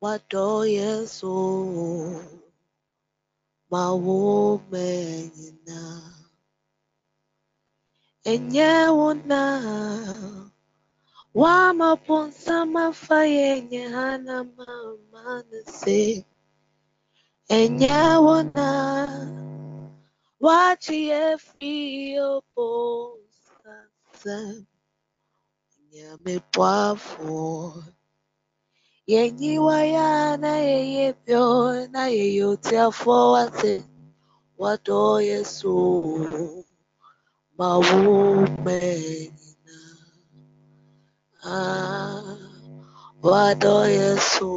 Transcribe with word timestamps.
wado 0.00 0.64
yeso 0.76 1.34
mawo 3.70 4.60
menyina 4.70 5.80
enye 8.32 8.72
wona 8.98 9.42
wamaponsa 11.34 12.66
mafayenye 12.74 13.82
hana 13.94 14.36
mama 14.56 15.24
nase 15.50 16.24
enye 17.58 18.00
wona 18.24 18.68
yenyiwa 29.12 29.78
ya 29.96 30.10
na 30.42 30.52
yeye 30.68 31.06
pyo 31.24 31.44
na 31.92 32.02
yeye 32.16 32.42
otiafo 32.52 33.14
wate 33.34 33.74
wado 34.62 35.02
yesu 35.30 35.74
mawumenyina 37.58 39.78
ah 41.44 42.36
wado 43.30 43.76
yesu 43.98 44.50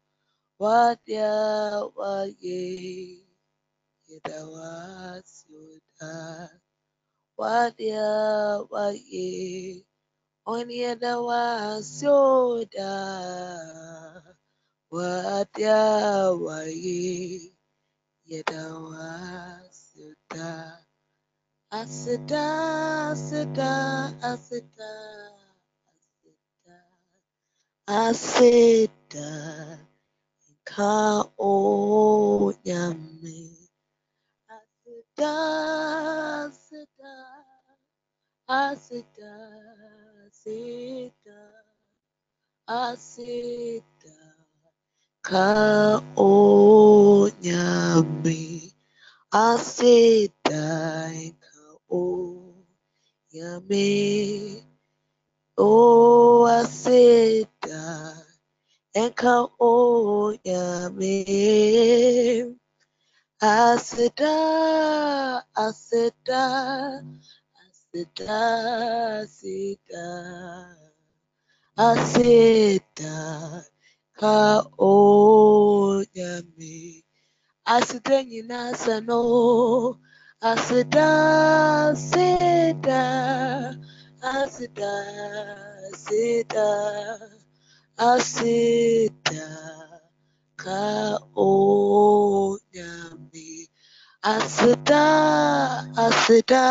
onyedawasio 10.51 12.15
da 12.73 12.93
wadia 14.91 15.79
waye 16.45 16.99
yedawasio 18.29 20.09
da 20.33 20.49
asida 21.79 22.45
asida 23.01 23.63
asida 24.31 24.31
asida 24.31 24.91
asida 27.87 29.29
ka 30.71 30.95
onyame 31.53 33.39
asida 34.57 35.33
asida 36.47 37.15
asida 38.61 39.33
asida 40.27 41.39
asida 42.83 44.17
ka 45.27 45.49
onyame 46.31 48.41
asida 49.47 50.65
ka 51.43 51.63
onyame 52.01 53.89
o 55.57 56.45
asida 56.59 57.81
Enka 58.93 59.47
onyame 59.59 61.15
asida 63.39 64.35
asida 65.65 66.43
asida 67.63 68.41
asida 69.23 70.05
asida 71.87 73.15
ka 74.19 74.37
onyame 74.91 76.75
asida 77.75 78.15
nyinaa 78.29 78.71
sɛ 78.81 78.95
no 79.07 79.19
asida 80.51 81.07
asida 81.87 83.01
asida 84.35 84.93
asida 88.09 89.47
ka 90.61 90.83
onyame 91.49 93.49
asida 94.33 95.03
asida 96.05 96.63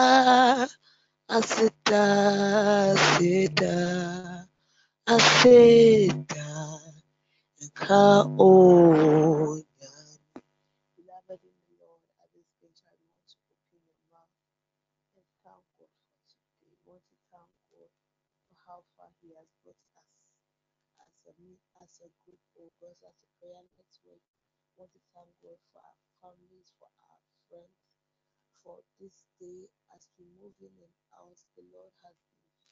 asida 1.36 2.02
asida 2.88 3.74
asida 5.14 6.46
ka 7.80 8.02
onyame 8.48 10.08
Beloved 10.96 11.40
in 11.42 11.56
the 11.66 11.74
Lord, 11.82 12.04
at 12.22 12.28
this 12.36 12.46
stage, 12.60 12.78
I 12.86 12.94
want 13.00 13.24
to 13.32 13.38
open 13.48 13.80
your 13.82 13.98
mouth 14.12 14.36
and 15.16 15.16
thank 15.16 15.32
God 15.42 15.64
for 15.80 15.88
today. 15.88 16.28
I 16.60 16.68
want 16.84 17.02
to 17.02 17.08
thank 17.08 17.08
God 17.32 17.50
for 17.72 17.88
how 18.68 18.84
far 18.96 19.10
He 19.24 19.32
has 19.34 19.48
brought 19.64 19.80
us 19.98 20.12
as 21.02 21.12
a 21.28 21.32
as 21.82 21.92
a 22.04 22.08
group 22.26 22.42
of 22.60 22.72
us 22.86 22.98
as 23.04 23.16
a 23.24 23.28
prayer 23.40 23.64
network. 23.76 24.24
I 24.24 24.70
want 24.80 24.92
to 24.96 25.02
thank 25.16 25.32
God 25.42 25.60
for 25.72 25.80
our 25.82 25.98
families, 26.22 26.70
for 26.80 26.88
our 27.04 27.20
friends, 27.50 27.76
for 28.70 28.78
this 29.00 29.12
day 29.40 29.66
as 29.96 30.02
we 30.18 30.26
move 30.40 30.52
in 30.60 30.68
and 30.68 30.96
out. 31.18 31.36
The 31.56 31.62
Lord 31.74 31.90
has 32.04 32.14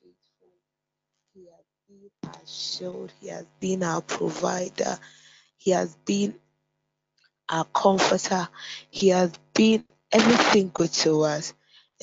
been 0.02 0.12
faithful. 0.30 0.54
He 1.34 1.46
has 1.46 1.66
been 1.88 2.30
our 2.30 2.46
shield. 2.46 3.12
He 3.20 3.28
has 3.28 3.46
been 3.60 3.82
our 3.82 4.02
provider. 4.02 4.98
He 5.56 5.72
has 5.72 5.96
been 6.04 6.34
our 7.48 7.64
comforter. 7.64 8.48
He 8.90 9.08
has 9.08 9.32
been 9.54 9.84
everything 10.12 10.70
good 10.72 10.92
to 11.04 11.22
us. 11.22 11.54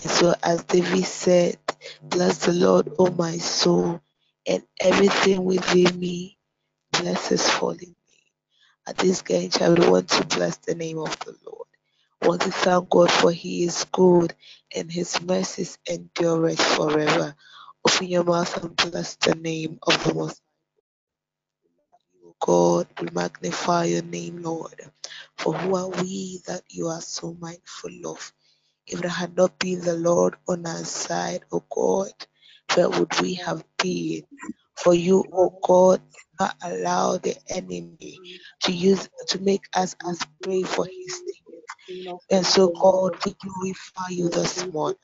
And 0.02 0.12
so, 0.12 0.36
as 0.44 0.64
David 0.66 1.06
said, 1.06 1.58
Bless 2.04 2.46
the 2.46 2.54
Lord, 2.54 2.90
O 3.00 3.12
my 3.12 3.38
soul, 3.38 4.02
and 4.48 4.64
everything 4.82 5.46
within 5.46 6.00
me. 6.00 6.38
Bless 6.92 7.28
his 7.30 7.48
holy 7.48 7.88
name. 7.88 7.96
At 8.88 8.98
this 8.98 9.22
game, 9.22 9.52
I 9.62 9.70
would 9.70 9.90
want 9.90 10.10
to 10.10 10.26
bless 10.26 10.58
the 10.58 10.76
name 10.76 11.00
of 11.00 11.18
the 11.20 11.36
Lord 11.46 11.68
want 12.28 12.42
to 12.42 12.52
thank 12.52 12.90
God 12.90 13.12
for 13.12 13.32
He 13.32 13.64
is 13.64 13.86
good 13.92 14.34
and 14.76 14.92
His 14.92 15.22
mercies 15.22 15.78
endureth 15.90 16.62
forever. 16.62 17.36
Open 17.88 18.08
your 18.08 18.24
mouth 18.24 18.64
and 18.64 18.76
bless 18.76 19.16
the 19.16 19.36
name 19.36 19.80
of 19.84 20.04
the 20.04 20.14
Most 20.14 20.42
God, 22.40 22.88
we 23.02 23.08
magnify 23.12 23.86
your 23.86 24.04
name, 24.04 24.42
Lord. 24.44 24.80
For 25.38 25.54
who 25.54 25.76
are 25.76 25.90
we 25.90 26.42
that 26.48 26.62
you 26.70 26.88
are 26.88 27.02
so 27.02 27.36
mindful 27.40 27.92
of? 28.06 28.34
If 28.88 29.02
there 29.02 29.10
had 29.10 29.36
not 29.36 29.58
been 29.58 29.82
the 29.82 29.96
Lord 29.96 30.36
on 30.48 30.66
our 30.68 30.84
side, 30.84 31.44
O 31.52 31.58
oh 31.58 31.64
God, 31.72 32.14
where 32.76 32.90
would 32.90 33.20
we 33.22 33.34
have 33.36 33.64
been? 33.78 34.24
For 34.76 34.94
you, 34.94 35.24
O 35.34 35.50
oh 35.50 35.60
God, 35.64 36.02
not 36.40 36.56
allow 36.62 37.18
the 37.18 37.36
enemy 37.50 38.20
to 38.64 38.72
use 38.72 39.10
to 39.30 39.40
make 39.40 39.64
us 39.74 39.96
as 40.06 40.20
prey 40.44 40.64
for 40.64 40.86
his 40.86 41.18
sake. 41.18 41.45
And 42.32 42.46
so, 42.46 42.70
God, 42.70 43.18
we 43.26 43.36
glorify 43.42 44.10
you 44.10 44.30
this 44.30 44.66
morning. 44.68 44.98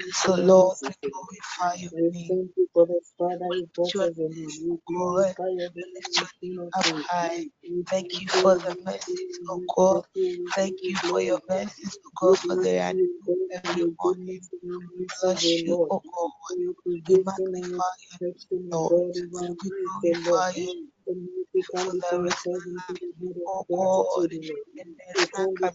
And 0.00 0.14
so, 0.14 0.34
Lord, 0.36 0.78
we 0.82 0.90
glorify 1.10 1.74
you. 1.76 1.90
We 1.94 3.46
lift 3.50 3.94
your 3.94 4.10
name, 4.18 4.48
Lord. 4.90 5.36
We 5.74 5.84
lift 5.94 6.18
your 6.18 6.28
name 6.42 6.68
up 6.74 6.86
high. 6.86 7.46
Thank 7.88 8.20
you 8.20 8.28
for 8.28 8.56
the 8.56 8.76
message, 8.84 9.38
oh 9.48 9.62
God. 9.76 10.04
Thank 10.54 10.78
you 10.82 10.96
for 10.96 11.20
your 11.20 11.40
message, 11.48 11.96
oh 12.06 12.10
God, 12.20 12.38
for 12.40 12.56
the 12.56 12.70
animal 12.80 13.08
every 13.52 13.86
morning. 14.02 14.40
We 14.98 15.06
bless 15.22 15.64
you, 15.66 15.80
oh 15.90 16.02
God. 16.16 16.32
We 17.08 17.18
magnify 17.26 17.92
you, 18.10 18.18
Lord. 18.72 18.94
We 19.14 19.54
glorify 20.02 20.50
you. 20.56 20.72
Father, 21.72 22.24
God, 23.70 24.32
you, 25.58 25.74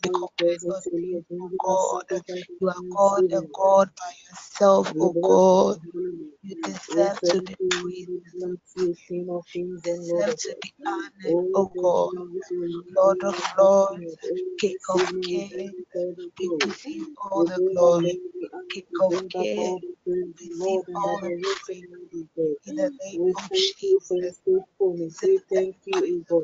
God. 1.63 2.05
Are 2.69 2.83
God 2.95 3.23
and 3.31 3.47
God 3.53 3.89
by 3.97 4.13
yourself, 4.29 4.93
oh 4.99 5.15
God. 5.21 5.79
You 6.43 6.55
deserve 6.63 7.21
to 7.23 7.41
be 7.43 7.55
praised, 7.71 8.09
you 9.53 9.79
deserve 9.83 10.35
to 10.37 10.55
be 10.61 10.73
honored, 10.85 11.39
oh 11.55 11.71
God. 11.81 12.13
Lord 12.97 13.17
of 13.23 13.41
lords, 13.59 14.17
King 14.59 14.77
of 14.89 15.13
kings, 15.21 15.73
we 16.39 16.51
receive 16.61 17.07
all 17.31 17.45
the 17.45 17.61
glory, 17.73 18.21
King 18.71 18.85
of 19.01 19.15
kings, 19.29 19.81
receive 20.41 20.81
all 20.95 21.19
the 21.19 21.31
glory. 21.41 21.83
In 22.67 22.75
the 22.77 22.91
name 23.03 23.21
of 23.35 23.51
Jesus, 23.53 24.41
say 25.21 25.39
thank 25.53 25.77
you 25.87 26.03
in 26.03 26.25
God 26.29 26.43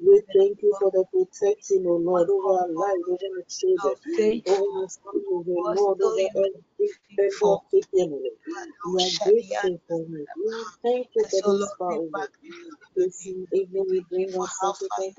We 0.00 0.22
thank 0.34 0.62
you 0.62 0.76
for 0.80 0.90
the 0.92 1.04
protection, 1.12 1.84
O 1.88 1.96
Lord, 1.96 2.28
over 2.30 2.62
our 2.62 2.68
lives, 2.68 3.08
over 3.08 3.28
our 3.36 3.44
children, 3.48 3.96
over 4.48 4.82
our 4.82 4.88
family, 4.88 5.24
O 5.56 5.74
Lord, 5.76 6.02
over 6.02 6.20
everything 6.36 7.30
for 7.40 7.62
taking 7.72 8.10
Lord. 8.12 8.22
We 8.86 9.04
are 9.04 9.10
grateful 9.24 9.80
for 9.88 10.00
you. 10.00 10.26
Thank 10.84 11.08
you 11.16 11.24
for 11.30 11.42
this 11.58 11.74
far, 11.78 11.96
Lord. 11.98 12.30
This 12.96 13.26
evening 13.26 13.68
we 13.90 14.00
bring 14.10 14.34
our 14.40 14.48
hearts 14.60 14.80
to 14.80 15.16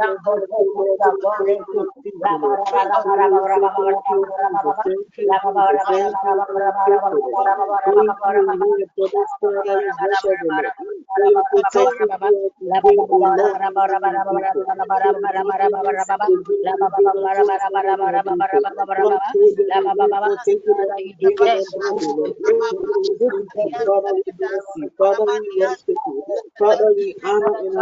Father, 26.58 26.92
we 26.96 27.06
you. 27.06 27.14
Honor 27.24 27.54
and 27.58 27.76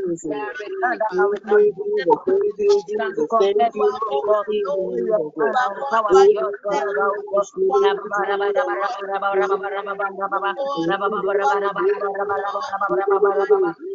Thank 0.82 1.04
you. 1.12 1.40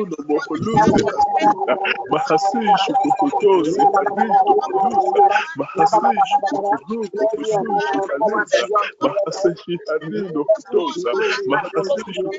Moholusi 0.29 1.01
Hasita, 1.07 1.73
Mahasishu 2.11 2.93
Kuhutosi 3.01 3.81
Harito 3.93 4.53
Hulusa, 4.65 5.23
Mahasishu 5.55 6.37
Kuhuruto 6.49 7.25
Husushi 7.37 7.99
Halisa, 8.09 8.67
Mahasishi 9.01 9.79
Harino 9.87 10.45
Hutosa, 10.55 11.11
Mahasishu 11.47 12.31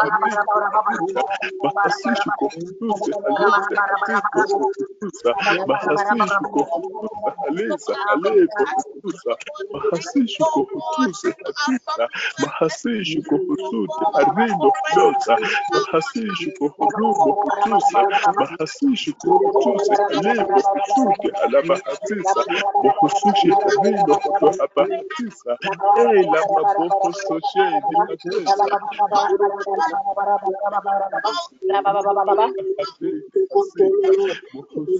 Harito 0.00 0.60
Halita, 0.72 1.22
Mahasishu 1.62 2.30
Kuhutusi 2.38 3.12
Halite 3.24 3.76
Hatito 3.84 4.42
Kuhutusa, 4.54 5.34
Mahasishu 5.66 6.44
Kuhutusa 6.52 7.16
Halisa 7.46 7.94
Halito 8.06 8.64
Kuhutusa, 8.74 9.32
Mahasishu 9.72 10.44
Kuhutusi 10.52 11.28
Hatita, 11.44 12.08
Mahasishu 12.42 13.22
Kuhusuti 13.28 14.04
Harino 14.14 14.72
Hulosa, 14.94 15.36
Mahasishu 15.72 16.52
Kuhurumo 16.60 17.32
Hutusa, 17.42 18.06
Mahasishu 18.38 19.14
Kuhutusi 19.14 19.96
Halebo 20.08 20.64
Husuti 20.74 21.30
Halabahasisa, 21.40 22.46
Mohusushi 22.82 23.56
Harino 23.64 24.14
Hulohabahasisa, 24.24 25.58
Eila 25.96 26.44
Maboho 26.54 27.12
Sosheni 27.14 27.96
Hatesa, 28.08 28.78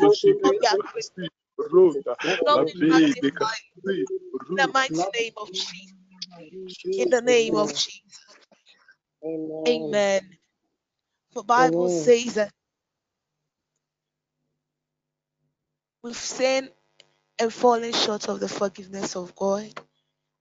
Hasidi 0.01 0.51
Hasita, 0.59 1.31
Rota, 1.73 2.17
Mabede 2.47 2.83
magnify 2.89 3.57
in 4.51 4.57
the 4.57 4.69
mighty 4.69 5.09
name 5.15 5.33
of 5.39 5.53
Jesus. 5.53 5.95
In 6.99 7.11
the 7.11 7.23
name 7.23 7.57
of 7.57 7.73
Jesus. 7.75 8.03
Amen. 9.69 10.36
The 11.37 11.45
Bible 11.45 11.90
Amen. 11.90 11.90
says 11.90 12.35
that 12.37 12.52
we've 16.02 16.16
sinned 16.16 16.71
and 17.40 17.52
fallen 17.52 17.93
short 17.93 18.28
of 18.28 18.40
the 18.40 18.49
forgiveness 18.49 19.16
of 19.16 19.35
God, 19.37 19.69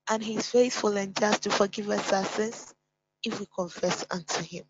and 0.10 0.24
He 0.24 0.38
is 0.38 0.50
faithful 0.50 0.98
and 0.98 1.16
just 1.18 1.44
to 1.44 1.52
forgive 1.52 1.90
us 1.90 2.14
our 2.14 2.26
sins 2.26 2.76
if 3.24 3.40
we 3.40 3.48
confess 3.56 4.06
unto 4.12 4.44
Him. 4.44 4.66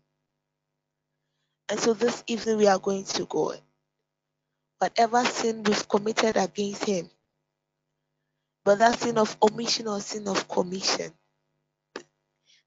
And 1.70 1.80
so 1.80 1.94
this 1.94 2.24
evening 2.28 2.58
we 2.58 2.68
are 2.68 2.78
going 2.80 3.04
to 3.04 3.26
God. 3.26 3.60
Whatever 4.78 5.24
sin 5.26 5.62
we've 5.64 5.88
committed 5.88 6.36
against 6.36 6.84
Him, 6.86 7.10
whether 8.64 8.92
sin 8.94 9.18
of 9.18 9.36
omission 9.42 9.88
or 9.88 10.00
sin 10.00 10.28
of 10.28 10.48
commission, 10.48 11.12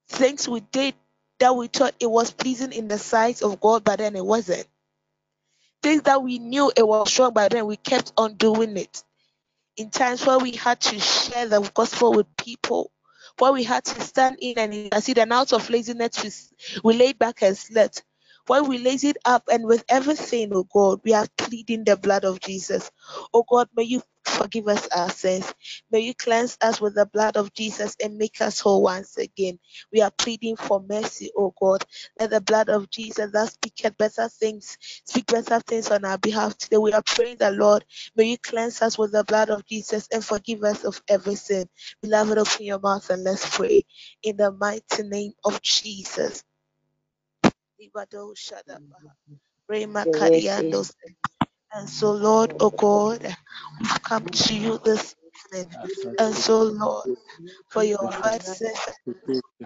things 0.10 0.48
we 0.50 0.62
did 0.62 0.96
that 1.40 1.56
we 1.56 1.68
thought 1.68 1.96
it 2.00 2.10
was 2.10 2.32
pleasing 2.32 2.74
in 2.74 2.88
the 2.88 2.98
sight 3.00 3.42
of 3.42 3.60
God, 3.62 3.84
but 3.84 4.00
then 4.00 4.16
it 4.16 4.26
wasn't. 4.26 4.68
Things 5.84 6.04
that 6.04 6.24
we 6.24 6.40
knew 6.40 6.72
it 6.76 6.88
was 6.88 7.18
wrong, 7.20 7.34
but 7.34 7.52
then 7.52 7.66
we 7.66 7.78
kept 7.78 8.14
on 8.18 8.36
doing 8.36 8.78
it. 8.78 9.04
In 9.78 9.90
times 9.90 10.26
where 10.26 10.40
we 10.40 10.52
had 10.54 10.82
to 10.82 11.00
share 11.00 11.48
the 11.48 11.62
gospel 11.74 12.14
with 12.14 12.28
people, 12.38 12.92
where 13.40 13.54
we 13.54 13.64
had 13.64 13.86
to 13.86 14.02
stand 14.02 14.38
in 14.42 14.60
and 14.60 14.74
intercede, 14.74 15.20
and 15.20 15.34
out 15.34 15.54
of 15.54 15.70
laziness 15.70 16.52
we, 16.84 16.92
we 16.94 16.98
laid 17.00 17.20
back 17.20 17.42
and 17.44 17.58
slept. 17.58 18.04
When 18.48 18.68
we 18.68 18.80
laid 18.80 19.18
up 19.26 19.44
and 19.52 19.66
with 19.66 19.86
everything, 19.90 20.52
oh 20.54 20.66
God, 20.66 21.02
we 21.06 21.14
are 21.14 21.28
pleading 21.38 21.86
the 21.86 21.98
blood 21.98 22.26
of 22.26 22.42
Jesus. 22.42 22.92
Oh 23.34 23.46
God, 23.50 23.70
may 23.76 23.84
you 23.84 24.04
forgive 24.30 24.68
us 24.70 24.88
our 24.90 25.10
sins. 25.12 25.54
May 25.92 26.02
you 26.02 26.16
cleanse 26.16 26.58
us 26.62 26.82
with 26.82 26.96
the 26.96 27.08
blood 27.08 27.38
of 27.38 27.54
Jesus 27.54 27.96
and 28.04 28.18
make 28.18 28.42
us 28.42 28.60
whole 28.62 28.84
once 28.84 29.18
again. 29.18 29.60
We 29.94 30.02
are 30.02 30.12
pleading 30.12 30.58
for 30.58 30.82
mercy, 30.88 31.32
oh 31.38 31.54
God. 31.60 31.86
Let 32.20 32.32
the 32.32 32.42
blood 32.42 32.70
of 32.70 32.90
Jesus 32.92 33.32
that 33.34 33.52
speaketh 33.54 33.98
better 33.98 34.30
things 34.30 34.78
speak 35.06 35.28
better 35.28 35.60
things 35.62 35.92
on 35.92 36.06
our 36.06 36.18
behalf 36.20 36.58
today. 36.58 36.78
We 36.78 36.94
are 36.94 37.04
praying 37.06 37.38
the 37.40 37.52
Lord, 37.52 37.86
may 38.16 38.26
you 38.26 38.38
cleanse 38.40 38.82
us 38.82 38.98
with 38.98 39.14
the 39.14 39.24
blood 39.26 39.50
of 39.52 39.66
Jesus 39.66 40.08
and 40.14 40.24
forgive 40.26 40.64
us 40.64 40.86
of 40.86 41.02
every 41.10 41.36
sin. 41.36 41.68
Beloved, 42.02 42.38
open 42.38 42.66
your 42.66 42.80
mouth 42.80 43.10
and 43.12 43.24
let's 43.24 43.58
pray 43.58 43.84
in 44.24 44.38
the 44.38 44.52
mighty 44.52 45.04
name 45.04 45.34
of 45.46 45.62
Jesus. 45.62 46.44
Rema 49.70 50.08
Kadiandos. 50.14 50.94
And 51.74 51.90
so, 51.90 52.14
Lord, 52.14 52.56
oh 52.62 52.72
God, 52.72 53.24
we've 53.80 54.04
come 54.04 54.26
to 54.28 54.56
you 54.56 54.80
this 54.86 55.16
evening. 55.54 55.70
And 56.20 56.36
so, 56.36 56.64
Lord, 56.64 57.08
for 57.70 57.84
your 57.84 58.00
word 58.24 58.44
says 58.44 58.78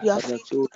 you 0.00 0.10
are 0.12 0.20
faithful 0.20 0.68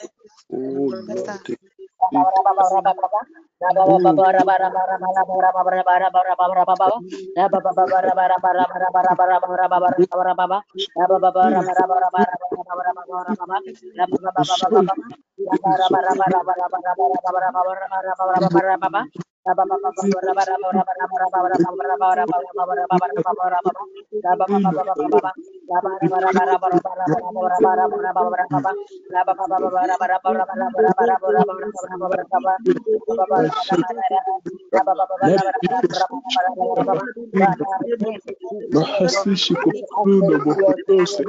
Mahasishi 38.74 39.54
kufuno 39.62 40.34
mokotose 40.44 41.22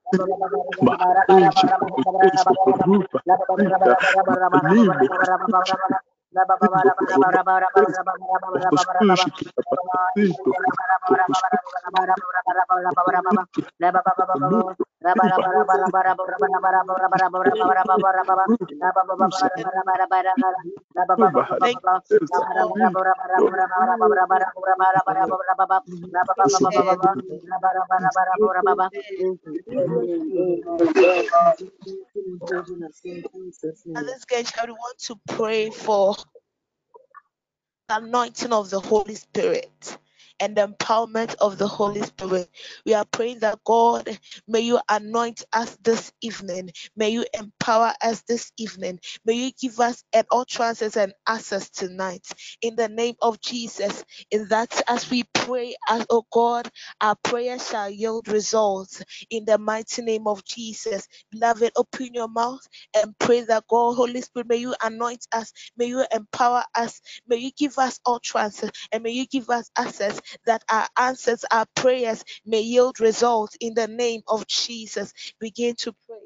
ruba 0.19 0.35
mahasishiko 0.39 1.85
ruba 1.95 2.11
mahasishiko 2.17 2.61
ruba 2.67 2.85
halino 4.63 4.93
ketisa 4.99 5.33
ngudo 5.39 5.59
hala 5.67 5.97
Ale 6.31 6.41
baba 6.49 6.67
kasa 8.93 9.15
shitosa 9.17 9.57
mabele 14.41 14.73
At 15.05 15.15
this 34.05 34.23
stage, 34.23 34.53
I 34.59 34.65
want 34.71 34.99
to 34.99 35.19
pray 35.27 35.69
for 35.71 36.15
the 37.89 37.97
anointing 37.97 38.53
of 38.53 38.69
the 38.69 38.79
Holy 38.79 39.15
Spirit 39.15 39.97
and 40.41 40.57
the 40.57 40.67
empowerment 40.67 41.35
of 41.41 41.59
the 41.59 41.67
Holy 41.67 42.03
Spirit. 42.03 42.49
We 42.85 42.95
are 42.95 43.05
praying 43.05 43.41
that 43.41 43.59
God, 43.65 44.19
may 44.47 44.61
you 44.61 44.79
anoint 44.89 45.45
us 45.53 45.77
this 45.83 46.13
evening. 46.21 46.71
May 46.97 47.11
you 47.11 47.25
empower 47.39 47.93
us 48.03 48.23
this 48.23 48.51
evening. 48.57 48.99
May 49.25 49.35
you 49.35 49.51
give 49.61 49.79
us 49.79 50.03
an 50.13 50.25
utterances 50.31 50.97
and 50.97 51.13
access 51.27 51.69
tonight. 51.71 52.27
In 52.61 52.75
the 52.77 52.89
name 52.89 53.15
of 53.21 53.41
Jesus, 53.41 54.05
in 54.31 54.49
that 54.49 54.83
as 54.89 55.09
we 55.11 55.23
pray, 55.33 55.75
as 55.89 56.05
oh 56.11 56.25
God, 56.33 56.69
our 57.01 57.15
prayer 57.23 57.59
shall 57.59 57.89
yield 57.89 58.29
results. 58.29 59.03
In 59.31 59.45
the 59.45 59.59
mighty 59.59 60.03
name 60.03 60.27
of 60.27 60.45
Jesus, 60.45 61.07
beloved, 61.31 61.71
open 61.77 62.13
your 62.13 62.29
mouth 62.29 62.61
and 62.95 63.17
pray 63.19 63.43
that 63.43 63.65
God, 63.69 63.95
Holy 63.95 64.21
Spirit, 64.21 64.49
may 64.49 64.57
you 64.57 64.75
anoint 64.83 65.27
us. 65.33 65.53
May 65.77 65.87
you 65.87 66.05
empower 66.13 66.63
us. 66.75 67.01
May 67.27 67.37
you 67.37 67.51
give 67.57 67.79
us 67.79 67.99
utterances 68.05 68.71
and 68.91 69.03
may 69.03 69.11
you 69.11 69.27
give 69.27 69.49
us 69.49 69.71
access 69.77 70.21
that 70.45 70.63
our 70.69 70.87
answers, 70.97 71.45
our 71.51 71.65
prayers 71.75 72.25
may 72.45 72.61
yield 72.61 72.99
results 72.99 73.57
in 73.61 73.73
the 73.75 73.87
name 73.87 74.21
of 74.27 74.47
Jesus. 74.47 75.13
Begin 75.39 75.75
to 75.77 75.93
pray. 76.07 76.17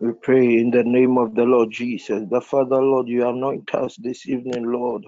We 0.00 0.12
pray 0.22 0.58
in 0.58 0.70
the 0.72 0.84
name 0.84 1.18
of 1.18 1.34
the 1.34 1.44
Lord 1.44 1.70
Jesus. 1.72 2.24
The 2.30 2.40
Father, 2.40 2.82
Lord, 2.82 3.08
you 3.08 3.28
anoint 3.28 3.74
us 3.74 3.96
this 3.96 4.28
evening, 4.28 4.64
Lord. 4.72 5.04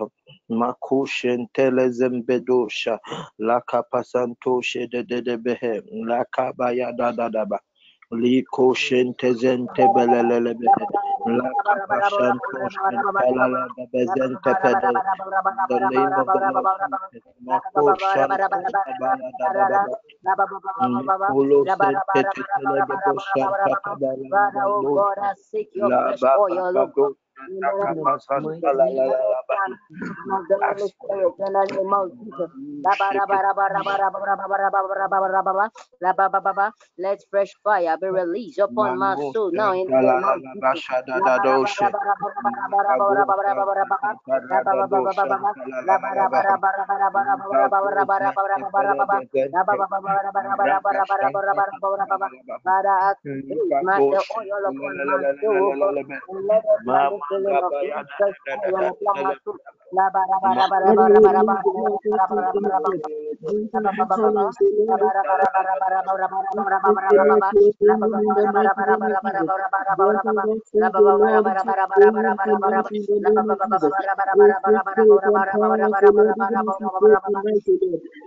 Makushen 0.51 1.49
telezembedosha. 1.55 2.99
Laka 3.41 3.85
pasantoshe 3.93 4.91
de 4.91 5.05
de 5.05 5.23
de 5.23 5.39
behem. 5.39 5.83
Laka 6.07 6.53
baya 6.57 6.93
da 6.99 7.13
da 7.13 7.29
da 7.29 7.45
ba. 7.45 7.61
Liko 8.13 8.75
shente 8.75 9.35
zente 9.35 9.89
belelele 9.95 10.55
bede. 10.61 10.87
La 11.27 11.51
kapashan 11.69 12.41
toshen 12.51 13.05
pelala 13.19 13.69
bebe 13.77 14.07
zente 14.15 14.53
pede. 14.63 15.03
The 15.69 15.81
name 15.81 16.13
of 16.17 16.33
the 16.33 16.41
Lord. 16.41 16.71
Mako 17.43 17.95
shente 17.97 18.65
kabala 18.85 19.33
da 19.39 19.51
da 19.55 19.65
da 19.67 19.79
da. 19.85 19.95
Olo 21.29 21.67
sente 21.67 22.25
tetele 22.35 22.83
bebo 22.89 23.19
shente 23.19 23.73
kabala 23.85 24.31
da 24.53 24.63
da 24.71 24.81
da. 24.81 24.91
La 25.81 26.17
baba 26.21 26.63
babo. 26.75 27.17
Let 36.99 37.23
fresh 37.31 37.57
fire 37.65 37.97
be 37.99 38.09
released 38.09 38.59
upon 38.59 38.99
my 38.99 39.17
soul 39.17 39.53
now 39.55 39.73
in 39.75 39.89
the 39.89 40.03
name 40.03 40.25
of 40.25 40.43
Jesus. 40.53 40.85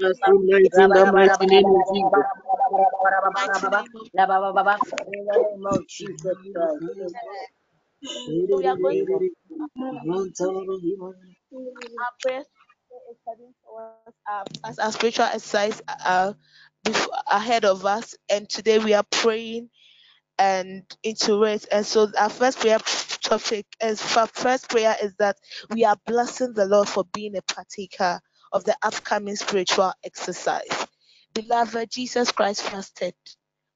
Jesus, 0.00 0.20
tonight 0.26 0.72
in 0.78 0.92
the 0.92 1.06
mighty 1.06 1.46
name. 1.46 1.66
As 14.64 14.78
a 14.78 14.92
spiritual 14.92 15.26
exercise 15.26 15.82
uh, 16.04 16.34
before, 16.84 17.14
ahead 17.30 17.64
of 17.64 17.86
us, 17.86 18.14
and 18.30 18.48
today 18.48 18.78
we 18.78 18.94
are 18.94 19.04
praying 19.10 19.70
and 20.38 20.84
into 21.04 21.44
it. 21.44 21.66
And 21.72 21.86
so 21.86 22.10
our 22.18 22.30
first 22.30 22.60
prayer 22.60 22.78
topic 23.22 23.66
is 23.82 24.02
first 24.02 24.70
prayer 24.70 24.96
is 25.02 25.14
that 25.18 25.36
we 25.70 25.84
are 25.84 25.96
blessing 26.06 26.54
the 26.54 26.66
Lord 26.66 26.88
for 26.88 27.04
being 27.14 27.36
a 27.36 27.42
partaker 27.42 28.20
of 28.52 28.64
the 28.64 28.76
upcoming 28.82 29.36
spiritual 29.36 29.92
exercise. 30.04 30.86
Beloved, 31.34 31.90
Jesus 31.90 32.32
Christ 32.32 32.62
fasted 32.62 33.14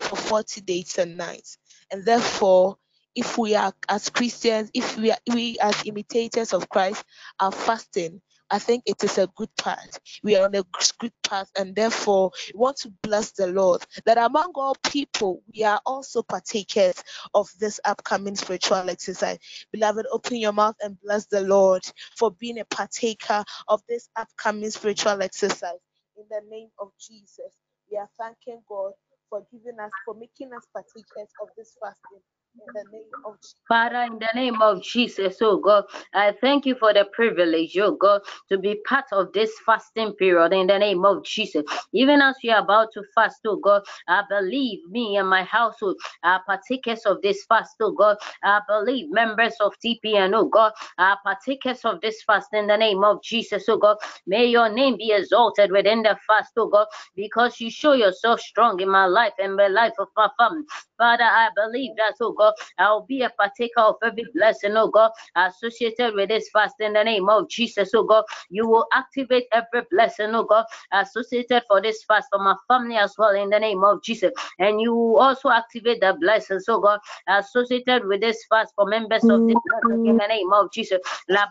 for 0.00 0.16
40 0.16 0.62
days 0.62 0.98
and 0.98 1.16
nights, 1.16 1.58
and 1.90 2.04
therefore, 2.04 2.76
if 3.14 3.36
we 3.36 3.54
are 3.54 3.72
as 3.88 4.08
Christians, 4.08 4.70
if 4.74 4.96
we, 4.96 5.10
are, 5.10 5.18
we 5.32 5.58
as 5.60 5.84
imitators 5.84 6.52
of 6.52 6.68
Christ 6.68 7.04
are 7.38 7.52
fasting, 7.52 8.20
I 8.52 8.60
think 8.60 8.84
it 8.86 9.02
is 9.04 9.18
a 9.18 9.28
good 9.36 9.50
path. 9.56 9.98
We 10.22 10.36
are 10.36 10.44
on 10.46 10.54
a 10.56 10.64
good 11.00 11.12
path, 11.24 11.50
and 11.58 11.74
therefore 11.74 12.32
want 12.54 12.78
to 12.78 12.90
bless 13.02 13.32
the 13.32 13.48
Lord 13.48 13.82
that 14.06 14.18
among 14.18 14.52
all 14.56 14.76
people 14.84 15.42
we 15.54 15.64
are 15.64 15.80
also 15.86 16.22
partakers 16.22 17.02
of 17.34 17.50
this 17.60 17.80
upcoming 17.86 18.36
spiritual 18.36 18.90
exercise. 18.90 19.38
Beloved, 19.72 20.06
open 20.12 20.36
your 20.36 20.52
mouth 20.52 20.76
and 20.82 21.00
bless 21.02 21.26
the 21.26 21.42
Lord 21.42 21.82
for 22.16 22.30
being 22.32 22.60
a 22.60 22.66
partaker 22.66 23.44
of 23.68 23.82
this 23.88 24.10
upcoming 24.16 24.70
spiritual 24.70 25.22
exercise. 25.22 25.80
In 26.16 26.24
the 26.30 26.42
name 26.50 26.68
of 26.78 26.92
Jesus, 27.00 27.54
we 27.90 27.98
are 27.98 28.10
thanking 28.18 28.62
God 28.68 28.92
for 29.30 29.46
giving 29.52 29.80
us, 29.80 29.90
for 30.04 30.14
making 30.14 30.52
us 30.54 30.66
partakers 30.74 31.30
of 31.42 31.48
this 31.56 31.76
fasting 31.82 32.22
in 32.54 34.18
the 34.18 34.28
name 34.34 34.60
of 34.60 34.82
Jesus, 34.82 35.38
oh 35.40 35.58
God, 35.58 35.84
I 36.14 36.32
thank 36.40 36.66
you 36.66 36.74
for 36.74 36.92
the 36.92 37.06
privilege, 37.12 37.76
oh 37.78 37.92
God, 37.96 38.20
to 38.50 38.58
be 38.58 38.80
part 38.86 39.06
of 39.12 39.32
this 39.32 39.50
fasting 39.64 40.12
period 40.14 40.52
in 40.52 40.66
the 40.66 40.78
name 40.78 41.04
of 41.04 41.24
Jesus. 41.24 41.64
Even 41.94 42.20
as 42.20 42.36
we 42.42 42.50
are 42.50 42.62
about 42.62 42.88
to 42.94 43.02
fast, 43.14 43.40
oh 43.46 43.56
God, 43.56 43.82
I 44.08 44.22
believe 44.28 44.80
me 44.90 45.16
and 45.16 45.28
my 45.28 45.44
household 45.44 45.96
are 46.24 46.42
partakers 46.46 47.06
of 47.06 47.22
this 47.22 47.44
fast, 47.48 47.76
oh 47.80 47.92
God. 47.92 48.16
I 48.44 48.60
believe 48.68 49.10
members 49.10 49.54
of 49.60 49.72
TPN, 49.84 50.32
oh 50.34 50.46
God, 50.48 50.72
are 50.98 51.18
partakers 51.24 51.80
of 51.84 52.00
this 52.00 52.22
fast 52.24 52.48
in 52.52 52.66
the 52.66 52.76
name 52.76 53.04
of 53.04 53.22
Jesus, 53.22 53.64
oh 53.68 53.78
God. 53.78 53.96
May 54.26 54.46
your 54.46 54.68
name 54.68 54.96
be 54.98 55.12
exalted 55.12 55.72
within 55.72 56.02
the 56.02 56.18
fast, 56.26 56.52
oh 56.56 56.68
God, 56.68 56.86
because 57.16 57.60
you 57.60 57.70
show 57.70 57.94
yourself 57.94 58.40
strong 58.40 58.80
in 58.80 58.90
my 58.90 59.06
life 59.06 59.32
and 59.38 59.58
the 59.58 59.68
life 59.68 59.94
of 59.98 60.08
my 60.16 60.28
family. 60.38 60.64
Father, 60.98 61.24
I 61.24 61.48
believe 61.56 61.96
that, 61.96 62.14
oh 62.20 62.32
God, 62.32 62.41
I'll 62.78 63.06
be 63.06 63.22
a 63.22 63.30
partaker 63.30 63.80
of 63.80 63.96
every 64.02 64.24
blessing, 64.34 64.72
oh 64.76 64.88
God, 64.88 65.10
associated 65.36 66.14
with 66.14 66.28
this 66.28 66.48
fast 66.50 66.76
in 66.80 66.92
the 66.94 67.04
name 67.04 67.28
of 67.28 67.48
Jesus, 67.48 67.90
oh 67.94 68.04
God. 68.04 68.24
You 68.50 68.66
will 68.68 68.86
activate 68.92 69.46
every 69.52 69.82
blessing, 69.90 70.34
oh 70.34 70.44
God, 70.44 70.66
associated 70.92 71.62
for 71.68 71.80
this 71.80 72.02
fast 72.04 72.28
for 72.32 72.38
my 72.38 72.54
family 72.68 72.96
as 72.96 73.14
well 73.18 73.34
in 73.34 73.50
the 73.50 73.58
name 73.58 73.84
of 73.84 74.02
Jesus. 74.02 74.32
And 74.58 74.80
you 74.80 74.94
will 74.94 75.16
also 75.18 75.50
activate 75.50 76.00
the 76.00 76.16
blessings, 76.20 76.64
oh 76.68 76.80
God, 76.80 77.00
associated 77.28 78.06
with 78.06 78.20
this 78.20 78.44
fast 78.48 78.72
for 78.76 78.86
members 78.86 79.28
of 79.28 79.46
this 79.46 79.56
network 79.64 80.00
in 80.04 80.16
the 80.16 80.26
name 80.26 80.52
of 80.52 80.72
Jesus. 80.72 81.00
La 81.28 81.46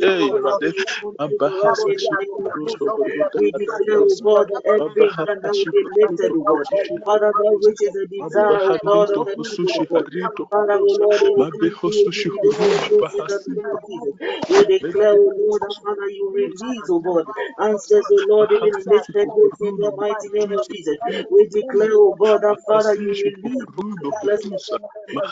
We. 0.00 0.32
We. 0.62 0.74
We 1.84 2.13
we 3.34 3.52
declare, 3.52 4.06
Lord, 4.22 4.48
every 4.66 5.12
cannot 5.26 5.56
be 5.70 5.84
Lord. 6.46 6.68
Father, 7.04 7.32
Lord, 7.36 7.62
which 7.62 7.82
is 7.82 7.94
a 7.96 8.06
desire, 8.08 8.78
Lord, 8.84 9.10
of 9.12 9.24
the 9.36 9.46
people. 9.56 9.86
Father, 10.50 10.78
Lord, 10.80 11.22
we 14.48 14.64
declare, 14.66 15.16
Lord, 15.16 15.62
Father, 15.82 16.08
you 16.10 16.30
release, 16.34 16.88
O 16.90 17.00
God, 17.00 17.26
answers, 17.60 18.06
O 18.12 18.24
Lord, 18.28 18.52
even 18.52 18.84
this 18.88 19.08
pregnancy, 19.08 19.68
in 19.68 19.78
the 19.80 19.92
mighty 19.96 20.28
name 20.30 20.52
of 20.52 20.62
Jesus. 20.70 20.98
We 21.30 21.46
declare, 21.48 21.94
O 21.94 22.14
God, 22.18 22.42
that 22.42 22.58
Father, 22.66 22.94
you 22.94 23.16
release 23.16 23.66
blessings. 24.22 24.70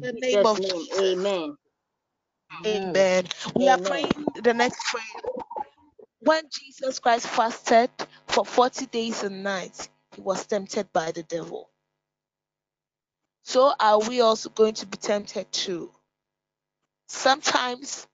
the 0.00 0.12
name 0.12 0.46
of 0.46 0.60
Amen. 1.00 1.56
Amen. 2.66 3.24
We 3.54 3.68
are 3.68 3.78
praying 3.78 4.12
the 4.42 4.54
next 4.54 4.84
prayer. 4.86 5.04
When 6.26 6.42
Jesus 6.50 6.98
Christ 6.98 7.28
fasted 7.28 7.88
for 8.26 8.44
40 8.44 8.86
days 8.86 9.22
and 9.22 9.44
nights, 9.44 9.88
he 10.12 10.20
was 10.20 10.44
tempted 10.44 10.92
by 10.92 11.12
the 11.12 11.22
devil. 11.22 11.70
So 13.44 13.72
are 13.78 14.00
we 14.00 14.20
also 14.22 14.50
going 14.50 14.74
to 14.74 14.86
be 14.86 14.96
tempted 14.96 15.52
too? 15.52 15.92
Sometimes 17.06 18.08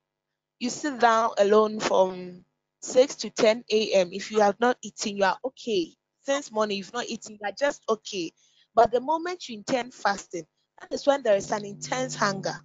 you 0.58 0.68
sit 0.68 1.00
down 1.00 1.30
alone 1.38 1.80
from 1.80 2.44
6 2.82 3.14
to 3.16 3.30
10 3.30 3.64
a.m. 3.70 4.10
If 4.12 4.30
you 4.30 4.40
have 4.40 4.60
not 4.60 4.76
eaten, 4.82 5.16
you 5.16 5.24
are 5.24 5.38
okay. 5.42 5.94
Since 6.20 6.52
morning, 6.52 6.76
you've 6.76 6.92
not 6.92 7.06
eaten, 7.06 7.38
you 7.40 7.48
are 7.48 7.56
just 7.58 7.82
okay. 7.88 8.30
But 8.74 8.92
the 8.92 9.00
moment 9.00 9.48
you 9.48 9.56
intend 9.56 9.94
fasting, 9.94 10.44
that 10.82 10.92
is 10.92 11.06
when 11.06 11.22
there 11.22 11.36
is 11.36 11.50
an 11.50 11.64
intense 11.64 12.14
hunger. 12.14 12.60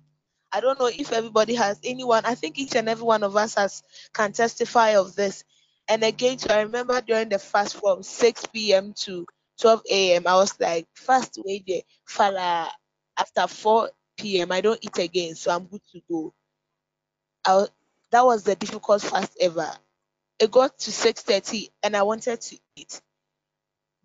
I 0.57 0.61
don't 0.61 0.79
know 0.79 0.87
if 0.87 1.13
everybody 1.13 1.55
has 1.55 1.79
anyone. 1.83 2.25
I 2.25 2.35
think 2.35 2.59
each 2.59 2.75
and 2.75 2.89
every 2.89 3.05
one 3.05 3.23
of 3.23 3.37
us 3.37 3.55
has 3.55 3.83
can 4.13 4.33
testify 4.33 4.91
of 4.97 5.15
this. 5.15 5.45
And 5.89 6.03
again, 6.03 6.39
so 6.39 6.53
I 6.53 6.61
remember 6.63 7.01
during 7.01 7.29
the 7.29 7.39
fast 7.39 7.77
from 7.81 8.03
6 8.03 8.47
p.m. 8.47 8.93
to 9.05 9.27
12 9.61 9.83
a.m. 9.91 10.27
I 10.27 10.35
was 10.35 10.59
like, 10.59 10.87
fast 10.95 11.39
away 11.39 11.63
there, 11.67 11.81
fala. 12.07 12.71
After 13.17 13.47
4 13.47 13.91
p.m. 14.17 14.51
I 14.53 14.61
don't 14.61 14.79
eat 14.83 14.97
again, 14.99 15.35
so 15.35 15.51
I'm 15.51 15.65
good 15.65 15.81
to 15.93 16.01
go. 16.11 16.33
That 18.11 18.25
was 18.25 18.43
the 18.43 18.55
difficult 18.55 19.01
fast 19.01 19.33
ever. 19.39 19.69
It 20.39 20.51
got 20.51 20.79
to 20.79 20.91
6:30 20.91 21.69
and 21.83 21.97
I 21.97 22.03
wanted 22.03 22.41
to 22.41 22.59
eat. 22.77 23.01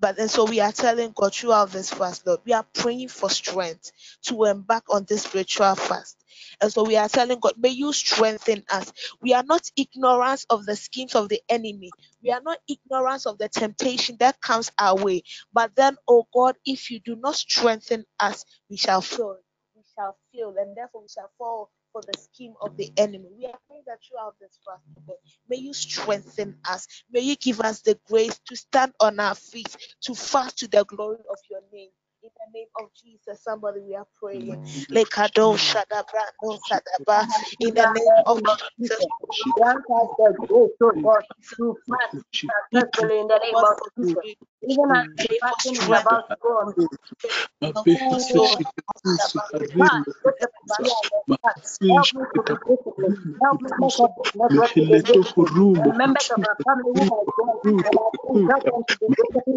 But 0.00 0.16
then, 0.16 0.28
so 0.28 0.46
we 0.46 0.60
are 0.60 0.72
telling 0.72 1.12
God 1.14 1.34
throughout 1.34 1.70
this 1.72 1.90
fast, 1.92 2.26
Lord, 2.26 2.40
we 2.44 2.52
are 2.54 2.66
praying 2.74 3.08
for 3.08 3.30
strength 3.30 3.92
to 4.24 4.44
embark 4.44 4.84
on 4.90 5.04
this 5.06 5.24
spiritual 5.24 5.74
fast. 5.76 6.21
And 6.60 6.72
so 6.72 6.84
we 6.84 6.96
are 6.96 7.08
telling 7.08 7.40
God, 7.40 7.54
may 7.58 7.70
you 7.70 7.92
strengthen 7.92 8.64
us. 8.70 8.92
We 9.22 9.34
are 9.34 9.44
not 9.44 9.70
ignorant 9.76 10.46
of 10.50 10.66
the 10.66 10.76
schemes 10.76 11.14
of 11.14 11.28
the 11.30 11.42
enemy. 11.48 11.90
We 12.22 12.30
are 12.32 12.42
not 12.42 12.58
ignorant 12.68 13.26
of 13.26 13.38
the 13.38 13.48
temptation 13.48 14.16
that 14.20 14.40
comes 14.40 14.72
our 14.78 14.96
way. 14.96 15.22
But 15.52 15.76
then, 15.76 15.96
oh 16.08 16.26
God, 16.34 16.56
if 16.66 16.90
you 16.90 17.00
do 17.00 17.16
not 17.16 17.36
strengthen 17.36 18.06
us, 18.20 18.44
we 18.70 18.76
shall 18.78 19.02
fail. 19.02 19.38
We 19.76 19.82
shall 19.96 20.16
fail, 20.34 20.54
and 20.58 20.76
therefore 20.76 21.02
we 21.02 21.08
shall 21.08 21.30
fall 21.38 21.70
for 21.92 22.02
the 22.02 22.18
scheme 22.20 22.54
of 22.62 22.76
the 22.76 22.92
enemy. 22.98 23.28
We 23.38 23.46
are 23.46 23.58
praying 23.68 23.84
that 23.88 24.00
throughout 24.08 24.36
this 24.40 24.58
fast, 24.66 24.82
oh 24.98 25.02
God, 25.08 25.16
may 25.48 25.58
you 25.58 25.74
strengthen 25.74 26.58
us. 26.68 26.88
May 27.12 27.22
you 27.22 27.36
give 27.36 27.60
us 27.62 27.82
the 27.82 27.98
grace 28.08 28.40
to 28.48 28.56
stand 28.56 28.94
on 29.00 29.20
our 29.20 29.36
feet, 29.36 29.76
to 30.02 30.14
fast 30.14 30.58
to 30.60 30.68
the 30.68 30.84
glory 30.84 31.18
of 31.30 31.38
your 31.50 31.62
name. 31.72 31.90
In 32.24 32.30
the 32.46 32.58
name 32.58 32.68
of 32.76 32.90
Jesus, 33.02 33.42
somebody 33.44 33.80
we 33.80 33.96
are 33.96 34.08
praying. 34.20 34.58
Lekado 34.92 35.56
shadabra 35.58 36.24
no 36.42 36.58
sadaba. 36.58 37.26
In 37.60 37.74
the 37.74 37.86
name 37.86 38.22
of 38.26 38.42
Jesus, 38.78 39.06
Grant 39.56 39.84
us 39.90 40.08
the 40.18 40.34
grace, 40.48 40.70
oh 40.82 40.94
God, 41.02 41.24
to 41.58 41.76
fast 41.90 42.18
successfully 42.72 43.20
in 43.20 43.28
the 43.28 43.38
name 43.42 43.62
of 43.64 43.76
Jesus. 43.98 44.24
Even 44.62 44.90
as 44.96 45.06
the 45.18 45.28
fasting 45.40 45.78
is 45.78 45.86
about 45.88 46.24
to 46.30 46.36
go 46.42 46.50
on, 46.60 46.74
Mabehasisha 47.74 48.60
kuhusu 48.84 49.14
harima 49.20 49.64
fast, 49.78 50.10
oh 50.26 50.32
let 50.40 50.50
the 50.52 50.62
fire 50.68 50.96
and 51.02 51.10
the 51.12 51.22
fast. 51.42 51.80
Help 51.90 52.10
me 52.14 52.24
to 52.34 52.42
be 52.48 52.54
disciplined. 52.68 53.18
Help 53.42 53.58
me 53.62 53.70
make 53.80 53.96
kuhusu 53.96 54.04
up 54.04 54.12
this 54.16 54.30
network 54.34 54.72
to 54.78 54.84
be 54.86 54.96
mihileto 54.96 55.08
disciplined. 55.08 55.32
huruma 55.34 55.84
And 55.84 55.98
members 55.98 56.30
of 56.30 56.40
our 56.44 56.58
family 56.66 56.92
who 56.94 57.06
are 57.14 57.26
joined, 57.36 57.62
and 57.84 57.96
I 57.98 58.08
think 58.22 58.38
help 58.48 58.64
them 58.70 58.82
to 58.88 58.94
be 59.00 59.08
disciplined 59.16 59.56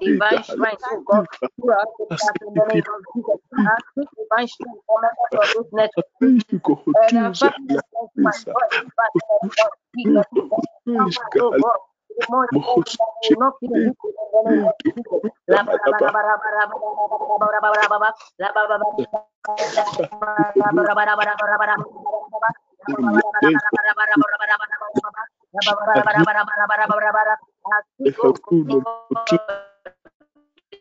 divine 0.00 0.42
strength, 0.44 0.82
oh 0.90 1.02
God, 1.06 1.24
throughout 1.60 1.90
the 1.98 2.06
fast 2.20 2.40
in 2.42 2.54
the 2.54 2.66
name 2.68 2.86
of 2.88 3.00
Jesus. 3.14 3.40
I 3.66 3.76
seek 3.94 4.08
divine 4.16 4.48
strength 4.48 4.82
for 4.86 4.98
members 5.02 5.34
of 5.38 5.48
this 5.54 5.68
network. 5.72 6.08
And 6.94 7.14
I'm 7.22 7.34
kuhusu 7.34 8.16
my 8.24 8.36
voice, 8.52 8.80
but 8.96 9.12
God, 9.56 9.72
speak 9.92 10.08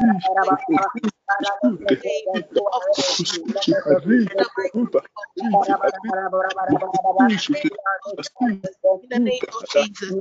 In 0.03 0.21
the 9.11 9.21
name 9.21 9.41
of 9.55 9.65
Jesus. 9.73 10.13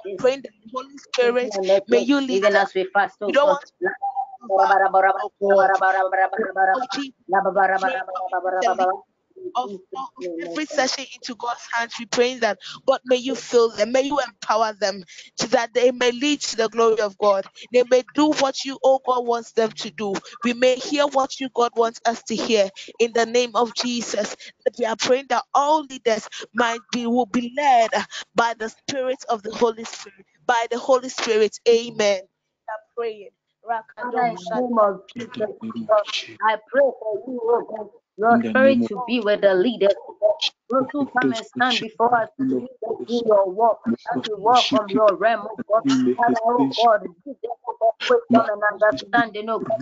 To 0.00 0.08
Praying 0.18 0.42
the 0.42 0.50
Holy 0.72 0.98
Spirit, 0.98 1.54
may 1.88 2.00
you 2.00 2.20
lead 2.20 2.44
us. 2.44 2.74
oh 3.22 3.28
You 3.28 3.34
don't 3.34 3.48
God. 3.48 3.58
Of, 8.68 9.11
of 9.56 9.72
every 10.44 10.66
session 10.66 11.06
into 11.14 11.34
God's 11.36 11.66
hands, 11.74 11.94
we 11.98 12.06
praying 12.06 12.40
that 12.40 12.58
God 12.86 13.00
may 13.06 13.16
you 13.16 13.34
fill 13.34 13.70
them, 13.70 13.92
may 13.92 14.02
you 14.02 14.18
empower 14.20 14.72
them 14.74 15.04
so 15.38 15.46
that 15.48 15.74
they 15.74 15.90
may 15.92 16.12
lead 16.12 16.40
to 16.42 16.56
the 16.56 16.68
glory 16.68 17.00
of 17.00 17.18
God. 17.18 17.46
They 17.72 17.84
may 17.90 18.04
do 18.14 18.32
what 18.32 18.64
you, 18.64 18.78
oh 18.84 19.00
God, 19.06 19.26
wants 19.26 19.52
them 19.52 19.72
to 19.72 19.90
do. 19.90 20.14
We 20.44 20.54
may 20.54 20.76
hear 20.76 21.06
what 21.06 21.40
you, 21.40 21.48
God, 21.54 21.72
wants 21.76 22.00
us 22.06 22.22
to 22.24 22.36
hear 22.36 22.70
in 23.00 23.12
the 23.14 23.26
name 23.26 23.52
of 23.54 23.74
Jesus. 23.74 24.36
That 24.64 24.74
we 24.78 24.84
are 24.86 24.96
praying 24.96 25.26
that 25.30 25.44
all 25.54 25.84
leaders 25.84 26.28
might 26.54 26.80
be 26.92 27.06
will 27.06 27.26
be 27.26 27.52
led 27.56 27.90
by 28.34 28.54
the 28.58 28.68
Spirit 28.70 29.24
of 29.28 29.42
the 29.42 29.54
Holy 29.54 29.84
Spirit, 29.84 30.26
by 30.46 30.66
the 30.70 30.78
Holy 30.78 31.08
Spirit. 31.08 31.58
Amen. 31.68 32.22
We 32.22 32.72
are 32.72 32.82
praying. 32.96 33.30
Father, 33.96 34.26
in 34.28 34.34
the 34.34 34.60
name 34.60 34.78
of 34.78 35.02
In 35.16 35.20
Jesus, 35.20 35.32
the 35.36 35.46
name 35.62 35.88
God, 35.88 36.00
of 36.00 36.12
Jesus. 36.12 36.38
I 36.42 36.56
pray 36.72 36.82
for 37.00 37.22
you, 37.28 37.40
oh 37.44 37.66
God, 37.70 37.88
your 38.18 38.36
In 38.36 38.42
spirit 38.50 38.80
to 38.88 39.04
be 39.06 39.20
with 39.20 39.42
the 39.42 39.54
leaders. 39.54 39.94
Those 40.70 40.86
who 40.92 41.06
come 41.16 41.32
and 41.32 41.46
stand 41.46 41.80
before 41.80 42.14
us 42.16 42.30
to 42.40 42.56
lead 42.56 42.70
us 42.88 42.96
through 43.06 43.22
your 43.26 43.50
walk, 43.50 43.80
as 44.12 44.18
we 44.26 44.34
walk 44.34 44.68
on 44.72 44.90
your 44.92 45.16
realm, 45.16 45.46
oh 45.48 45.60
God. 45.68 45.82
Oh 46.18 46.72
God, 46.76 47.02
give 47.26 47.36
them 47.42 47.52
oh 47.68 47.92
wisdom 48.08 48.46
and 48.50 48.62
understanding, 48.72 49.50
oh 49.50 49.60
God. 49.60 49.80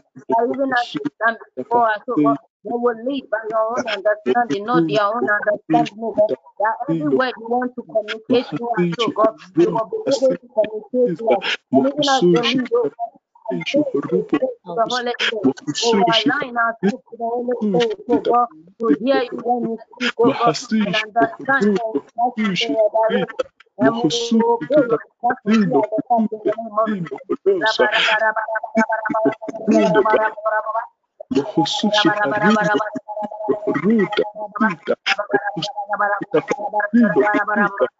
Even 0.51 0.71
as 0.73 0.87
we 0.95 1.03
stand 1.23 1.39
before 1.57 1.91
us, 1.91 2.03
oh 2.09 2.21
God, 2.25 2.37
they 2.65 2.73
will 2.75 2.99
lead 3.07 3.25
by 3.31 3.39
your 3.51 3.79
own 3.79 3.85
understanding, 3.89 4.67
not 4.67 4.85
their 4.89 5.05
own 5.05 5.27
understanding, 5.31 5.99
oh 6.03 6.15
God. 6.19 6.31
That 6.61 6.77
every 6.91 7.11
word 7.17 7.35
you 7.39 7.49
want 7.49 7.73
to 7.77 7.83
communicate 7.85 8.49
to 8.59 8.65
us, 8.77 8.87
oh 9.01 9.13
God, 9.17 9.35
they 9.59 9.67
will 9.71 9.89
be 9.93 10.01
able 10.13 10.35
to 10.37 10.49
communicate 10.55 11.13
to 11.19 11.25
us. 11.39 11.45
Even 11.79 12.09
as 12.09 12.25
they 12.33 12.43
lead, 12.43 12.71
oh 12.75 12.91
God, 12.91 13.13
I 13.51 13.57
pray 37.79 38.00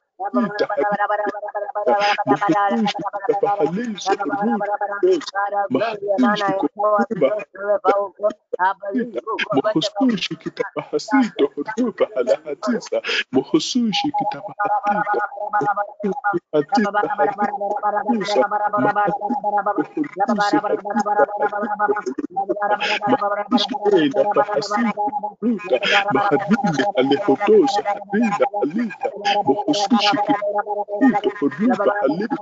Mohosushi 13.32 14.08
kitabahasito 14.20 14.22
kitabahasito 30.18 31.30
huruba 31.38 31.92
alita. 32.00 32.38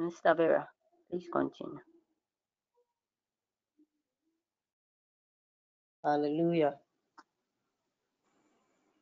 Mr. 0.00 0.36
Vera, 0.36 0.68
please 1.10 1.28
continue. 1.32 1.80
Hallelujah. 6.04 6.76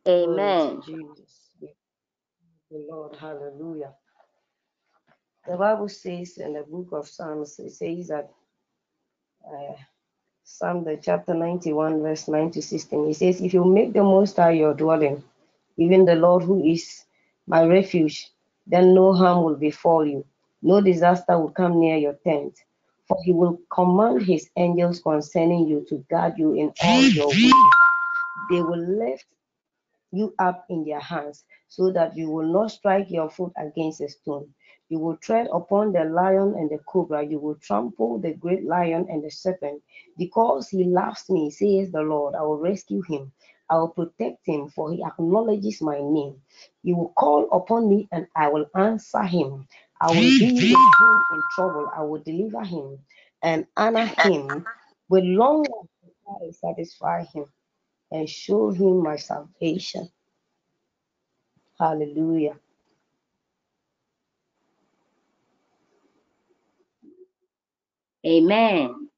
Amen. 0.09 0.83
Jesus. 0.85 1.51
The 2.71 2.87
Lord, 2.91 3.17
hallelujah. 3.17 3.95
The 5.49 5.57
Bible 5.57 5.89
says 5.89 6.39
in 6.39 6.55
the 6.55 6.63
book 6.65 6.89
of 6.93 7.09
Psalms, 7.09 7.59
it 7.61 7.73
says 7.73 8.09
that 8.09 8.31
uh, 9.47 9.75
Psalm 10.45 10.85
the 10.85 10.99
chapter 11.03 11.35
91, 11.35 12.03
verse 12.03 12.29
9 12.29 12.53
to 12.53 12.63
16, 12.63 13.11
it 13.11 13.15
says, 13.17 13.41
If 13.43 13.55
you 13.55 13.65
make 13.65 13.93
the 13.95 14.03
most 14.05 14.37
high 14.37 14.53
your 14.53 14.75
dwelling, 14.75 15.25
even 15.79 16.05
the 16.07 16.17
Lord 16.17 16.45
who 16.45 16.65
is 16.65 17.05
my 17.47 17.65
refuge, 17.65 18.29
then 18.67 18.95
no 18.95 19.13
harm 19.15 19.45
will 19.45 19.57
befall 19.57 20.07
you, 20.07 20.25
no 20.63 20.81
disaster 20.81 21.39
will 21.39 21.51
come 21.51 21.81
near 21.81 21.97
your 21.97 22.19
tent. 22.25 22.59
For 23.07 23.17
he 23.25 23.33
will 23.33 23.59
command 23.73 24.23
his 24.23 24.51
angels 24.57 25.01
concerning 25.01 25.67
you 25.67 25.85
to 25.89 26.05
guard 26.11 26.35
you 26.37 26.55
in 26.55 26.73
all 26.85 27.03
your 27.03 27.29
ways. 27.29 27.53
They 28.51 28.61
will 28.61 28.99
lift 28.99 29.27
you 30.13 30.35
up 30.39 30.65
in 30.69 30.85
their 30.85 31.01
hands, 31.01 31.45
so 31.69 31.91
that 31.93 32.17
you 32.17 32.31
will 32.31 32.51
not 32.51 32.71
strike 32.71 33.11
your 33.11 33.31
foot 33.31 33.53
against 33.57 34.01
a 34.01 34.09
stone. 34.09 34.49
You 34.89 34.99
will 34.99 35.17
tread 35.19 35.49
upon 35.53 35.93
the 35.93 36.05
lion 36.05 36.55
and 36.57 36.71
the 36.71 36.79
cobra, 36.87 37.25
you 37.25 37.39
will 37.39 37.57
trample 37.57 38.19
the 38.19 38.33
great 38.33 38.65
lion 38.65 39.07
and 39.11 39.23
the 39.23 39.31
serpent. 39.31 39.83
Because 40.17 40.69
he 40.71 40.85
loves 40.85 41.29
me, 41.29 41.51
says 41.51 41.93
the 41.93 42.01
Lord, 42.01 42.35
I 42.35 42.43
will 42.43 42.59
rescue 42.59 43.03
him. 43.03 43.33
I 43.71 43.77
will 43.77 43.89
protect 43.89 44.47
him, 44.47 44.69
for 44.71 44.91
he 44.91 45.05
acknowledges 45.05 45.83
my 45.83 45.99
name. 45.99 46.41
He 46.83 46.95
will 46.95 47.13
call 47.17 47.51
upon 47.53 47.89
me, 47.91 48.09
and 48.13 48.27
I 48.35 48.49
will 48.49 48.67
answer 48.75 49.23
him. 49.23 49.69
I 50.01 50.09
will 50.09 50.17
be 50.17 50.57
him 51.01 51.25
in 51.33 51.43
trouble. 51.55 51.91
I 51.97 52.03
will 52.03 52.21
deliver 52.23 52.65
him 52.65 52.99
and 53.43 53.67
honor 53.77 54.07
him. 54.07 54.67
With 55.09 55.25
long 55.25 55.63
life, 55.63 55.89
I 56.29 56.33
will 56.41 56.53
satisfy 56.53 57.25
him 57.25 57.47
and 58.13 58.29
show 58.29 58.71
him 58.71 59.03
my 59.03 59.17
salvation. 59.17 60.09
Hallelujah. 61.81 62.57
Amen. 68.27 69.09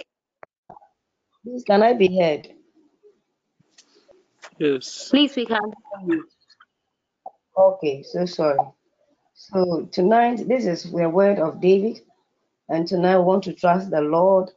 Please, 1.45 1.65
can 1.65 1.83
I 1.83 1.95
be 1.95 2.19
heard? 2.19 2.49
Yes. 4.59 5.09
Please, 5.11 5.37
we 5.37 5.47
can. 5.47 5.61
Okay, 7.57 8.03
so 8.03 8.27
sorry. 8.27 8.59
So 9.43 9.89
tonight, 9.91 10.47
this 10.47 10.67
is 10.67 10.83
the 10.83 11.09
word 11.09 11.39
of 11.39 11.63
David, 11.63 12.03
and 12.69 12.87
tonight 12.87 13.15
I 13.15 13.19
want 13.21 13.43
to 13.45 13.55
trust 13.55 13.91
the 13.91 14.03
Lord 14.03 14.51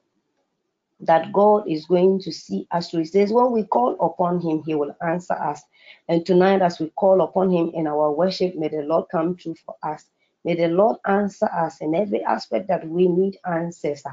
that 1.00 1.32
God 1.32 1.70
is 1.70 1.86
going 1.86 2.20
to 2.20 2.34
see 2.34 2.68
us 2.70 2.92
through. 2.92 3.00
He 3.00 3.06
says, 3.06 3.32
when 3.32 3.54
we 3.54 3.64
call 3.64 3.96
upon 4.02 4.42
Him, 4.42 4.62
He 4.66 4.76
will 4.76 4.94
answer 5.02 5.36
us. 5.36 5.62
And 6.10 6.26
tonight, 6.26 6.62
as 6.62 6.82
we 6.82 6.90
call 6.98 7.22
upon 7.22 7.50
Him 7.50 7.72
in 7.74 7.88
our 7.88 8.12
worship, 8.12 8.58
may 8.58 8.68
the 8.68 8.82
Lord 8.82 9.06
come 9.10 9.38
true 9.38 9.56
for 9.66 9.78
us. 9.84 10.04
May 10.44 10.56
the 10.56 10.68
Lord 10.68 10.98
answer 11.08 11.46
us 11.46 11.80
in 11.80 11.96
every 11.96 12.22
aspect 12.22 12.68
that 12.68 12.86
we 12.86 13.08
need 13.08 13.38
answers. 13.46 14.04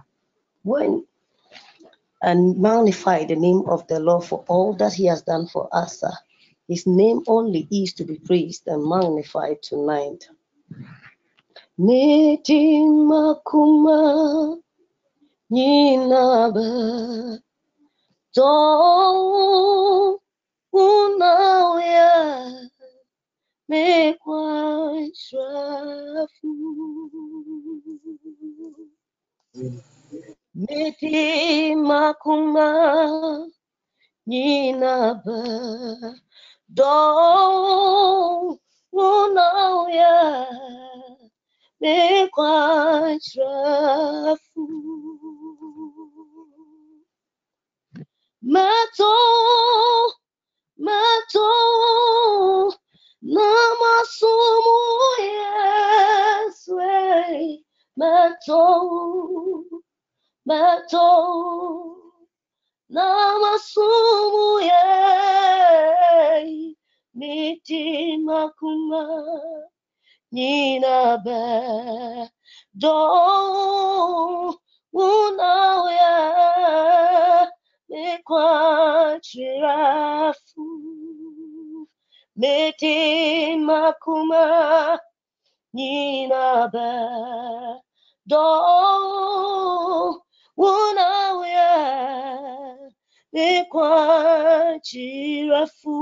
When 0.63 1.05
and 2.23 2.57
magnify 2.61 3.25
the 3.25 3.35
name 3.35 3.63
of 3.67 3.89
the 3.89 3.99
Lord 3.99 4.23
for 4.25 4.45
all 4.47 4.75
that 4.75 4.93
He 4.93 5.07
has 5.07 5.23
done 5.23 5.49
for 5.49 5.69
us. 5.73 6.05
His 6.69 6.87
name 6.87 7.23
only 7.27 7.67
is 7.73 7.93
to 7.95 8.05
be 8.05 8.19
praised 8.19 8.69
and 8.69 8.89
magnified 8.89 9.65
tonight. 9.65 10.29
Mitima 11.87 13.21
kuma 13.49 13.99
nyinaba 15.55 16.69
to 18.35 18.53
unawya 20.73 22.13
mekwa 23.69 24.43
shrafu 25.23 26.51
Mitima 30.55 32.01
kuma 32.23 32.69
nyinaba 34.27 35.39
do 36.77 36.97
unawya 38.93 40.47
mekwa 41.81 43.19
shrafu 43.21 44.65
Mato, 48.43 49.15
mato, 50.79 51.51
namasumu 53.23 54.79
yeswe, 55.29 56.95
mato, 57.97 58.65
mato, 60.47 61.09
namasumu 62.89 64.61
ye, 67.15 67.19
mitima 67.19 68.49
kuma, 68.59 69.03
ninabe, 70.33 71.41
do, 72.75 72.97
unawya, 74.93 76.17
mekwachirafu 77.89 80.67
mete 82.41 83.57
makuma 83.57 84.99
ninabe 85.75 86.91
do 88.27 88.47
unawya 90.57 91.71
mekwachirafu 93.33 95.97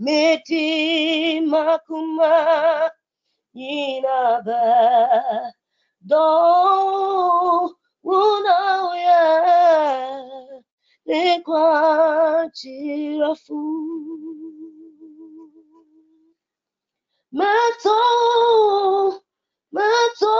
mete 0.00 1.40
makuma 1.52 2.32
ninabe 3.54 4.64
do 6.08 6.26
unawya 8.02 9.24
mekwachirafu 11.06 13.60
mato 17.32 18.00
mato 19.72 20.36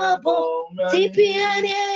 my 0.00 0.12
boy 0.24 0.42
my 0.76 0.84
tìpínyá 0.90 1.50
my 1.64 1.72
ẹ. 1.88 1.89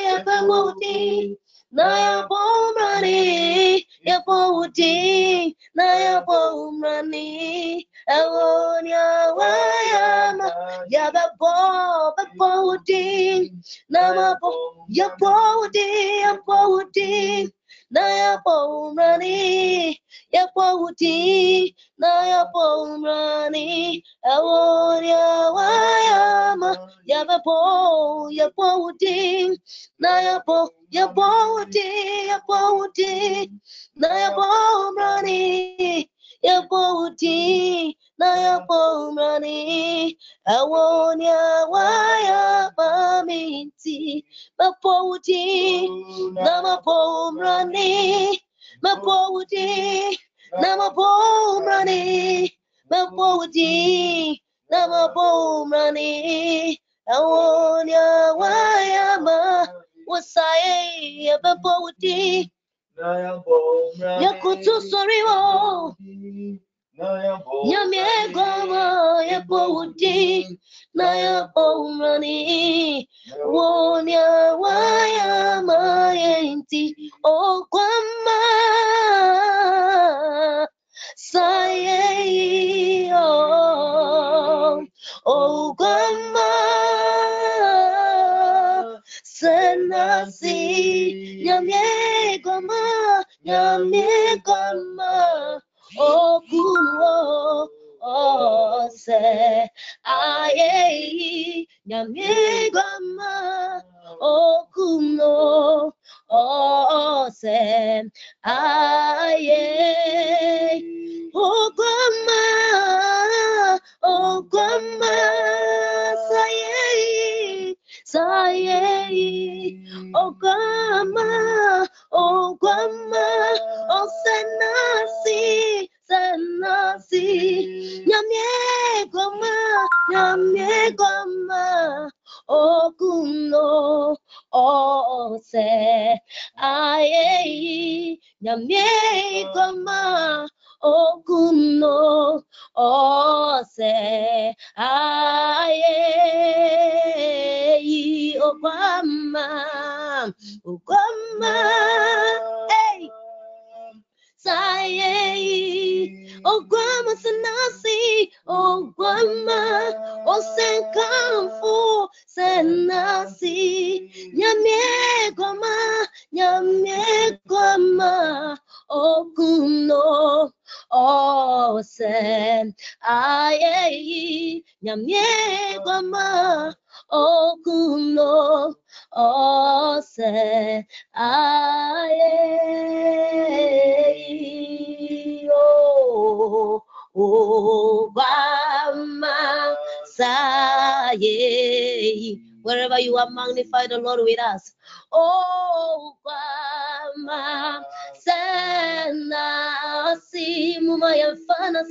Magnify 193.72 193.86
the 193.86 193.98
Lord 193.98 194.20
with 194.22 194.38
us. 194.40 194.72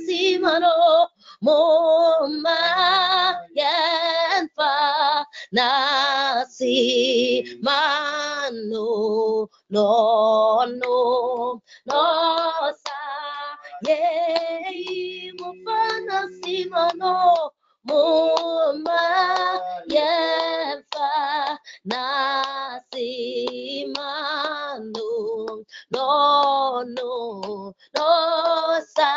Simano 0.06 1.08
moma 1.42 2.58
yanfa 3.56 4.72
nasi 5.52 7.44
mano 7.62 9.48
no 9.70 10.64
no 10.66 11.62
no 11.86 12.02
sa 12.82 13.04
nasi 21.84 23.10
mano 23.96 25.10
no 25.92 26.82
no 26.96 27.74
no 27.94 28.08
sa 28.94 29.12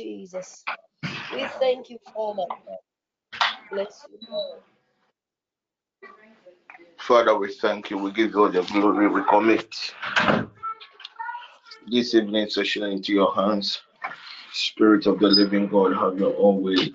Jesus. 0.00 0.64
We 1.34 1.46
thank 1.60 1.90
you, 1.90 1.98
Father. 2.14 2.46
Bless 3.70 4.06
you, 4.10 4.18
Lord. 4.30 4.60
Father, 6.98 7.38
we 7.38 7.52
thank 7.52 7.90
you. 7.90 7.98
We 7.98 8.12
give 8.12 8.30
you 8.30 8.40
all 8.40 8.50
the 8.50 8.62
glory. 8.62 9.08
We 9.08 9.22
commit 9.28 9.74
this 11.90 12.14
evening 12.14 12.48
session 12.48 12.84
into 12.84 13.12
your 13.12 13.34
hands. 13.34 13.80
Spirit 14.52 15.06
of 15.06 15.18
the 15.20 15.28
living 15.28 15.68
God, 15.68 15.94
have 15.94 16.18
your 16.18 16.34
own 16.38 16.62
way 16.62 16.92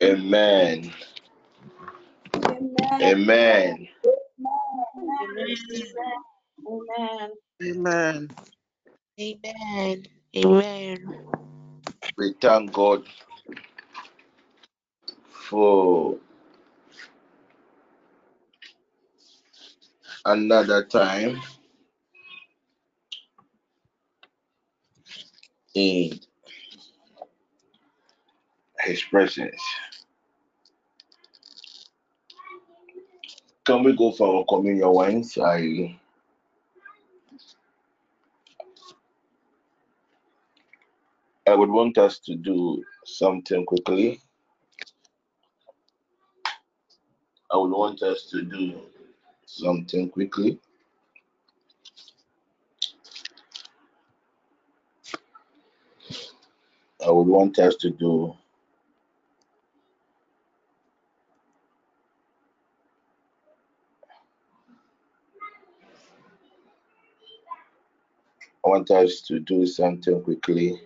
Amen. 0.03 0.93
Amen. 2.83 3.03
Amen. 3.03 3.03
Amen. 3.03 3.89
Amen. 6.67 7.33
Amen. 7.63 8.31
Amen. 9.21 10.07
Amen. 10.37 10.99
We 12.19 12.35
thank 12.41 12.73
God 12.73 13.05
for 15.31 16.17
another 20.27 20.85
time 20.85 21.41
in 25.77 26.19
His 28.81 29.03
presence. 29.05 29.63
Can 33.67 33.85
we 33.85 33.97
go 33.97 34.13
for 34.13 34.45
communion 34.47 34.91
wines? 34.91 35.39
I 35.39 35.99
I 41.49 41.55
would 41.55 41.71
want 41.71 41.99
us 41.99 42.19
to 42.21 42.35
do 42.37 42.83
something 43.05 43.65
quickly. 43.67 44.21
I 47.53 47.57
would 47.57 47.71
want 47.71 48.03
us 48.03 48.29
to 48.31 48.43
do 48.43 48.81
something 49.47 50.09
quickly. 50.11 50.59
I 57.07 57.13
would 57.13 57.29
want 57.29 57.59
us 57.61 57.77
to 57.77 57.91
do 57.91 58.37
I 68.65 68.69
want 68.69 68.91
us 68.91 69.23
to 69.23 69.41
do 69.41 69.67
something 69.67 70.23
quickly. 70.23 70.81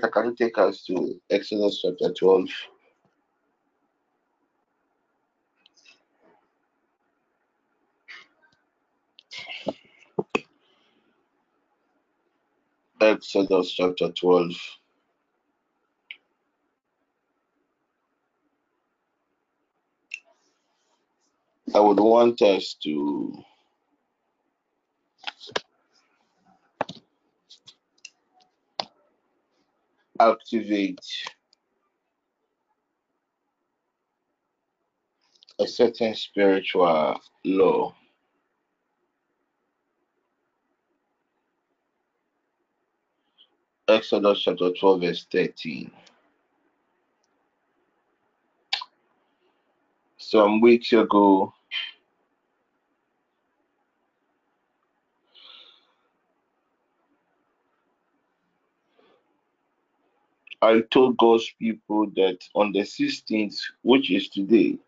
Can 0.00 0.26
you 0.26 0.34
take 0.34 0.56
us 0.58 0.84
to 0.86 1.20
Exodus 1.30 1.82
chapter 1.82 2.12
12? 2.12 2.48
Exodus 13.00 13.72
chapter 13.72 14.10
12. 14.12 14.52
I 21.74 21.80
would 21.80 21.98
want 22.00 22.40
us 22.42 22.76
to 22.84 23.44
activate 30.30 31.00
a 35.58 35.66
certain 35.66 36.14
spiritual 36.14 37.20
law. 37.44 37.94
Exodus 43.88 44.42
chapter 44.42 44.70
12, 44.70 45.00
verse 45.00 45.26
13. 45.30 45.90
Some 50.18 50.60
weeks 50.60 50.92
ago, 50.92 51.52
I 60.62 60.80
told 60.92 61.16
God's 61.16 61.50
people 61.58 62.06
that 62.14 62.38
on 62.54 62.70
the 62.70 62.82
16th, 62.82 63.58
which 63.82 64.12
is 64.12 64.28
today, 64.28 64.78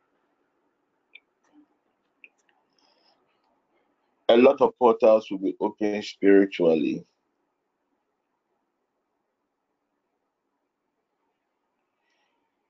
a 4.28 4.36
lot 4.36 4.60
of 4.60 4.78
portals 4.78 5.28
will 5.28 5.38
be 5.38 5.56
open 5.58 6.00
spiritually. 6.00 7.04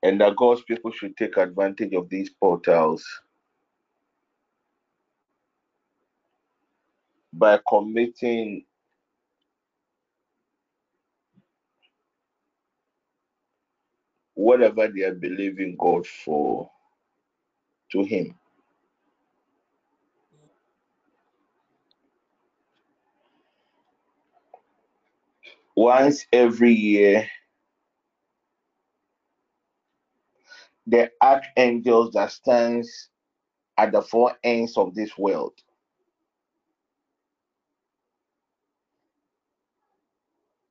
And 0.03 0.19
that 0.23 0.37
God's 0.37 0.63
people 0.63 0.91
should 0.91 1.15
take 1.19 1.37
advantage 1.37 1.93
of 1.93 2.09
these 2.09 2.31
portals 2.31 3.05
by 7.35 7.61
committing 7.69 8.65
whatever 14.35 14.89
they 14.89 15.03
are 15.03 15.15
believing 15.15 15.77
God 15.79 16.07
for 16.07 16.71
to 17.93 18.05
Him. 18.05 18.35
Once 25.77 26.27
every 26.33 26.73
year, 26.73 27.29
the 30.87 31.11
archangels 31.23 32.13
that 32.15 32.33
stands 32.33 33.09
at 33.79 33.93
the 33.93 34.03
four 34.03 34.35
ends 34.45 34.77
of 34.77 34.95
this 34.95 35.17
world 35.19 35.55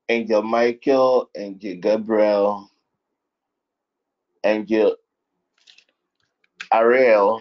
Angel 0.09 0.43
Michael, 0.43 1.29
Angel 1.35 1.75
Gabriel, 1.77 2.69
Angel 4.43 4.95
Ariel, 6.73 7.39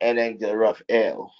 and 0.00 0.18
Angel 0.18 0.54
Raphael. 0.54 1.32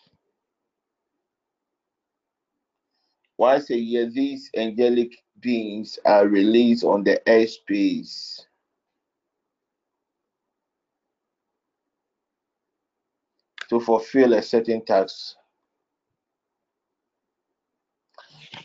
Once 3.36 3.70
a 3.70 3.76
year, 3.76 4.10
these 4.10 4.50
angelic 4.56 5.12
beings 5.40 5.98
are 6.06 6.26
released 6.26 6.84
on 6.84 7.04
the 7.04 7.20
airspace 7.26 8.40
to 13.68 13.80
fulfill 13.80 14.32
a 14.34 14.42
certain 14.42 14.84
task. 14.84 15.36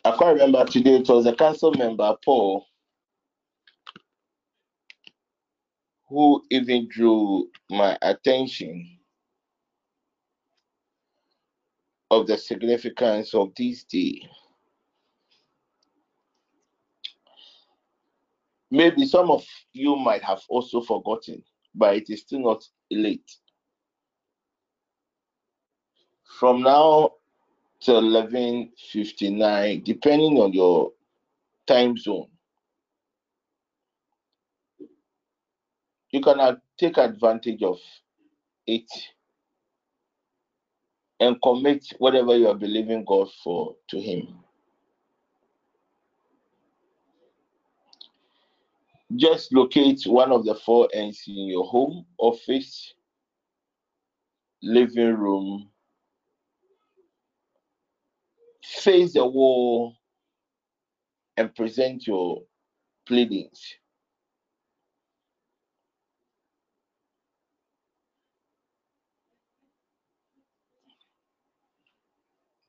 I 0.06 0.16
can't 0.18 0.40
remember 0.40 0.66
today, 0.66 0.96
it 0.98 1.10
was 1.10 1.26
a 1.26 1.36
council 1.36 1.74
member, 1.74 2.16
Paul, 2.24 2.66
who 6.10 6.44
even 6.50 6.88
drew 6.90 7.50
my 7.70 7.98
attention 8.02 8.98
of 12.12 12.26
the 12.26 12.38
significance 12.38 13.34
of 13.36 13.54
this 13.56 13.84
day. 13.84 14.28
Maybe 18.72 19.06
some 19.06 19.30
of 19.32 19.46
you 19.74 19.96
might 19.96 20.24
have 20.24 20.42
also 20.50 20.82
forgotten, 20.82 21.44
but 21.76 21.96
it 21.96 22.10
is 22.10 22.22
still 22.22 22.40
not 22.40 22.64
late. 22.92 23.32
From 26.40 26.62
now 26.62 27.12
to 27.82 27.92
11:59, 27.92 29.84
depending 29.84 30.38
on 30.40 30.54
your 30.54 30.92
time 31.68 31.98
zone, 31.98 32.30
you 36.12 36.22
can 36.22 36.58
take 36.80 36.98
advantage 36.98 37.62
of 37.64 37.80
it 38.68 38.90
and 41.20 41.42
commit 41.42 41.86
whatever 42.00 42.38
you 42.38 42.48
are 42.48 42.56
believing 42.56 43.04
God 43.06 43.28
for 43.44 43.76
to 43.90 44.00
Him. 44.00 44.40
Just 49.16 49.54
locate 49.54 50.04
one 50.06 50.32
of 50.32 50.46
the 50.46 50.56
four 50.56 50.88
ends 50.94 51.24
in 51.28 51.48
your 51.48 51.66
home, 51.66 52.06
office, 52.20 52.94
living 54.62 55.16
room, 55.16 55.70
face 58.64 59.14
the 59.14 59.26
wall 59.26 59.96
and 61.38 61.54
present 61.56 62.06
your 62.08 62.44
pleadings. 63.08 63.62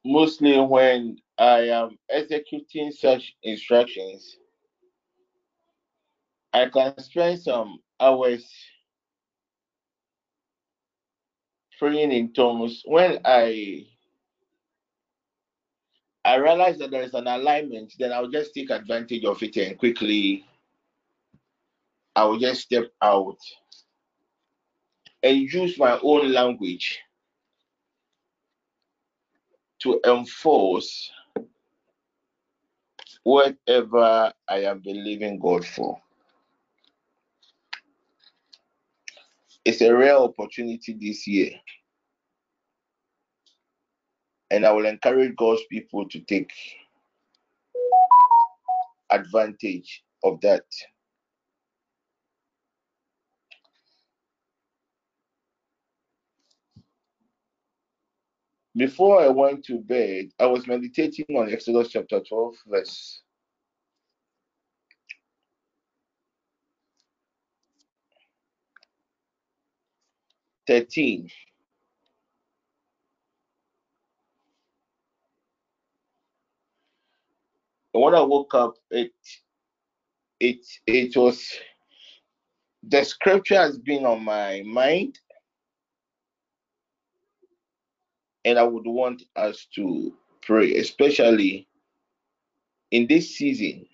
Mostly 0.05 0.59
when 0.59 1.19
I 1.39 1.69
am 1.69 1.99
executing 2.09 2.91
such 2.91 3.35
instructions, 3.43 4.37
I 6.53 6.69
can 6.69 6.99
spend 6.99 7.41
some 7.41 7.81
hours 8.01 8.51
praying 11.79 12.13
in 12.13 12.33
tongues. 12.33 12.83
When 12.87 13.21
I 13.25 13.87
I 16.25 16.37
realize 16.37 16.79
that 16.79 16.91
there 16.91 17.03
is 17.03 17.15
an 17.15 17.27
alignment, 17.27 17.95
then 17.99 18.13
I'll 18.13 18.29
just 18.29 18.55
take 18.55 18.71
advantage 18.71 19.25
of 19.25 19.43
it 19.43 19.57
and 19.57 19.79
quickly 19.79 20.45
I 22.17 22.25
will 22.25 22.39
just 22.39 22.63
step 22.63 22.91
out 23.03 23.39
and 25.23 25.39
use 25.39 25.79
my 25.79 25.99
own 26.03 26.33
language 26.33 27.01
to 29.81 30.01
enforce 30.07 31.11
whatever 33.25 34.33
I 34.49 34.65
am 34.65 34.81
believing 34.81 35.39
God 35.39 35.65
for. 35.65 36.01
It's 39.65 39.83
a 39.83 39.95
rare 39.95 40.17
opportunity 40.17 40.97
this 40.99 41.27
year. 41.27 41.53
And 44.51 44.67
I 44.67 44.73
will 44.73 44.87
encourage 44.87 45.37
God's 45.37 45.63
people 45.71 46.09
to 46.09 46.21
take 46.21 46.51
advantage 49.11 50.03
of 50.25 50.41
that. 50.41 50.65
Before 58.81 59.21
I 59.21 59.29
went 59.29 59.63
to 59.67 59.77
bed, 59.77 60.31
I 60.41 60.47
was 60.47 60.67
meditating 60.67 61.27
on 61.37 61.53
Exodus 61.53 61.91
chapter 61.91 62.19
12, 62.19 62.55
verse 62.67 63.21
13. 70.67 71.29
And 77.93 78.03
when 78.03 78.15
I 78.15 78.23
woke 78.23 78.55
up, 78.55 78.77
it 78.91 79.13
it 80.41 80.65
it 80.87 81.15
was 81.15 81.47
the 82.83 83.05
scripture 83.05 83.57
has 83.57 83.77
been 83.77 84.07
on 84.07 84.25
my 84.25 84.63
mind, 84.65 85.19
and 88.45 88.59
I 88.59 88.63
would 88.63 88.87
want 88.87 89.23
us 89.37 89.67
to 89.75 90.15
pray, 90.43 90.77
especially 90.77 91.69
in 92.91 93.07
this 93.07 93.37
season. 93.37 93.87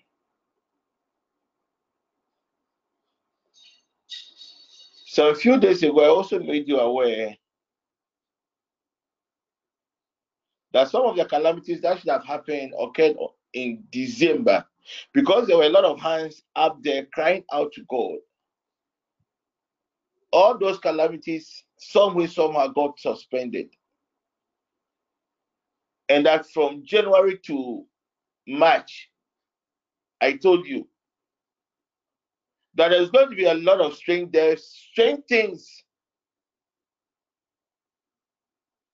So 5.05 5.29
a 5.29 5.35
few 5.35 5.59
days 5.59 5.81
ago, 5.83 6.03
I 6.03 6.09
also 6.09 6.39
made 6.39 6.67
you 6.67 6.79
aware 6.79 7.35
that 10.73 10.89
some 10.89 11.05
of 11.05 11.15
the 11.15 11.25
calamities 11.25 11.81
that 11.81 11.99
should 11.99 12.09
have 12.09 12.23
happened 12.23 12.73
occurred 12.79 13.15
in 13.53 13.83
December 13.91 14.63
because 15.13 15.47
there 15.47 15.57
were 15.57 15.63
a 15.63 15.69
lot 15.69 15.85
of 15.85 15.99
hands 15.99 16.43
up 16.55 16.81
there 16.83 17.07
crying 17.13 17.43
out 17.51 17.73
to 17.73 17.83
God. 17.89 18.17
All 20.31 20.57
those 20.57 20.77
calamities, 20.77 21.63
some 21.79 22.15
way, 22.15 22.27
somehow, 22.27 22.67
got 22.67 22.99
suspended. 22.99 23.69
And 26.09 26.25
that 26.25 26.49
from 26.51 26.83
January 26.85 27.37
to 27.45 27.85
March, 28.47 29.09
I 30.21 30.33
told 30.33 30.67
you 30.67 30.87
that 32.75 32.89
there's 32.89 33.09
going 33.09 33.29
to 33.29 33.35
be 33.35 33.45
a 33.45 33.53
lot 33.53 33.81
of 33.81 33.95
strange, 33.95 34.31
there's 34.31 34.65
strange 34.91 35.23
things 35.27 35.83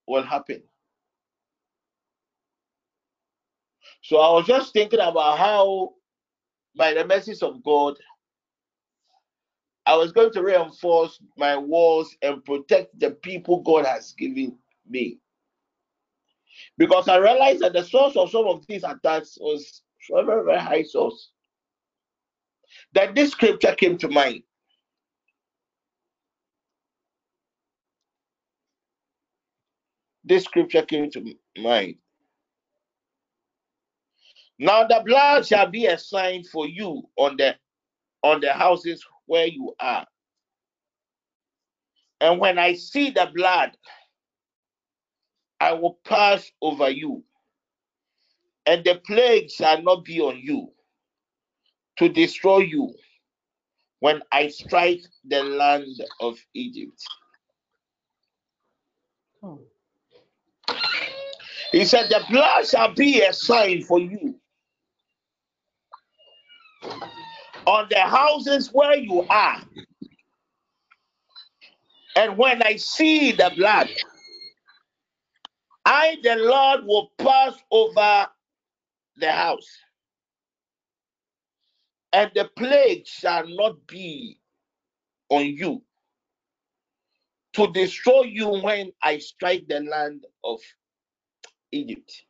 will 0.08 0.24
happen. 0.24 0.64
So 4.02 4.18
I 4.18 4.32
was 4.34 4.48
just 4.48 4.74
thinking 4.74 5.00
about 5.00 5.38
how, 5.38 5.94
by 6.76 6.94
the 6.94 7.06
mercies 7.06 7.42
of 7.42 7.64
God, 7.64 7.96
I 9.86 9.96
was 9.96 10.12
going 10.12 10.32
to 10.34 10.44
reinforce 10.44 11.22
my 11.38 11.58
walls 11.58 12.16
and 12.22 12.44
protect 12.44 13.00
the 13.00 13.12
people 13.12 13.62
God 13.62 13.86
has 13.86 14.14
given 14.14 14.58
me. 14.90 15.20
Because 16.78 17.08
I 17.08 17.18
realized 17.18 17.62
that 17.62 17.74
the 17.74 17.84
source 17.84 18.16
of 18.16 18.32
some 18.32 18.48
of 18.48 18.66
these 18.68 18.84
attacks 18.84 19.38
was 19.40 19.82
a 20.16 20.24
very, 20.24 20.44
very 20.46 20.60
high 20.60 20.84
source. 20.84 21.32
That 22.94 23.16
this 23.16 23.32
scripture 23.32 23.76
came 23.76 23.98
to 24.00 24.08
mind. 24.08 24.44
This 30.24 30.46
scripture 30.46 30.84
came 30.84 31.10
to 31.12 31.36
mind. 31.58 31.96
Now 34.60 34.86
the 34.88 35.04
blood 35.06 35.46
shall 35.46 35.68
be 35.70 35.88
a 35.88 35.98
sign 35.98 36.44
for 36.44 36.68
you 36.68 37.04
on 37.18 37.38
the 37.38 37.56
on 38.24 38.40
the 38.40 38.54
houses 38.54 39.06
where 39.26 39.48
you 39.48 39.76
are. 39.80 40.06
And 42.22 42.40
when 42.40 42.58
I 42.58 42.74
see 42.74 43.10
the 43.10 43.30
blood, 43.36 43.72
I 45.64 45.74
will 45.74 46.00
pass 46.06 46.52
over 46.62 46.90
you, 46.90 47.24
and 48.66 48.84
the 48.84 48.96
plague 49.06 49.50
shall 49.52 49.82
not 49.82 50.06
be 50.06 50.22
on 50.22 50.40
you 50.40 50.72
to 52.00 52.10
destroy 52.10 52.60
you 52.60 52.94
when 54.00 54.22
I 54.32 54.50
strike 54.50 55.02
the 55.26 55.44
land 55.44 55.88
of 56.22 56.38
Egypt. 56.54 57.02
Oh. 59.44 59.62
He 61.72 61.86
said, 61.86 62.10
The 62.10 62.24
blood 62.30 62.68
shall 62.68 62.94
be 62.94 63.22
a 63.22 63.34
sign 63.34 63.84
for 63.84 64.00
you 64.00 64.40
on 67.66 67.88
the 67.90 68.00
houses 68.02 68.70
where 68.74 68.96
you 68.98 69.24
are. 69.30 69.62
And 72.16 72.38
when 72.38 72.64
I 72.64 72.78
see 72.78 73.32
the 73.34 73.52
blood, 73.58 73.90
I, 75.94 76.18
the 76.24 76.36
Lord, 76.38 76.86
will 76.86 77.12
pass 77.20 77.54
over 77.70 78.28
the 79.18 79.32
house, 79.32 79.70
and 82.12 82.32
the 82.34 82.50
plague 82.58 83.06
shall 83.06 83.48
not 83.48 83.86
be 83.86 84.40
on 85.30 85.46
you 85.46 85.84
to 87.54 87.72
destroy 87.74 88.24
you 88.24 88.48
when 88.50 88.92
I 89.04 89.20
strike 89.20 89.68
the 89.68 89.82
land 89.82 90.26
of 90.44 90.60
Egypt. 91.72 92.24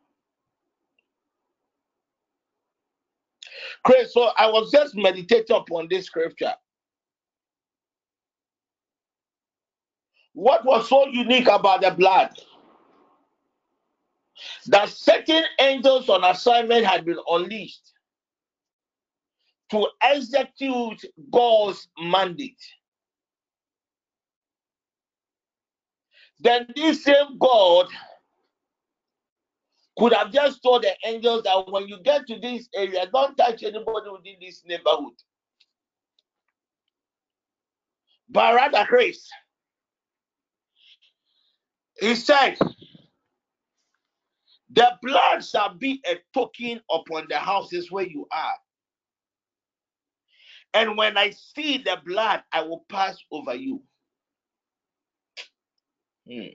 Great. 3.85 4.09
So 4.09 4.31
I 4.37 4.47
was 4.47 4.71
just 4.71 4.93
meditating 4.95 5.55
upon 5.55 5.87
this 5.89 6.07
scripture. 6.07 6.53
What 10.33 10.65
was 10.65 10.89
so 10.89 11.07
unique 11.07 11.47
about 11.47 11.81
the 11.81 11.91
blood? 11.91 12.31
That 14.67 14.89
certain 14.89 15.43
angels 15.59 16.09
on 16.09 16.23
assignment 16.23 16.85
had 16.85 17.05
been 17.05 17.19
unleashed 17.29 17.93
to 19.71 19.87
execute 20.01 21.03
God's 21.31 21.87
mandate. 21.99 22.61
Then 26.39 26.67
this 26.75 27.03
same 27.03 27.37
God 27.39 27.87
could 29.97 30.13
have 30.13 30.31
just 30.31 30.61
told 30.63 30.83
the 30.83 30.93
angels 31.05 31.43
that 31.43 31.71
when 31.71 31.87
you 31.87 31.99
get 32.01 32.27
to 32.27 32.39
this 32.39 32.67
area, 32.75 33.07
don't 33.11 33.35
touch 33.35 33.63
anybody 33.63 34.09
within 34.09 34.35
this 34.41 34.63
neighborhood. 34.65 35.13
But 38.29 38.55
rather, 38.55 38.85
Grace, 38.89 39.29
he 41.99 42.15
said, 42.15 42.57
the 44.73 44.91
blood 45.01 45.45
shall 45.45 45.75
be 45.75 46.01
a 46.05 46.17
token 46.33 46.81
upon 46.89 47.27
the 47.29 47.37
houses 47.37 47.91
where 47.91 48.07
you 48.07 48.27
are. 48.31 48.55
And 50.73 50.97
when 50.97 51.17
I 51.17 51.31
see 51.31 51.77
the 51.77 51.99
blood, 52.05 52.43
I 52.51 52.63
will 52.63 52.85
pass 52.89 53.17
over 53.31 53.53
you. 53.53 53.83
Hmm. 56.27 56.47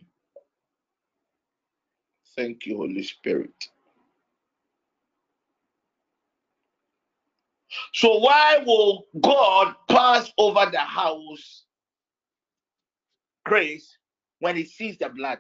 Thank 2.36 2.66
you, 2.66 2.78
Holy 2.78 3.02
Spirit. 3.02 3.52
So, 7.94 8.18
why 8.18 8.58
will 8.66 9.06
God 9.20 9.74
pass 9.88 10.32
over 10.38 10.66
the 10.70 10.78
house, 10.80 11.64
grace, 13.44 13.96
when 14.40 14.56
he 14.56 14.64
sees 14.64 14.98
the 14.98 15.08
blood? 15.08 15.38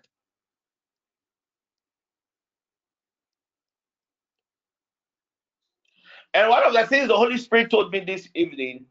And 6.34 6.48
one 6.50 6.64
of 6.64 6.72
the 6.74 6.86
things 6.86 7.08
the 7.08 7.16
Holy 7.16 7.38
Spirit 7.38 7.70
told 7.70 7.92
me 7.92 8.00
this 8.00 8.28
evening 8.34 8.86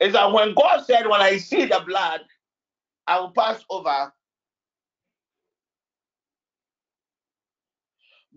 is 0.00 0.14
that 0.14 0.32
when 0.32 0.54
God 0.54 0.84
said, 0.86 1.06
When 1.08 1.20
I 1.20 1.38
see 1.38 1.66
the 1.66 1.82
blood, 1.86 2.22
I 3.06 3.20
will 3.20 3.32
pass 3.32 3.64
over. 3.70 4.12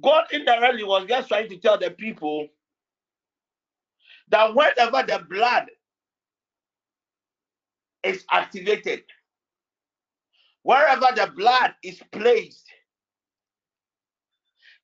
God 0.03 0.25
indirectly 0.31 0.83
was 0.83 1.07
just 1.07 1.29
trying 1.29 1.49
to 1.49 1.57
tell 1.57 1.77
the 1.79 1.91
people 1.91 2.47
that 4.29 4.55
whenever 4.55 5.03
the 5.03 5.25
blood 5.29 5.67
is 8.03 8.25
activated, 8.31 9.03
wherever 10.63 11.07
the 11.15 11.31
blood 11.35 11.75
is 11.83 12.01
placed, 12.11 12.65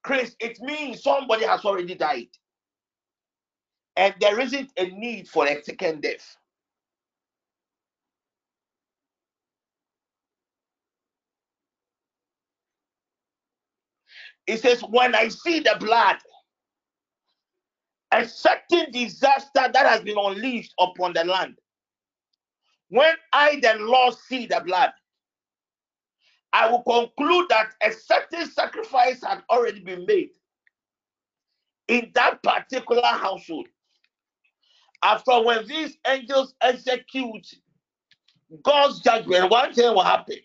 Chris, 0.03 0.35
it 0.39 0.59
means 0.61 1.03
somebody 1.03 1.45
has 1.45 1.65
already 1.65 1.95
died. 1.95 2.27
And 3.97 4.13
there 4.21 4.39
isn't 4.39 4.71
a 4.77 4.85
need 4.85 5.27
for 5.27 5.47
a 5.47 5.61
second 5.63 6.01
death. 6.03 6.37
It 14.47 14.61
says, 14.61 14.81
When 14.81 15.15
I 15.15 15.27
see 15.29 15.59
the 15.59 15.77
blood, 15.79 16.17
a 18.11 18.27
certain 18.27 18.91
disaster 18.91 19.69
that 19.73 19.85
has 19.85 20.01
been 20.01 20.17
unleashed 20.17 20.73
upon 20.79 21.13
the 21.13 21.23
land. 21.25 21.57
When 22.89 23.13
I, 23.33 23.59
the 23.61 23.75
Lord, 23.79 24.15
see 24.15 24.47
the 24.47 24.61
blood, 24.65 24.91
I 26.53 26.69
will 26.69 26.83
conclude 26.83 27.47
that 27.49 27.73
a 27.83 27.91
certain 27.91 28.49
sacrifice 28.49 29.23
had 29.23 29.43
already 29.49 29.81
been 29.81 30.05
made 30.05 30.31
in 31.87 32.11
that 32.15 32.41
particular 32.43 33.05
household. 33.05 33.67
After 35.03 35.43
when 35.43 35.67
these 35.67 35.97
angels 36.07 36.55
execute 36.61 37.47
God's 38.63 38.99
judgment, 39.01 39.51
one 39.51 39.73
thing 39.73 39.93
will 39.93 40.03
happen. 40.03 40.37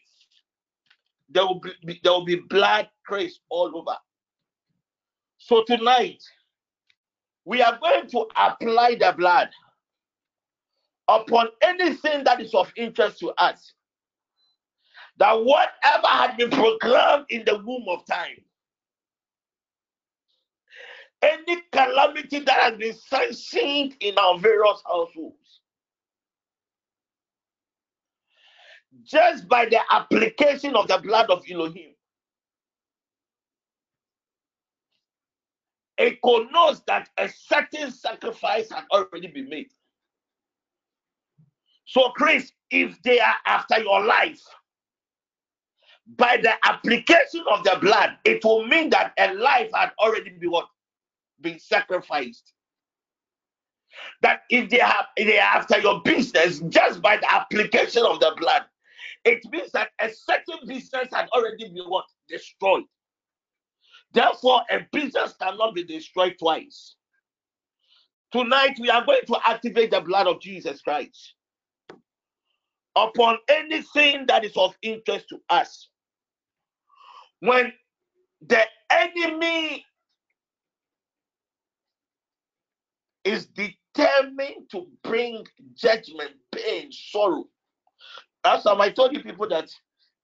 There 1.31 1.45
will 1.45 1.61
be 1.61 2.01
there 2.03 2.13
will 2.13 2.25
be 2.25 2.37
blood 2.37 2.89
trace 3.07 3.41
all 3.51 3.73
over. 3.77 3.97
So 5.39 5.65
tonight, 5.65 6.23
we 7.45 7.63
are 7.63 7.79
going 7.83 8.09
to 8.11 8.27
apply 8.37 8.97
the 9.01 9.15
blood 9.17 9.51
upon 11.09 11.49
anything 11.63 12.25
that 12.25 12.41
is 12.41 12.55
of 12.55 12.73
interest 12.77 13.21
to 13.21 13.33
us. 13.39 13.74
That 15.19 15.45
whatever 15.45 16.07
had 16.07 16.37
been 16.37 16.51
programmed 16.51 17.27
in 17.31 17.45
the 17.45 17.59
womb 17.59 17.87
of 17.89 18.05
time, 18.07 18.43
any 21.23 21.63
calamity 21.73 22.41
that 22.41 22.61
has 22.61 22.79
been 22.79 22.95
sanctioned 22.95 23.95
in 24.01 24.19
our 24.19 24.39
various 24.39 24.83
households, 24.87 25.61
just 29.05 29.49
by 29.49 29.67
the 29.67 29.81
application 29.91 30.75
of 30.77 30.89
the 30.89 30.99
blood 30.99 31.31
of 31.31 31.45
Elohim, 31.51 31.95
it 35.99 36.21
connotes 36.23 36.81
that 36.87 37.09
a 37.19 37.29
certain 37.29 37.91
sacrifice 37.93 38.71
had 38.71 38.85
already 38.93 39.29
been 39.29 39.49
made. 39.49 39.71
So, 41.87 42.11
Chris, 42.11 42.51
if 42.71 43.01
they 43.03 43.21
are 43.21 43.37
after 43.47 43.79
your 43.81 44.05
life, 44.05 44.43
by 46.07 46.37
the 46.37 46.53
application 46.65 47.43
of 47.51 47.65
the 47.65 47.79
blood, 47.81 48.17
it 48.25 48.45
will 48.45 48.67
mean 48.67 48.91
that 48.91 49.13
a 49.19 49.33
life 49.35 49.71
had 49.75 49.91
already 49.99 50.31
been 50.31 50.51
what? 50.51 50.69
Been 51.41 51.59
sacrificed. 51.59 52.53
That 54.23 54.43
if 54.51 54.71
they 54.71 54.79
have 54.79 55.07
if 55.17 55.27
they 55.27 55.39
are 55.39 55.57
after 55.57 55.79
your 55.79 56.03
business 56.03 56.61
just 56.69 57.01
by 57.01 57.17
the 57.17 57.33
application 57.33 58.03
of 58.05 58.21
the 58.21 58.35
blood, 58.37 58.63
it 59.25 59.45
means 59.51 59.71
that 59.73 59.91
a 60.01 60.11
certain 60.11 60.67
business 60.67 61.09
had 61.13 61.29
already 61.29 61.69
been 61.73 61.85
what? 61.89 62.07
Destroyed. 62.29 62.85
Therefore, 64.13 64.63
a 64.71 64.87
business 64.93 65.35
cannot 65.41 65.75
be 65.75 65.85
destroyed 65.85 66.37
twice. 66.39 66.97
Tonight, 68.31 68.77
we 68.81 68.91
are 68.91 69.05
going 69.05 69.25
to 69.27 69.39
activate 69.47 69.91
the 69.91 70.01
blood 70.01 70.27
of 70.27 70.41
Jesus 70.41 70.81
Christ 70.83 71.35
upon 72.97 73.39
anything 73.49 74.27
that 74.27 74.45
is 74.45 74.57
of 74.57 74.77
interest 74.83 75.29
to 75.31 75.41
us. 75.51 75.89
When 77.45 77.73
the 78.47 78.63
enemy 78.91 79.85
is 83.25 83.47
determined 83.47 84.71
to 84.71 84.87
bring 85.03 85.45
judgment, 85.75 86.33
pain, 86.53 86.91
sorrow. 86.91 87.45
As 88.45 88.67
I 88.67 88.91
told 88.91 89.13
you 89.15 89.23
people 89.23 89.49
that 89.49 89.69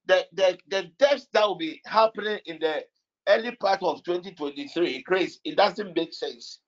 the, 0.06 0.26
the, 0.32 0.58
the 0.68 0.90
deaths 0.98 1.26
that 1.32 1.46
will 1.46 1.56
be 1.56 1.80
happening 1.86 2.38
in 2.46 2.58
the 2.58 2.84
early 3.28 3.54
part 3.56 3.82
of 3.82 4.02
2023, 4.04 5.02
Grace, 5.02 5.38
it 5.44 5.56
doesn't 5.56 5.94
make 5.94 6.14
sense. 6.14 6.60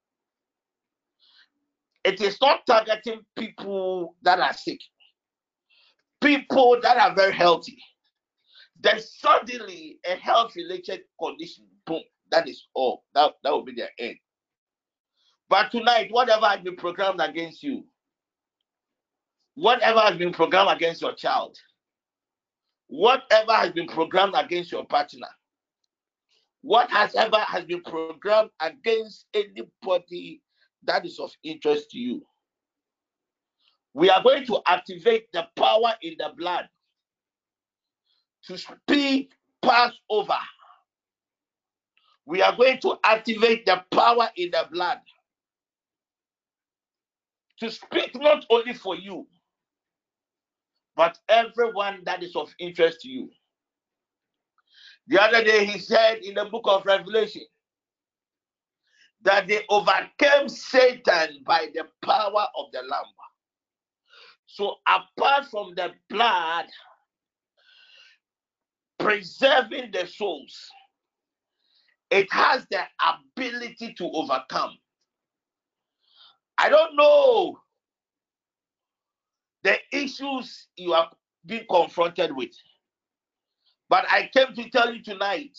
It 2.05 2.21
is 2.21 2.39
not 2.43 2.67
targeting 2.67 3.21
people 3.37 4.17
that 4.23 4.41
are 4.41 4.53
sick 4.53 4.81
people 6.23 6.79
that 6.83 6.97
are 6.97 7.15
very 7.15 7.33
healthy, 7.33 7.79
then 8.83 9.01
suddenly 9.01 9.99
a 10.07 10.17
health 10.17 10.55
related 10.57 11.03
condition, 11.21 11.65
boom, 11.87 12.03
that 12.31 12.49
is 12.49 12.67
all. 12.75 13.05
That, 13.15 13.35
that 13.43 13.51
will 13.51 13.65
be 13.65 13.75
their 13.75 13.91
end. 13.99 14.17
But 15.49 15.71
tonight, 15.71 16.09
whatever 16.11 16.47
has 16.47 16.61
been 16.61 16.77
programmed 16.77 17.21
against 17.21 17.63
you, 17.63 17.85
whatever 19.55 20.01
has 20.01 20.17
been 20.17 20.33
programmed 20.33 20.71
against 20.71 21.03
your 21.03 21.15
child, 21.15 21.57
whatever 22.89 23.53
has 23.53 23.73
been 23.73 23.87
programmed 23.87 24.35
against 24.37 24.73
your 24.73 24.85
partner, 24.87 25.29
what 26.63 26.91
has 26.91 27.15
ever 27.15 27.39
has 27.39 27.65
been 27.65 27.83
programmed 27.83 28.51
against 28.61 29.27
anybody 29.35 30.41
that 30.85 31.05
is 31.05 31.19
of 31.19 31.31
interest 31.45 31.91
to 31.91 31.99
you 31.99 32.23
we 33.95 34.11
are 34.11 34.23
going 34.23 34.45
to 34.47 34.61
activate 34.67 35.31
the 35.33 35.47
power 35.57 35.95
in 36.03 36.15
the 36.19 36.31
blood 36.37 36.69
to 38.47 38.59
speak 38.59 39.33
Passover. 39.63 40.39
We 42.27 42.43
are 42.43 42.57
going 42.57 42.81
to 42.81 42.97
activate 43.05 43.67
the 43.67 43.85
power 43.91 44.31
in 44.37 44.51
the 44.53 44.67
blood 44.71 44.99
to 47.61 47.71
speak 47.71 48.15
not 48.15 48.47
only 48.51 48.75
for 48.75 48.97
you, 48.97 49.27
but 50.97 51.19
everyone 51.29 52.03
that 52.05 52.23
is 52.23 52.37
of 52.37 52.55
interest 52.59 53.01
to 53.03 53.09
you. 53.09 53.31
The 55.09 55.21
other 55.23 55.45
day, 55.45 55.65
he 55.67 55.79
said 55.79 56.19
in 56.19 56.35
the 56.35 56.47
book 56.47 56.65
of 56.67 56.87
Revelation 56.87 57.43
that 59.23 59.49
they 59.49 59.65
overcame 59.69 60.49
Satan 60.49 61.41
by 61.45 61.69
the 61.75 61.87
power 62.03 62.47
of 62.57 62.73
the 62.73 62.81
Lamb. 62.83 63.05
So, 64.47 64.77
apart 64.89 65.47
from 65.51 65.75
the 65.77 65.93
blood 66.11 66.67
preserving 69.03 69.91
the 69.93 70.07
souls, 70.07 70.71
it 72.11 72.31
has 72.33 72.67
the 72.71 72.83
ability 73.37 73.95
to 73.95 74.11
overcome. 74.13 74.77
I 76.59 76.69
don't 76.69 76.95
know 76.97 77.59
the 79.65 79.77
issues 79.93 80.69
you 80.77 80.93
are 80.93 81.11
being 81.47 81.65
confronted 81.69 82.35
with, 82.37 82.53
but 83.89 84.05
I 84.09 84.31
came 84.35 84.55
to 84.55 84.71
tell 84.71 84.95
you 84.95 85.03
tonight 85.03 85.57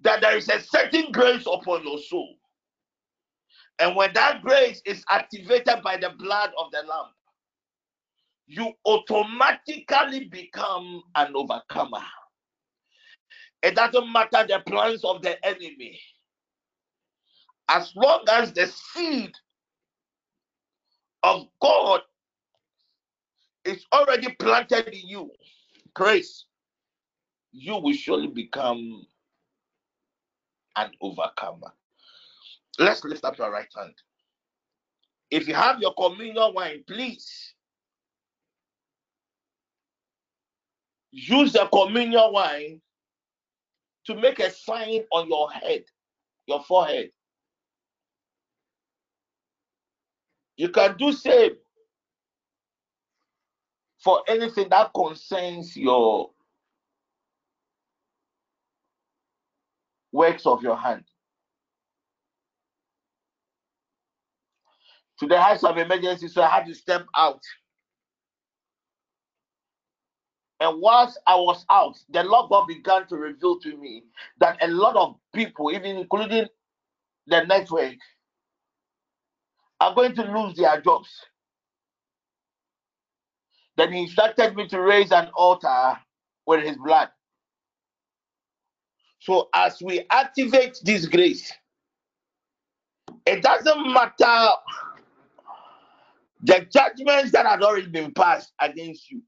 that 0.00 0.20
there 0.20 0.36
is 0.36 0.48
a 0.48 0.60
certain 0.60 1.12
grace 1.12 1.46
upon 1.46 1.86
your 1.86 1.98
soul. 1.98 2.34
And 3.78 3.96
when 3.96 4.12
that 4.14 4.42
grace 4.42 4.80
is 4.84 5.04
activated 5.08 5.82
by 5.82 5.96
the 5.96 6.10
blood 6.10 6.50
of 6.58 6.70
the 6.70 6.78
Lamb, 6.78 7.10
you 8.50 8.72
automatically 8.84 10.24
become 10.24 11.04
an 11.14 11.32
overcomer. 11.36 12.02
It 13.62 13.76
doesn't 13.76 14.12
matter 14.12 14.44
the 14.44 14.60
plans 14.66 15.04
of 15.04 15.22
the 15.22 15.42
enemy. 15.46 16.00
As 17.68 17.92
long 17.94 18.24
as 18.28 18.52
the 18.52 18.66
seed 18.66 19.30
of 21.22 21.46
God 21.62 22.00
is 23.64 23.86
already 23.92 24.34
planted 24.40 24.88
in 24.88 25.06
you, 25.06 25.30
grace, 25.94 26.46
you 27.52 27.76
will 27.76 27.92
surely 27.94 28.26
become 28.26 29.06
an 30.74 30.90
overcomer. 31.00 31.72
Let's 32.80 33.04
lift 33.04 33.24
up 33.24 33.38
your 33.38 33.52
right 33.52 33.68
hand. 33.76 33.94
If 35.30 35.46
you 35.46 35.54
have 35.54 35.80
your 35.80 35.94
communion 35.94 36.52
wine, 36.52 36.82
please 36.88 37.54
use 41.12 41.52
the 41.52 41.66
communion 41.72 42.32
wine 42.32 42.80
to 44.06 44.14
make 44.14 44.38
a 44.38 44.50
sign 44.50 45.02
on 45.12 45.28
your 45.28 45.50
head, 45.50 45.84
your 46.46 46.62
forehead. 46.64 47.10
You 50.56 50.68
can 50.68 50.96
do 50.96 51.12
same 51.12 51.52
for 54.02 54.22
anything 54.28 54.68
that 54.70 54.90
concerns 54.94 55.76
your 55.76 56.30
works 60.12 60.46
of 60.46 60.62
your 60.62 60.76
hand. 60.76 61.04
To 65.20 65.26
the 65.26 65.40
house 65.40 65.64
of 65.64 65.76
emergency, 65.76 66.28
so 66.28 66.42
I 66.42 66.48
had 66.48 66.66
to 66.66 66.74
step 66.74 67.06
out. 67.14 67.42
And 70.60 70.80
once 70.80 71.16
I 71.26 71.36
was 71.36 71.64
out, 71.70 71.98
the 72.10 72.22
Lord 72.22 72.50
God 72.50 72.66
began 72.66 73.06
to 73.08 73.16
reveal 73.16 73.58
to 73.60 73.76
me 73.78 74.04
that 74.40 74.58
a 74.62 74.68
lot 74.68 74.96
of 74.96 75.16
people, 75.34 75.72
even 75.72 75.96
including 75.96 76.46
the 77.26 77.44
network, 77.44 77.96
are 79.80 79.94
going 79.94 80.14
to 80.16 80.22
lose 80.24 80.56
their 80.56 80.80
jobs. 80.80 81.08
Then 83.76 83.92
he 83.92 84.02
instructed 84.02 84.56
me 84.56 84.68
to 84.68 84.80
raise 84.80 85.12
an 85.12 85.30
altar 85.34 85.98
with 86.46 86.64
his 86.64 86.76
blood. 86.76 87.08
So 89.20 89.48
as 89.54 89.80
we 89.82 90.06
activate 90.10 90.78
this 90.84 91.06
grace, 91.06 91.52
it 93.26 93.42
doesn't 93.42 93.92
matter 93.92 94.48
the 96.42 96.66
judgments 96.72 97.32
that 97.32 97.46
had 97.46 97.62
already 97.62 97.88
been 97.88 98.12
passed 98.12 98.52
against 98.60 99.10
you. 99.10 99.22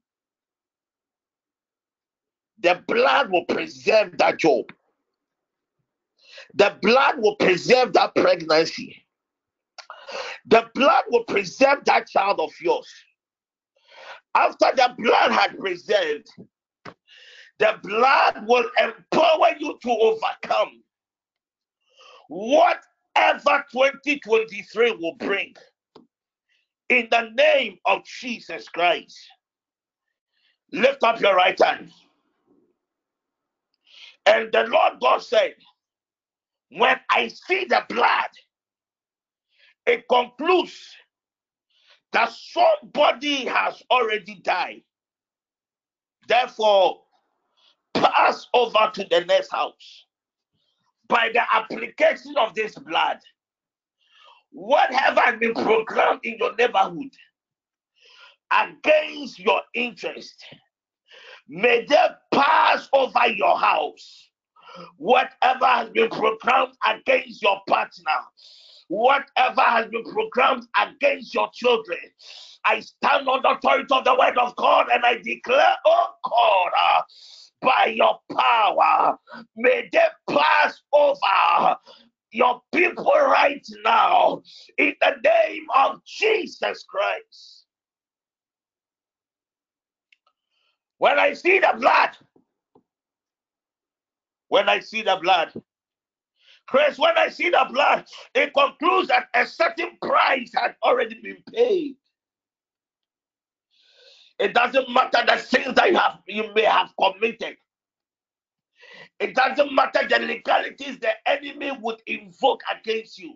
The 2.63 2.81
blood 2.87 3.29
will 3.29 3.45
preserve 3.45 4.17
that 4.17 4.39
job. 4.39 4.71
The 6.55 6.75
blood 6.81 7.15
will 7.17 7.35
preserve 7.35 7.93
that 7.93 8.15
pregnancy. 8.15 9.03
The 10.45 10.69
blood 10.73 11.03
will 11.09 11.25
preserve 11.25 11.83
that 11.85 12.07
child 12.07 12.39
of 12.39 12.51
yours. 12.61 12.87
After 14.35 14.67
the 14.75 14.95
blood 14.97 15.31
had 15.31 15.59
preserved, 15.59 16.27
the 17.59 17.79
blood 17.83 18.47
will 18.47 18.69
empower 18.79 19.55
you 19.59 19.77
to 19.81 19.89
overcome 19.89 20.83
whatever 22.29 23.65
2023 23.71 24.91
will 24.91 25.15
bring. 25.15 25.53
In 26.89 27.07
the 27.11 27.29
name 27.35 27.77
of 27.85 28.03
Jesus 28.05 28.69
Christ, 28.69 29.17
lift 30.71 31.03
up 31.03 31.19
your 31.19 31.35
right 31.35 31.59
hand. 31.61 31.91
And 34.25 34.51
the 34.51 34.63
Lord 34.63 34.93
God 35.01 35.19
said, 35.21 35.55
When 36.69 36.97
I 37.11 37.27
see 37.27 37.65
the 37.65 37.83
blood, 37.89 38.29
it 39.85 40.05
concludes 40.09 40.95
that 42.13 42.31
somebody 42.31 43.45
has 43.45 43.81
already 43.91 44.35
died. 44.43 44.83
Therefore, 46.27 47.01
pass 47.93 48.47
over 48.53 48.91
to 48.93 49.05
the 49.09 49.25
next 49.25 49.51
house. 49.51 50.05
By 51.09 51.29
the 51.33 51.41
application 51.53 52.35
of 52.37 52.55
this 52.55 52.75
blood, 52.75 53.19
whatever 54.51 55.19
has 55.19 55.39
been 55.39 55.53
programmed 55.53 56.21
in 56.23 56.37
your 56.39 56.55
neighborhood 56.55 57.11
against 58.51 59.39
your 59.39 59.61
interest, 59.73 60.43
may 61.47 61.85
they 61.85 62.05
pass 62.33 62.89
over 62.93 63.27
your 63.27 63.57
house. 63.57 64.29
Whatever 64.97 65.65
has 65.65 65.89
been 65.89 66.09
programmed 66.09 66.73
against 66.87 67.41
your 67.41 67.59
partner, 67.67 68.19
whatever 68.87 69.61
has 69.61 69.87
been 69.87 70.03
programmed 70.03 70.65
against 70.79 71.33
your 71.33 71.49
children, 71.53 71.99
I 72.65 72.79
stand 72.79 73.27
on 73.27 73.41
the 73.43 73.49
authority 73.49 73.87
of 73.91 74.03
the 74.03 74.15
word 74.15 74.37
of 74.37 74.55
God 74.55 74.87
and 74.91 75.05
I 75.05 75.17
declare, 75.23 75.75
oh 75.85 76.07
God, 76.23 76.71
uh, 76.81 77.01
by 77.61 77.93
your 77.95 78.19
power, 78.35 79.17
may 79.55 79.89
they 79.91 80.05
pass 80.29 80.81
over 80.93 81.77
your 82.31 82.61
people 82.73 83.11
right 83.13 83.65
now 83.83 84.41
in 84.77 84.93
the 85.01 85.15
name 85.23 85.65
of 85.75 86.03
Jesus 86.05 86.83
Christ. 86.89 87.62
When 91.03 91.19
I 91.19 91.33
see 91.33 91.59
the 91.59 91.75
blood, 91.77 92.11
when 94.47 94.69
I 94.69 94.79
see 94.79 95.01
the 95.01 95.19
blood, 95.21 95.51
Chris, 96.65 96.97
when 96.97 97.17
I 97.17 97.27
see 97.27 97.49
the 97.49 97.67
blood, 97.69 98.05
it 98.33 98.53
concludes 98.53 99.09
that 99.09 99.27
a 99.33 99.45
certain 99.45 99.97
price 100.01 100.53
had 100.55 100.77
already 100.81 101.19
been 101.21 101.43
paid. 101.53 101.97
It 104.39 104.53
doesn't 104.53 104.89
matter 104.93 105.25
the 105.27 105.39
sins 105.39 105.75
that 105.75 105.89
you 105.91 105.97
have 105.97 106.19
you 106.25 106.53
may 106.53 106.63
have 106.63 106.93
committed. 106.97 107.57
It 109.19 109.35
doesn't 109.35 109.75
matter 109.75 110.07
the 110.07 110.19
legalities 110.19 110.99
the 110.99 111.11
enemy 111.27 111.73
would 111.81 112.01
invoke 112.07 112.61
against 112.79 113.19
you. 113.19 113.35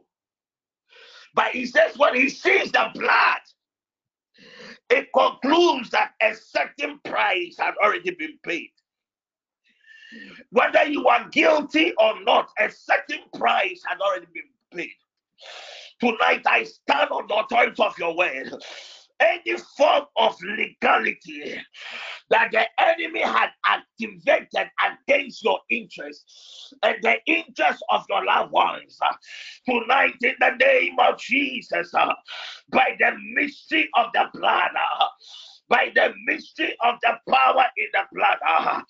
But 1.33 1.51
he 1.51 1.65
says 1.65 1.97
when 1.97 2.15
he 2.15 2.29
sees 2.29 2.71
the 2.71 2.91
blood, 2.93 3.41
it 4.89 5.07
concludes 5.13 5.89
that 5.91 6.11
a 6.21 6.33
certain 6.35 6.99
price 7.03 7.55
had 7.57 7.73
already 7.83 8.11
been 8.11 8.37
paid. 8.43 8.71
Whether 10.51 10.85
you 10.85 11.07
are 11.07 11.27
guilty 11.29 11.93
or 11.97 12.23
not, 12.23 12.49
a 12.59 12.69
certain 12.69 13.23
price 13.37 13.81
had 13.85 13.99
already 13.99 14.27
been 14.33 14.49
paid. 14.73 14.93
Tonight 15.99 16.43
I 16.45 16.63
stand 16.63 17.09
on 17.11 17.27
the 17.27 17.35
authority 17.35 17.81
of 17.83 17.97
your 17.97 18.15
word 18.15 18.53
any 19.19 19.57
form 19.77 20.03
of 20.17 20.35
legality 20.43 21.59
that 22.29 22.51
the 22.51 22.65
enemy 22.79 23.21
had 23.21 23.49
activated 23.65 24.69
against 25.07 25.43
your 25.43 25.59
interests 25.69 26.73
and 26.83 26.97
the 27.01 27.15
interests 27.25 27.81
of 27.89 28.03
your 28.09 28.23
loved 28.25 28.51
ones. 28.51 28.97
Tonight, 29.67 30.15
in 30.21 30.35
the 30.39 30.51
name 30.59 30.97
of 30.99 31.19
Jesus, 31.19 31.93
uh, 31.93 32.13
by 32.69 32.95
the 32.99 33.11
mystery 33.33 33.89
of 33.95 34.07
the 34.13 34.25
blood, 34.33 34.71
uh, 34.99 35.05
by 35.69 35.91
the 35.95 36.13
mystery 36.25 36.75
of 36.83 36.95
the 37.01 37.13
power 37.31 37.65
in 37.77 37.87
the 37.93 38.01
blood. 38.13 38.37
Uh, 38.47 38.81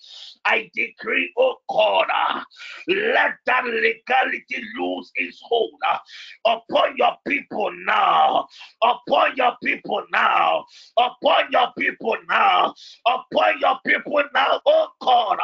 I 0.44 0.70
decree, 0.74 1.32
oh 1.38 1.56
God, 1.68 2.06
uh, 2.14 2.42
let 2.88 3.32
that 3.46 3.64
legality 3.64 4.62
lose 4.78 5.10
its 5.16 5.40
hold 5.44 5.72
uh, 5.90 5.98
upon 6.46 6.96
your 6.96 7.16
people 7.26 7.70
now, 7.86 8.46
upon 8.82 9.36
your 9.36 9.54
people 9.62 10.04
now, 10.12 10.64
upon 10.98 11.50
your 11.50 11.68
people 11.78 12.16
now, 12.28 12.74
upon 13.06 13.60
your 13.60 13.78
people 13.86 14.22
now, 14.34 14.60
oh 14.66 14.88
God, 15.00 15.38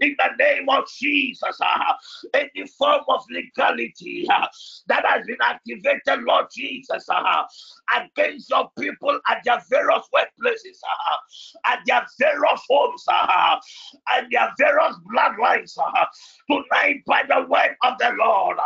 in 0.00 0.16
the 0.18 0.30
name 0.38 0.68
of 0.68 0.84
Jesus, 0.98 1.58
any 2.34 2.66
form 2.78 3.02
of 3.08 3.24
legality 3.30 4.26
that 4.86 5.04
has 5.06 5.26
been 5.26 5.36
activated, 5.42 6.22
Lord 6.24 6.46
Jesus, 6.54 7.06
against 7.96 8.50
your 8.50 8.70
people 8.78 9.18
at 9.28 9.42
their 9.44 9.62
various 9.70 10.04
workplaces, 10.14 10.59
uh, 10.66 10.86
ah, 11.64 11.72
at 11.72 11.80
their 11.86 12.06
various 12.18 12.62
homes, 12.68 13.04
uh, 13.08 13.56
and 14.12 14.30
their 14.30 14.52
various 14.58 14.96
bloodlines. 15.12 15.72
Uh, 15.78 16.06
tonight, 16.50 17.02
by 17.06 17.22
the 17.28 17.46
word 17.48 17.76
of 17.82 17.98
the 17.98 18.10
Lord, 18.18 18.56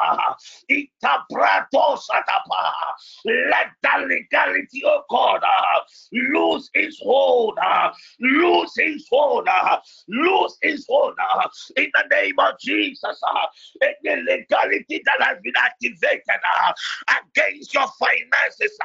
let 3.24 3.66
the 3.82 4.06
legality 4.06 4.84
of 4.84 5.02
God 5.10 5.42
uh, 5.42 5.80
lose 6.12 6.70
its 6.74 6.98
hold, 7.02 7.58
lose 8.20 8.72
its 8.76 9.06
hold, 9.10 9.48
lose 10.08 10.58
its 10.62 10.86
hold 10.88 11.14
in 11.76 11.90
the 11.94 12.04
name 12.10 12.38
of 12.38 12.58
Jesus. 12.60 13.20
Any 13.82 14.22
legality 14.22 15.02
that 15.04 15.22
has 15.22 15.38
been 15.42 15.54
activated 15.58 16.22
against 17.08 17.74
your 17.74 17.86
finances 17.98 18.78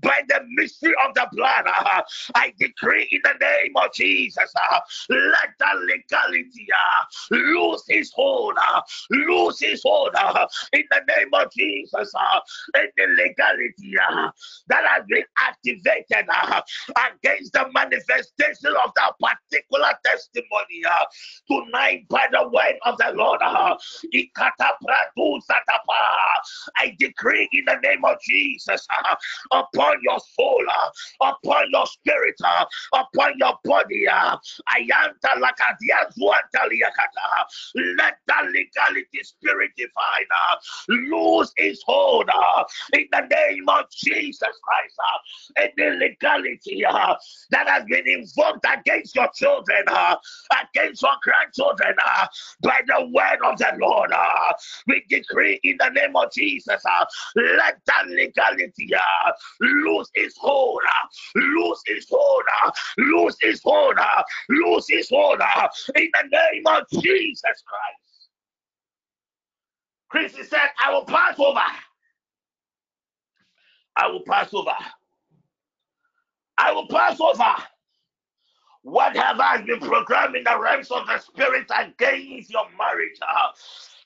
by 0.00 0.20
the 0.28 0.40
mystery 0.50 0.94
of 1.06 1.14
the 1.14 1.26
blood, 1.32 1.64
I 2.46 2.52
decree 2.58 3.08
in 3.10 3.20
the 3.24 3.34
name 3.40 3.72
of 3.76 3.92
Jesus, 3.94 4.52
uh, 4.70 4.80
let 5.10 5.50
the 5.58 5.66
legality 5.86 6.66
uh, 6.72 7.04
lose 7.36 7.82
its 7.88 8.12
hold, 8.14 8.56
uh, 8.68 8.80
lose 9.10 9.60
its 9.62 9.82
hold 9.84 10.14
uh, 10.14 10.46
in 10.72 10.84
the 10.90 11.00
name 11.16 11.30
of 11.34 11.50
Jesus. 11.52 12.12
Uh, 12.14 12.40
any 12.76 13.14
legality 13.14 13.94
uh, 13.98 14.30
that 14.68 14.84
has 14.86 15.04
been 15.08 15.24
activated 15.38 16.28
uh, 16.30 16.62
against 17.10 17.52
the 17.52 17.66
manifestation 17.74 18.74
of 18.84 18.92
that 18.96 19.12
particular 19.20 19.90
testimony 20.04 20.26
testimony 20.34 20.82
uh, 20.88 21.04
tonight 21.48 22.06
by 22.08 22.26
the 22.32 22.48
word 22.48 22.76
of 22.84 22.96
the 22.98 23.12
Lord. 23.14 23.40
Uh, 23.42 23.76
I 26.78 26.96
decree 26.98 27.48
in 27.52 27.64
the 27.66 27.76
name 27.82 28.04
of 28.04 28.16
Jesus 28.22 28.86
uh, 29.04 29.16
upon 29.52 29.96
your 30.02 30.18
soul, 30.36 30.64
uh, 31.22 31.32
upon 31.32 31.64
your 31.70 31.86
spirit, 31.86 32.35
uh, 32.44 32.64
upon 32.94 33.38
your 33.38 33.54
body. 33.64 34.06
Uh, 34.08 34.36
Ayanta. 34.76 35.40
Let 37.74 38.18
that 38.26 38.44
legality 38.46 39.22
spirit 39.22 39.70
divine 39.76 40.28
uh, 40.30 40.56
lose 40.88 41.52
its 41.56 41.82
hold 41.86 42.30
in 42.92 43.06
the 43.12 43.20
name 43.20 43.68
of 43.68 43.90
Jesus 43.90 44.38
Christ. 44.40 44.96
Uh, 44.98 45.18
any 45.56 45.96
legality 45.96 46.82
that 47.50 47.68
has 47.68 47.84
been 47.84 48.06
invoked 48.08 48.66
against 48.68 49.14
your 49.14 49.28
children, 49.34 49.84
against 50.62 51.02
your 51.02 51.12
grandchildren, 51.22 51.94
by 52.62 52.78
the 52.86 53.10
word 53.12 53.38
of 53.44 53.58
the 53.58 53.72
Lord, 53.78 54.10
we 54.86 55.04
decree 55.08 55.60
in 55.62 55.76
the 55.78 55.90
name 55.90 56.16
of 56.16 56.32
Jesus, 56.32 56.82
let 57.34 57.78
that 57.86 58.06
legality 58.08 58.90
lose 59.60 60.10
its 60.14 60.36
hold, 60.38 60.80
lose 61.34 61.82
its 61.86 62.06
hold, 62.10 62.25
uh, 62.64 62.70
lose 62.98 63.36
its 63.40 63.60
hold, 63.64 63.98
lose 64.48 64.86
its 64.88 65.10
hold 65.10 65.40
in 65.94 66.10
the 66.12 66.28
name 66.30 66.66
of 66.66 66.84
Jesus 66.90 67.42
Christ. 67.42 68.06
Christy 70.08 70.42
said, 70.44 70.68
I 70.84 70.92
will 70.92 71.04
pass 71.04 71.38
over. 71.38 71.60
I 73.96 74.08
will 74.08 74.22
pass 74.26 74.52
over. 74.54 74.72
I 76.58 76.72
will 76.72 76.88
pass 76.88 77.20
over. 77.20 77.54
Whatever 78.82 79.42
has 79.42 79.66
been 79.66 79.80
programmed 79.80 80.36
in 80.36 80.44
the 80.44 80.58
realms 80.60 80.90
of 80.92 81.06
the 81.06 81.18
spirit 81.18 81.66
against 81.76 82.50
your 82.50 82.66
marriage, 82.78 83.18
uh, 83.20 83.48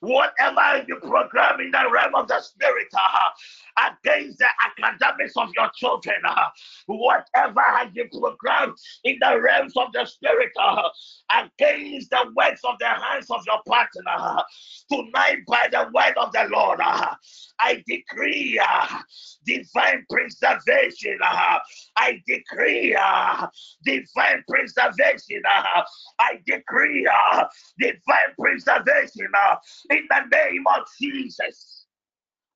whatever 0.01 0.61
has 0.61 0.87
been 0.87 1.01
programmed 1.01 1.61
in 1.61 1.71
the 1.71 1.91
realm 1.93 2.15
of 2.15 2.29
the 2.29 2.41
spirit 2.41 2.89
uh, 2.95 3.31
against 3.79 4.39
the 4.39 4.47
academics 4.65 5.35
of 5.37 5.51
your 5.57 5.71
children, 5.75 6.17
uh, 6.27 6.49
whatever 6.87 7.61
has 7.61 7.91
been 7.93 8.09
programmed 8.09 8.77
in 9.05 9.19
the 9.21 9.41
realms 9.41 9.75
of 9.77 9.89
the 9.93 10.05
spirit 10.05 10.51
uh, 10.61 10.89
against 11.31 12.11
the 12.11 12.33
works 12.37 12.61
of 12.65 12.79
the 12.79 12.87
hands 12.89 13.31
of 13.31 13.43
your 13.47 13.61
partner, 13.67 14.43
tonight 14.91 15.39
by 15.47 15.69
the 15.71 15.91
word 15.95 16.15
of 16.17 16.33
the 16.33 16.49
Lord, 16.51 16.81
uh, 16.83 17.15
I 17.61 17.83
decree 17.87 18.61
uh, 18.63 18.99
divine 19.45 20.05
preservation. 20.11 21.19
Uh, 21.25 21.59
I 21.97 22.23
decree 22.27 22.97
uh, 22.99 23.47
divine 23.85 24.45
preservation. 24.49 25.43
Uh, 25.49 25.83
I 26.19 26.41
decree 26.47 27.07
uh, 27.07 27.45
divine 27.79 28.35
preservation 28.39 29.29
uh, 29.37 29.57
in 29.91 30.07
the 30.09 30.37
name 30.37 30.65
of 30.77 30.85
Jesus. 31.01 31.80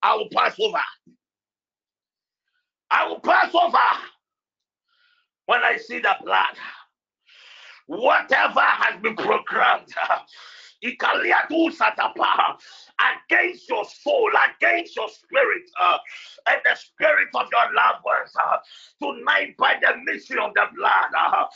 I 0.05 0.17
will 0.17 0.29
pass 0.35 0.57
over. 0.61 0.79
I 2.91 3.09
will 3.09 3.21
pass 3.21 3.55
over 3.55 3.79
when 5.47 5.63
I 5.65 5.77
see 5.79 6.01
the 6.01 6.17
blood. 6.25 6.57
Whatever 7.87 8.61
has 8.61 9.01
been 9.03 9.17
programmed 9.17 9.93
against 13.01 13.69
your 13.69 13.85
soul, 13.85 14.31
against 14.59 14.97
your 14.97 15.09
spirit, 15.09 15.71
uh, 15.81 15.99
and 16.49 16.61
the 16.65 16.75
spirit 16.77 17.29
of 17.35 17.47
your 17.51 17.75
loved 17.75 18.05
ones. 18.05 18.33
Uh, 18.41 18.59
tonight, 19.03 19.57
by 19.59 19.77
the 19.81 19.97
mission 20.05 20.39
of 20.39 20.53
the 20.55 20.65
blood, 20.77 21.11
uh, 21.19 21.47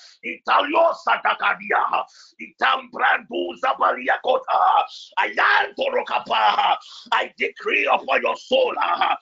Itambrandu 2.40 3.54
Zabaliakota, 3.62 4.84
Ayantorokapa, 5.20 6.76
I 7.12 7.32
decree 7.38 7.86
upon 7.86 8.22
your 8.22 8.36
soul, 8.36 8.74
uh, 8.78 9.16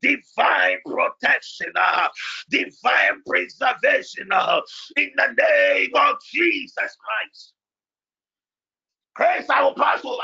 divine 0.00 0.78
protection, 0.86 1.72
uh, 1.76 2.08
divine 2.50 3.22
preservation 3.26 4.28
uh, 4.32 4.60
in 4.96 5.10
the 5.16 5.34
name 5.38 5.90
of 5.94 6.16
Jesus 6.32 6.74
Christ. 6.76 7.52
Grace, 9.14 9.48
I 9.50 9.62
will 9.62 9.74
pass 9.74 10.04
over. 10.04 10.22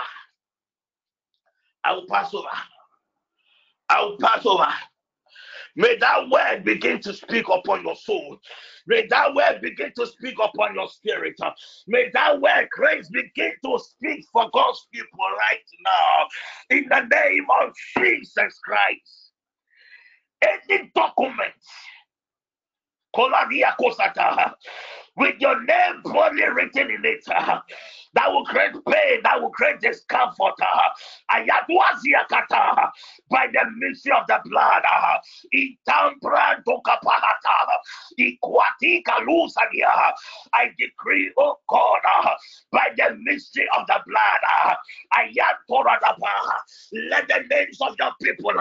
I 1.85 1.93
will 1.95 2.07
pass 2.09 2.35
over. 2.35 2.49
I 3.89 4.03
will 4.03 4.19
pass 4.19 4.45
over. 4.47 4.69
May 5.77 5.97
that 5.99 6.29
word 6.31 6.65
begin 6.65 7.01
to 7.03 7.15
speak 7.15 7.47
upon 7.49 7.85
your 7.85 7.97
soul. 7.97 8.39
May 8.87 9.07
that 9.09 9.35
word 9.35 9.61
begin 9.63 9.93
to 9.97 10.07
speak 10.07 10.37
upon 10.43 10.75
your 10.75 10.89
spirit. 10.89 11.37
May 11.87 12.11
that 12.15 12.41
word, 12.41 12.69
grace, 12.73 13.09
begin 13.11 13.53
to 13.65 13.79
speak 13.79 14.25
for 14.33 14.51
God's 14.53 14.87
people 14.93 15.19
right 15.39 15.65
now. 15.85 16.29
In 16.77 16.87
the 16.91 17.01
name 17.17 17.47
of 17.63 17.73
Jesus 17.99 18.59
Christ. 18.65 19.33
Any 20.43 20.91
document, 20.95 21.53
with 25.19 25.35
your 25.41 25.63
name 25.65 26.03
boldly 26.05 26.45
written 26.49 26.91
in 26.91 27.05
it, 27.05 27.25
that 28.15 28.33
will 28.33 28.45
create 28.45 28.73
pain, 28.89 29.21
that 29.25 29.41
will 29.41 29.51
create 29.51 29.81
discomfort. 29.81 30.55
Uh, 30.61 30.89
by 33.31 33.47
the 33.53 33.61
mercy 33.77 34.11
of 34.13 34.27
the 34.27 34.39
blood. 34.45 34.83
Uh, 34.85 35.19
I 40.55 40.71
decree, 40.79 41.31
oh 41.39 41.59
God, 41.69 42.01
uh, 42.25 42.31
by 42.73 42.89
the 42.97 43.17
mystery 43.23 43.67
of 43.79 43.87
the 43.87 44.01
blood, 44.07 44.41
Poradapa. 45.71 46.29
let 47.11 47.29
the 47.29 47.45
names 47.51 47.79
of 47.81 47.95
your 47.99 48.13
people 48.23 48.53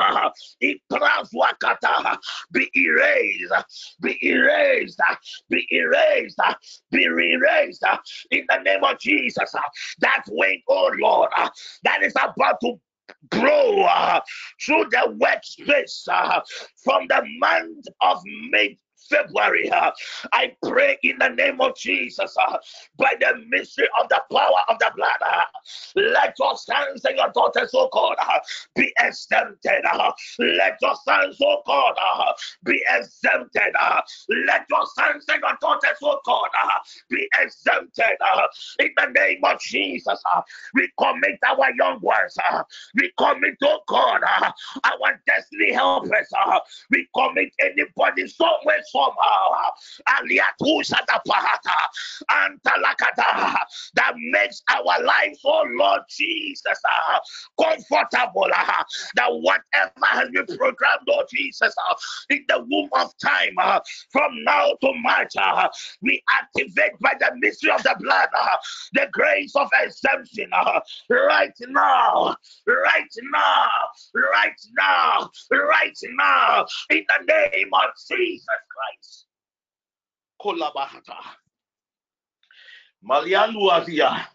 be 2.52 2.70
erased, 2.76 3.54
be 4.02 4.18
erased, 4.24 5.02
be 5.50 5.68
erased, 5.72 6.40
be 6.91 7.03
erased 7.03 7.84
in 8.32 8.45
the 8.49 8.57
name 8.64 8.84
of 8.84 8.99
Jesus. 8.99 9.53
Uh, 9.53 9.61
that 9.99 10.24
wind, 10.28 10.61
oh 10.68 10.91
Lord, 10.99 11.30
uh, 11.38 11.49
that 11.84 12.03
is 12.03 12.14
about 12.15 12.60
to 12.61 12.80
grow 13.32 13.82
uh, 13.84 14.19
through 14.64 14.86
the 14.91 15.18
workspace 15.22 16.07
uh, 16.11 16.41
from 16.84 17.07
the 17.07 17.24
month 17.40 17.86
of 18.02 18.22
May 18.49 18.78
February. 19.10 19.70
Uh, 19.72 19.92
I 20.34 20.56
pray 20.64 20.98
in 21.04 21.18
the 21.20 21.30
name 21.30 21.62
of 21.62 21.76
Jesus, 21.78 22.36
uh, 22.48 22.58
by 22.98 23.14
the 23.20 23.44
mystery 23.48 23.88
of 24.02 24.10
the 24.10 24.22
power 24.32 24.62
of 24.70 24.80
the 24.80 24.92
blood, 24.96 25.18
uh, 25.26 25.44
let 25.96 26.34
your 26.40 26.58
sons 26.58 27.04
and 27.06 27.18
your 27.18 27.32
daughters, 27.34 27.72
oh 27.74 27.90
God, 27.92 28.16
uh, 28.20 28.40
be 28.76 28.94
exempted. 29.00 29.84
Uh, 29.92 30.12
let 30.40 30.78
your 30.82 30.96
sons, 31.06 31.38
oh 31.42 31.62
God, 31.66 31.96
uh, 31.98 32.34
be 32.64 32.82
exempted. 32.90 33.74
Let 34.30 34.66
your 34.70 34.86
sons 34.96 35.26
and 35.30 35.42
your 35.42 35.58
daughters, 35.62 35.98
oh 36.04 36.20
God, 36.26 36.50
be 37.10 37.28
exempted. 37.40 38.18
In 38.80 38.90
the 38.98 39.08
name 39.16 39.40
of 39.44 39.60
Jesus, 39.60 40.22
we 40.74 40.90
commit 41.00 41.40
our 41.48 41.72
young 41.78 42.00
ones. 42.02 42.38
We 42.96 43.12
commit, 43.18 43.56
oh 43.64 43.80
God, 43.88 44.22
our 44.84 45.22
destiny 45.26 45.74
helpers. 45.74 46.28
We 46.92 47.08
commit 47.16 47.54
anybody 47.60 48.28
somewhere 48.28 48.82
somehow 48.98 49.68
that 53.95 54.14
makes 54.18 54.61
our 54.69 55.03
life, 55.03 55.38
oh 55.45 55.65
Lord 55.72 56.02
Jesus, 56.10 56.64
uh, 56.68 57.19
comfortable. 57.61 58.48
Uh, 58.56 58.84
that 59.15 59.30
whatever 59.30 60.06
has 60.06 60.30
been 60.30 60.45
programmed, 60.57 61.07
oh 61.10 61.24
Jesus, 61.32 61.74
uh, 61.90 61.95
in 62.30 62.44
the 62.48 62.65
womb 62.69 62.90
of 62.94 63.14
time, 63.18 63.56
from 64.11 64.44
now 64.44 64.69
to 64.82 64.94
March, 65.02 65.34
we 66.02 66.22
activate 66.40 66.98
by 66.99 67.14
the 67.19 67.32
mystery 67.40 67.72
of 67.72 67.84
the 67.84 67.95
blood 67.99 68.30
the 68.94 69.07
grace 69.11 69.56
of 69.56 69.69
exemption 69.84 70.49
right 71.10 71.52
now, 71.68 72.36
right 72.68 73.15
now, 73.32 73.69
right 74.15 74.53
now, 74.78 75.30
right 75.52 75.98
now, 76.15 76.65
in 76.90 77.03
the 77.07 77.26
name 77.26 77.69
of 77.74 77.90
Jesus 78.07 78.45
Christ. 78.45 78.87
Kolabahata. 80.38 81.18
Maliandu 83.02 83.72
Azia. 83.72 84.28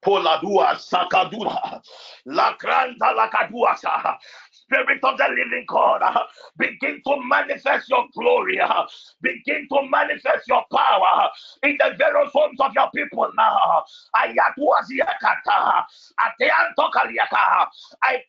Poladua 0.00 0.78
Sakadua. 0.78 1.80
Lakranta 2.26 3.12
Lakaduasa. 3.14 4.18
Spirit 4.72 5.00
of 5.04 5.18
the 5.18 5.28
living 5.28 5.64
God, 5.68 6.00
begin 6.58 7.00
to 7.06 7.16
manifest 7.28 7.88
your 7.90 8.06
glory, 8.16 8.58
begin 9.22 9.68
to 9.70 9.82
manifest 9.90 10.48
your 10.48 10.64
power 10.72 11.28
in 11.62 11.76
the 11.78 11.94
various 11.98 12.30
homes 12.32 12.58
of 12.60 12.72
your 12.74 12.90
people 12.94 13.30
now. 13.36 13.84
I 14.14 14.34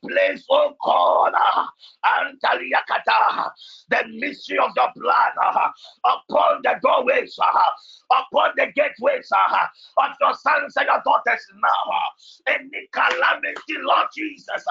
place, 0.07 0.45
oh 0.49 0.75
God, 0.83 1.33
the 3.89 4.03
mystery 4.15 4.57
of 4.59 4.73
the 4.75 4.87
blood 4.95 5.33
uh, 5.43 5.69
upon 6.05 6.61
the 6.63 6.75
doorways, 6.83 7.37
uh, 7.41 8.17
upon 8.23 8.51
the 8.57 8.67
gateways 8.75 9.29
uh, 9.31 9.65
of 9.99 10.11
your 10.21 10.33
sons 10.35 10.75
and 10.77 10.87
your 10.87 11.01
daughters 11.05 11.45
now. 11.55 11.93
Any 12.47 12.87
calamity, 12.91 13.75
Lord 13.81 14.07
Jesus, 14.15 14.63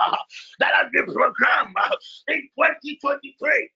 that 0.58 0.72
has 0.74 0.90
been 0.92 1.06
programmed 1.06 1.61
in 2.28 2.48
2023. 2.58 3.68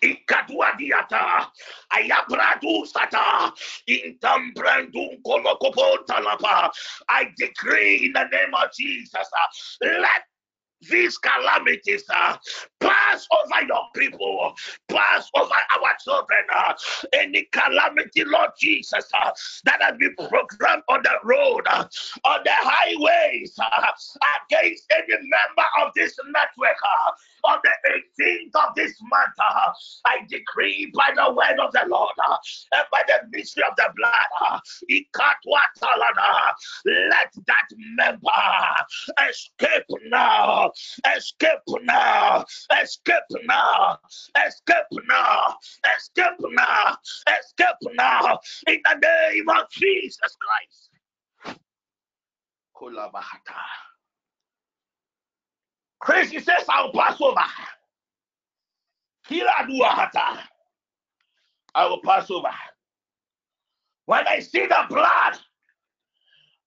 Ikatuadiata, 0.00 1.50
ayabradu 1.90 2.86
sata, 2.86 3.52
intambrandum 3.88 5.18
kolokopo 5.26 6.06
talapa. 6.06 6.70
I 7.08 7.26
decree 7.36 8.06
in 8.06 8.12
the 8.12 8.24
name 8.30 8.54
of 8.54 8.70
Jesus, 8.78 9.12
uh, 9.14 9.88
let 10.00 10.22
these 10.82 11.18
calamities 11.18 12.04
uh, 12.10 12.36
pass 12.80 13.26
over 13.32 13.66
your 13.66 13.82
people, 13.94 14.54
pass 14.88 15.30
over 15.34 15.52
our 15.52 15.96
children. 16.02 16.40
Uh, 16.54 16.74
any 17.12 17.48
calamity, 17.52 18.24
Lord 18.24 18.50
Jesus, 18.58 19.10
uh, 19.22 19.30
that 19.64 19.82
has 19.82 19.96
been 19.98 20.14
programmed 20.16 20.82
on 20.88 21.02
the 21.02 21.14
road, 21.24 21.62
uh, 21.68 21.84
on 22.24 22.40
the 22.44 22.52
highways, 22.52 23.54
uh, 23.58 23.90
against 24.50 24.84
any 24.94 25.14
member 25.14 25.68
of 25.82 25.92
this 25.94 26.16
network, 26.26 26.76
uh, 26.82 27.10
on 27.44 27.58
the 27.62 27.92
18th 28.20 28.68
of 28.68 28.74
this 28.74 28.94
month, 29.02 29.34
uh, 29.38 29.72
I 30.06 30.18
decree 30.28 30.92
by 30.94 31.14
the 31.14 31.32
word 31.32 31.58
of 31.60 31.72
the 31.72 31.84
Lord 31.88 32.12
uh, 32.28 32.36
and 32.74 32.84
by 32.90 33.02
the 33.06 33.26
mystery 33.30 33.64
of 33.68 33.76
the 33.76 33.90
blood, 33.96 34.30
uh, 34.50 34.58
let 36.84 37.32
that 37.46 37.68
member 37.96 38.28
escape 39.28 39.84
now, 40.10 40.70
escape 41.16 41.60
now, 41.82 42.44
escape 42.82 43.22
now, 43.44 43.96
escape 44.44 45.06
now, 45.08 45.56
escape 45.96 46.40
now, 46.52 46.96
escape 47.38 47.94
now, 47.94 48.38
in 48.66 48.80
the 48.84 48.98
name 49.00 49.48
of 49.48 49.70
Jesus 49.70 50.36
Christ. 50.40 50.90
Kolabahata. 52.74 53.87
Crazy 56.00 56.40
says 56.40 56.64
I'll 56.68 56.92
pass 56.92 57.20
over. 57.20 57.40
I 61.74 61.86
will 61.86 62.00
pass 62.04 62.30
over. 62.30 62.50
When 64.06 64.26
I 64.28 64.40
see 64.40 64.66
the 64.66 64.84
blood, 64.88 65.38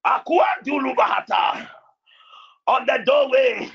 I 0.05 0.21
will 0.27 0.43
do 0.63 0.73
Akuandulubahata 0.73 1.69
on 2.67 2.85
the 2.85 2.99
doorway. 3.05 3.71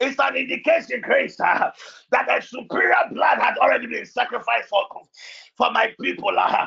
It's 0.00 0.18
an 0.18 0.36
indication, 0.36 1.00
grace, 1.00 1.38
uh, 1.40 1.70
that 2.10 2.28
a 2.30 2.42
superior 2.42 2.94
blood 3.12 3.38
had 3.38 3.56
already 3.58 3.86
been 3.86 4.06
sacrificed 4.06 4.68
for, 4.68 4.82
for 5.56 5.70
my 5.70 5.94
people. 6.00 6.32
Uh, 6.36 6.66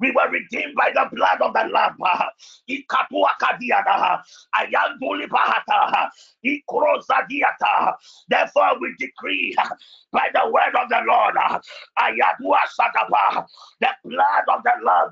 we 0.00 0.10
were 0.12 0.30
redeemed 0.30 0.74
by 0.76 0.90
the 0.94 1.08
blood 1.12 1.40
of 1.42 1.52
the 1.52 1.68
Lamb. 1.72 1.96
Uh, 2.02 2.24
Ayandulibahata, 4.56 5.92
uh, 5.94 6.08
ikrozadiata. 6.44 7.94
Therefore, 8.28 8.78
we 8.80 8.94
decree 8.98 9.54
uh, 9.58 9.68
by 10.12 10.28
the 10.32 10.50
word 10.50 10.74
of 10.80 10.88
the 10.88 11.00
Lord, 11.06 11.34
the 13.80 13.88
blood 14.04 14.44
of 14.56 14.62
the 14.62 14.72
Lamb 14.84 15.10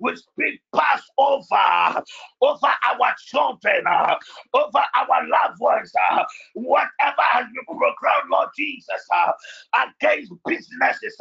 will 0.00 0.16
speak 0.16 0.60
pass 0.74 1.02
over 1.18 2.02
over 2.42 2.66
our 2.66 3.14
children, 3.26 3.47
Uh, 3.86 4.16
over 4.54 4.78
our 4.96 5.28
loved 5.28 5.60
ones, 5.60 5.92
uh, 6.10 6.24
whatever 6.54 7.22
has 7.32 7.46
been 7.46 7.64
programmed, 7.66 8.30
Lord 8.30 8.48
Jesus, 8.56 9.02
uh, 9.14 9.32
against 9.86 10.32
businesses. 10.46 11.16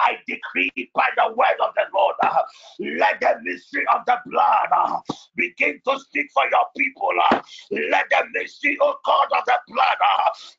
I 0.00 0.14
decree 0.26 0.70
by 0.94 1.08
the 1.16 1.28
word 1.34 1.58
of 1.62 1.74
the 1.74 1.84
Lord. 1.94 2.14
Uh, 2.22 2.42
let 2.98 3.20
the 3.20 3.34
mystery 3.42 3.84
of 3.94 4.02
the 4.06 4.16
blood 4.26 4.68
uh, 4.76 4.98
begin 5.36 5.80
to 5.86 5.98
speak 6.00 6.28
for 6.32 6.44
your 6.50 6.64
people. 6.76 7.10
Uh, 7.30 7.40
let 7.90 8.06
the 8.10 8.22
mystery, 8.32 8.78
oh 8.80 8.96
God, 9.04 9.28
of 9.38 9.44
the 9.46 9.54
blood 9.68 9.96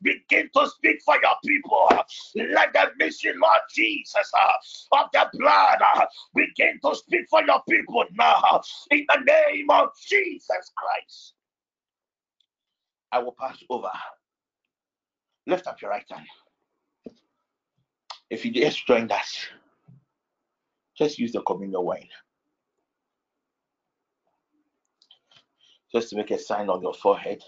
begin 0.01 0.49
to 0.55 0.67
speak 0.69 1.01
for 1.05 1.15
your 1.21 1.35
people. 1.45 1.89
Let 2.35 2.73
the 2.73 2.91
mystery, 2.97 3.33
Lord 3.41 3.61
Jesus, 3.73 4.31
of 4.91 5.07
the 5.13 5.27
blood 5.33 5.79
begin 6.35 6.79
to 6.85 6.95
speak 6.95 7.27
for 7.29 7.43
your 7.43 7.61
people 7.69 8.05
now. 8.13 8.61
In 8.91 9.05
the 9.09 9.19
name 9.25 9.69
of 9.69 9.89
Jesus 10.07 10.71
Christ. 10.75 10.88
I 13.11 13.19
will 13.19 13.35
pass 13.39 13.57
over. 13.69 13.91
Lift 15.47 15.67
up 15.67 15.81
your 15.81 15.91
right 15.91 16.05
hand. 16.09 16.25
If 18.29 18.45
you 18.45 18.51
just 18.51 18.85
joined 18.85 19.11
us, 19.11 19.47
just 20.97 21.17
use 21.17 21.31
the 21.31 21.41
communion 21.41 21.83
wine. 21.83 22.07
Just 25.91 26.09
to 26.09 26.15
make 26.15 26.29
a 26.29 26.37
sign 26.37 26.69
on 26.69 26.81
your 26.83 26.93
forehead. 26.93 27.41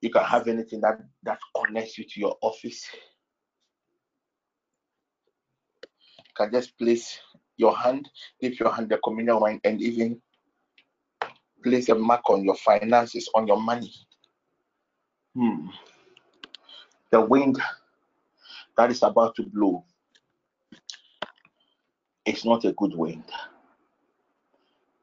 You 0.00 0.10
can 0.10 0.24
have 0.24 0.48
anything 0.48 0.80
that, 0.80 0.98
that 1.22 1.38
connects 1.54 1.98
you 1.98 2.04
to 2.04 2.20
your 2.20 2.36
office. 2.42 2.88
You 6.18 6.32
can 6.36 6.52
just 6.52 6.76
place 6.76 7.20
your 7.56 7.76
hand, 7.76 8.08
give 8.40 8.58
your 8.58 8.72
hand 8.72 8.88
the 8.88 8.98
communion 8.98 9.40
wine, 9.40 9.60
and 9.64 9.80
even 9.80 10.20
place 11.62 11.88
a 11.88 11.94
mark 11.94 12.28
on 12.30 12.44
your 12.44 12.56
finances, 12.56 13.28
on 13.34 13.46
your 13.46 13.60
money. 13.60 13.92
Hmm. 15.34 15.68
The 17.10 17.20
wind 17.20 17.60
that 18.76 18.90
is 18.90 19.02
about 19.02 19.36
to 19.36 19.42
blow 19.42 19.84
it's 22.26 22.44
not 22.44 22.64
a 22.64 22.72
good 22.72 22.94
wind. 22.94 23.22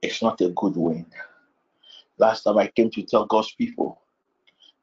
It's 0.02 0.22
not 0.22 0.42
a 0.42 0.50
good 0.50 0.76
wind. 0.76 1.12
Last 2.18 2.44
time 2.44 2.58
I 2.58 2.68
came 2.68 2.92
to 2.92 3.02
tell 3.04 3.26
God's 3.26 3.54
people 3.56 4.02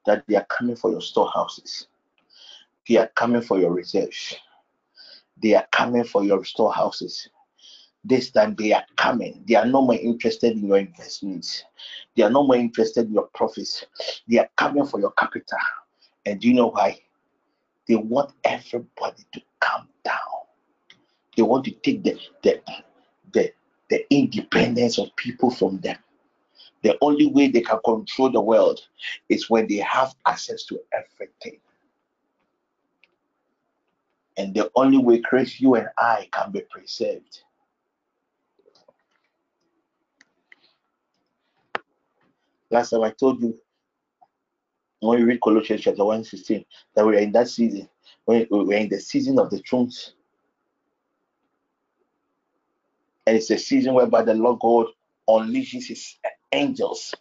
that 0.06 0.24
they 0.26 0.36
are 0.36 0.46
coming 0.46 0.74
for 0.74 0.90
your 0.90 1.02
storehouses, 1.02 1.86
they 2.88 2.96
are 2.96 3.10
coming 3.14 3.42
for 3.42 3.60
your 3.60 3.72
reserves, 3.72 4.34
they 5.40 5.54
are 5.54 5.66
coming 5.70 6.04
for 6.04 6.24
your 6.24 6.42
storehouses. 6.44 7.28
This 8.04 8.30
time 8.30 8.54
they 8.56 8.72
are 8.72 8.84
coming. 8.96 9.44
They 9.46 9.56
are 9.56 9.66
no 9.66 9.82
more 9.82 9.94
interested 9.94 10.52
in 10.52 10.66
your 10.66 10.78
investments. 10.78 11.64
They 12.16 12.22
are 12.22 12.30
no 12.30 12.46
more 12.46 12.56
interested 12.56 13.06
in 13.06 13.12
your 13.12 13.28
profits. 13.34 13.84
They 14.26 14.38
are 14.38 14.48
coming 14.56 14.86
for 14.86 15.00
your 15.00 15.12
capital. 15.12 15.58
And 16.24 16.40
do 16.40 16.48
you 16.48 16.54
know 16.54 16.68
why? 16.68 16.98
They 17.86 17.96
want 17.96 18.32
everybody 18.44 19.24
to 19.32 19.42
calm 19.60 19.88
down. 20.04 20.16
They 21.36 21.42
want 21.42 21.64
to 21.66 21.72
take 21.72 22.02
the, 22.02 22.18
the, 22.42 22.60
the, 23.32 23.52
the 23.90 24.14
independence 24.14 24.98
of 24.98 25.14
people 25.16 25.50
from 25.50 25.78
them. 25.80 25.96
The 26.82 26.96
only 27.02 27.26
way 27.26 27.48
they 27.48 27.60
can 27.60 27.78
control 27.84 28.30
the 28.30 28.40
world 28.40 28.80
is 29.28 29.50
when 29.50 29.66
they 29.66 29.76
have 29.76 30.14
access 30.26 30.64
to 30.64 30.80
everything. 30.92 31.60
And 34.36 34.54
the 34.54 34.70
only 34.74 34.98
way, 34.98 35.20
Chris, 35.20 35.60
you 35.60 35.74
and 35.74 35.88
I 35.98 36.28
can 36.32 36.50
be 36.50 36.62
preserved. 36.70 37.42
Last 42.70 42.90
time 42.90 43.02
I 43.02 43.10
told 43.10 43.40
you 43.42 43.58
when 45.00 45.18
we 45.18 45.24
read 45.24 45.40
Colossians 45.40 45.82
chapter 45.82 46.04
1 46.04 46.24
16, 46.24 46.64
that 46.94 47.04
we're 47.06 47.18
in 47.18 47.32
that 47.32 47.48
season, 47.48 47.88
when 48.26 48.46
we're 48.50 48.78
in 48.78 48.88
the 48.88 49.00
season 49.00 49.38
of 49.38 49.50
the 49.50 49.58
thrones. 49.58 50.14
And 53.26 53.36
it's 53.36 53.50
a 53.50 53.58
season 53.58 53.94
whereby 53.94 54.22
the 54.22 54.34
Lord 54.34 54.60
God 54.60 54.86
unleashes 55.28 55.86
his 55.86 56.16
angels 56.52 57.14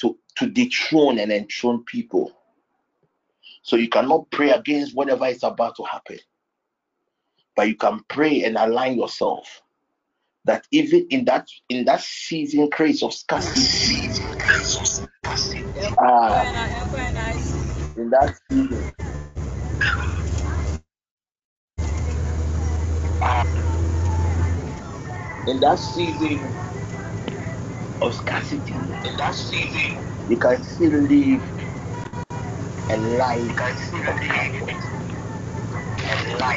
to, 0.00 0.18
to 0.36 0.46
dethrone 0.48 1.18
and 1.18 1.32
enthrone 1.32 1.84
people. 1.84 2.32
So 3.62 3.76
you 3.76 3.88
cannot 3.88 4.30
pray 4.30 4.50
against 4.50 4.94
whatever 4.94 5.26
is 5.26 5.42
about 5.42 5.76
to 5.76 5.84
happen. 5.84 6.18
But 7.56 7.68
you 7.68 7.74
can 7.76 8.00
pray 8.08 8.44
and 8.44 8.56
align 8.56 8.96
yourself 8.98 9.62
that 10.46 10.66
even 10.72 11.06
in 11.10 11.26
that 11.26 11.48
in 11.70 11.86
that 11.86 12.02
season 12.02 12.70
craze 12.70 13.02
of 13.04 13.14
scarcity, 13.14 14.10
uh, 15.98 16.46
in 17.96 18.10
that 18.10 18.34
season. 18.50 18.86
In 25.46 25.60
that 25.60 25.80
season 25.80 26.56
of 28.00 28.14
scarcity, 28.14 28.98
in 29.04 29.16
that 29.18 29.34
season 29.34 30.00
you 30.28 30.38
can 30.38 30.62
still 30.62 30.92
live 30.92 31.42
a 32.90 32.96
life 32.98 33.56
of 34.06 34.16
comfort. 34.28 34.76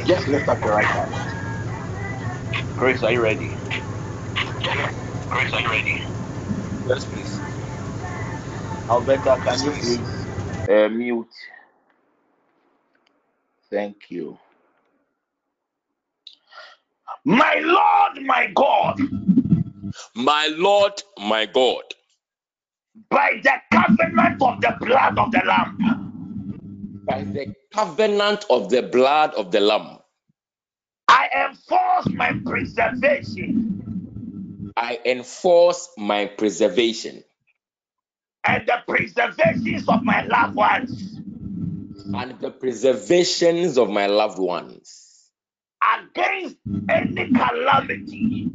Just 0.05 0.27
lift 0.27 0.49
up 0.49 0.63
your 0.63 0.73
right 0.75 0.85
hand. 0.87 1.15
Grace, 2.77 3.03
are 3.03 3.11
you 3.11 3.21
ready? 3.21 3.57
Grace, 5.29 5.53
are 5.53 5.61
you 5.61 5.69
ready? 5.71 6.01
Yes, 6.83 7.05
please. 7.05 7.43
Alberta, 8.89 9.39
can 9.43 9.63
you 9.63 9.73
please 9.73 10.29
uh, 10.69 10.89
mute? 10.89 11.33
Thank 13.71 14.09
you. 14.11 14.37
My 17.25 17.59
Lord, 17.63 18.25
my 18.25 18.51
God, 18.55 18.99
My 20.15 20.47
Lord, 20.57 21.03
my 21.19 21.47
God, 21.47 21.83
by 23.09 23.41
the 23.43 23.53
covenant 23.73 24.41
of 24.41 24.61
the 24.61 24.75
blood 24.81 25.19
of 25.19 25.31
the 25.31 25.41
Lamb, 25.45 25.99
by 27.07 27.25
the 27.33 27.47
covenant 27.73 28.45
of 28.49 28.69
the 28.71 28.83
blood 28.83 29.33
of 29.35 29.51
the 29.51 29.61
Lamb, 29.61 29.98
I 31.09 31.49
enforce 31.49 32.07
my 32.09 32.33
preservation. 32.45 33.81
I 34.77 34.99
enforce 35.03 35.89
my 35.97 36.27
preservation. 36.27 37.23
And 38.45 38.67
the 38.67 38.83
preservations 38.87 39.89
of 39.89 40.03
my 40.03 40.21
loved 40.21 40.53
ones. 40.55 41.19
And 42.13 42.39
the 42.39 42.51
preservations 42.51 43.79
of 43.79 43.89
my 43.89 44.05
loved 44.05 44.37
ones. 44.37 45.31
Against 45.83 46.57
any 46.87 47.31
calamity. 47.33 48.51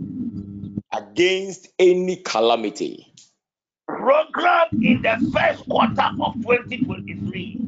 Against 0.92 1.68
any 1.80 2.16
calamity. 2.18 3.12
Programmed 3.88 4.84
in 4.84 5.02
the 5.02 5.18
first 5.32 5.68
quarter 5.68 6.02
of 6.02 6.34
2023 6.34 7.64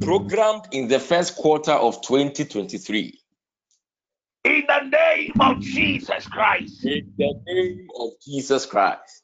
programmed 0.00 0.66
in 0.72 0.88
the 0.88 1.00
first 1.00 1.34
quarter 1.36 1.72
of 1.72 2.02
2023. 2.02 3.23
In 4.84 4.90
the 4.90 4.96
name 4.96 5.32
of 5.40 5.60
Jesus 5.60 6.26
Christ. 6.26 6.84
In 6.84 7.12
the 7.16 7.34
name 7.46 7.88
of 7.98 8.10
Jesus 8.24 8.66
Christ. 8.66 9.22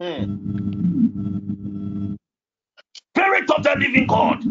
Hmm. 0.00 2.14
Spirit 3.14 3.50
of 3.50 3.62
the 3.62 3.76
living 3.78 4.06
God, 4.06 4.42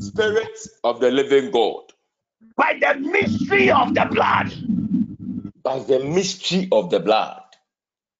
Spirit 0.00 0.58
of 0.84 1.00
the 1.00 1.10
living 1.10 1.50
God, 1.50 1.92
by 2.56 2.78
the 2.80 3.00
mystery 3.00 3.70
of 3.70 3.94
the 3.94 4.06
blood, 4.10 4.52
by 5.62 5.80
the 5.80 6.04
mystery 6.04 6.68
of 6.70 6.90
the 6.90 7.00
blood, 7.00 7.42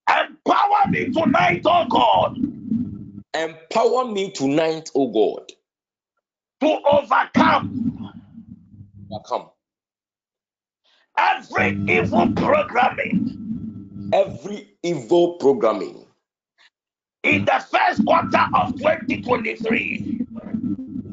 empower 0.08 0.88
me 0.88 1.10
tonight, 1.10 1.62
oh 1.64 1.86
God, 1.88 2.36
empower 3.34 4.06
me 4.06 4.30
tonight, 4.32 4.90
O 4.94 5.08
God, 5.08 5.52
to 6.60 6.78
overcome. 6.90 8.12
Overcome 9.12 9.50
every 11.18 11.78
evil 11.88 12.32
programming 12.32 13.40
every 14.12 14.76
evil 14.82 15.34
programming 15.34 16.04
in 17.22 17.44
the 17.44 17.64
first 17.70 18.04
quarter 18.04 18.48
of 18.54 18.74
2023. 18.76 20.26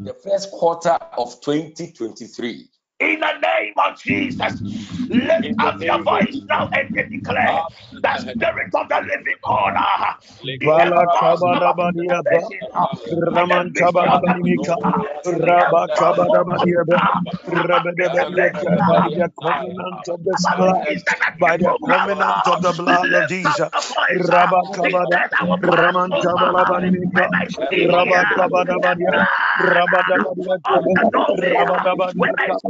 the 0.04 0.14
first 0.24 0.52
quarter 0.52 0.98
of 1.18 1.40
2023. 1.42 2.70
In 3.00 3.20
the 3.22 3.34
name 3.40 3.74
of 3.78 4.00
Jesus, 4.02 4.64
lift 5.10 5.50
In 5.50 5.56
up 5.60 5.78
your 5.82 6.02
voice 6.04 6.42
now 6.50 6.68
and 6.74 6.90
declare 6.96 7.62
the 8.04 8.18
Spirit 8.18 8.74
of 8.74 8.90
the 8.90 9.02
living 9.06 9.38
God. 9.44 9.74
ah, 9.78 10.18
He 10.60 10.66
Bala 10.66 11.04
enforced 11.04 11.46
kabada 11.48 11.70
our 11.70 11.76
ba. 11.78 11.92
preservation, 11.94 12.68
ah, 12.76 12.96
by 13.32 13.44
the 13.50 13.62
Raman 13.62 13.74
mystery 13.74 13.82
tabala 13.82 14.18
of 14.18 14.24
the 14.26 14.40
banimika. 14.40 14.76
blood. 14.76 15.18
He 15.46 15.46
Rabba 15.46 15.90
enforced 15.90 15.94
kabada 15.98 16.42
our 16.42 16.46
badiya 16.46 16.84
ba. 16.88 16.98
ah, 16.98 17.22
our 17.60 17.68
Rabada 17.70 18.10
ka. 18.12 18.76
By 18.88 19.02
ah, 19.08 19.16
the 19.16 19.30
covenant 19.42 20.02
of 20.10 20.24
the 20.24 20.38
blood. 20.48 20.98
By 21.40 21.58
the 21.58 21.76
covenant 21.86 22.42
ah. 22.44 22.48
of 22.48 22.62
the 22.62 22.74
blood 22.74 23.10
of 23.14 23.28
Jesus. 23.28 23.70
the 23.74 23.82
voice. 23.82 24.30
ah. 24.34 24.54
Kabada. 24.76 25.08
said, 25.12 25.30
I 25.40 25.46
will 25.50 25.60
pass 25.70 25.82
Raman 25.82 26.18
tabala 26.24 26.66
over 26.66 26.68
banimika. 26.68 27.10
when 27.14 27.30
I 27.36 27.48
see 27.72 27.88
Rabba 27.94 28.26
ah, 28.26 28.38
kabada 28.38 28.78
the 28.82 28.82
badiya. 28.84 29.14
blood 29.14 29.28
Rabada 29.60 30.16
ah, 30.20 30.24
badiya 30.24 30.58
of 30.66 30.84
ka. 30.86 30.94
the 30.96 31.06
doorway. 31.14 31.58
Rabada 31.58 31.94
ah. 31.94 31.94
When 32.16 32.32
badiya 32.32 32.38
I 32.40 32.50
ka. 32.50 32.70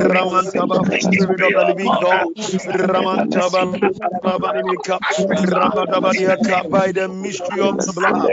Rabadabadiaka, 0.00 1.14
Ramantabalabanimika, 1.14 1.14
Ramantaba, 1.14 1.14
Spirit 1.14 1.42
of 1.42 1.54
the 1.54 1.64
living 1.64 1.98
God, 1.98 2.28
Ramantabalabanimika, 2.72 5.00
Rabadabadiaka, 5.32 6.70
by 6.70 6.92
the 6.92 7.08
mystery 7.08 7.60
of 7.60 7.78
the 7.78 7.92
blood, 7.92 8.32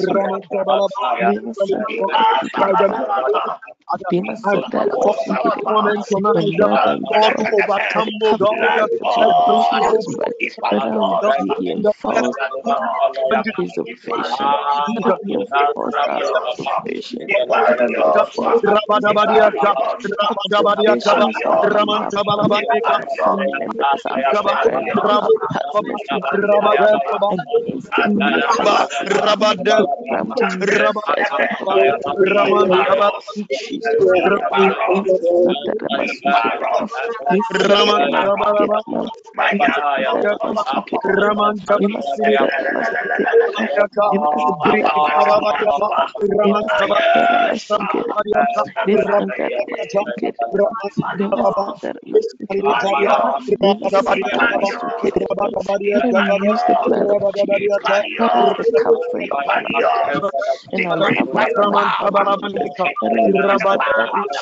Rama 0.00 0.40
Tabala, 0.50 0.88
been 4.10 4.24
a 4.28 4.36
Raman 33.82 34.14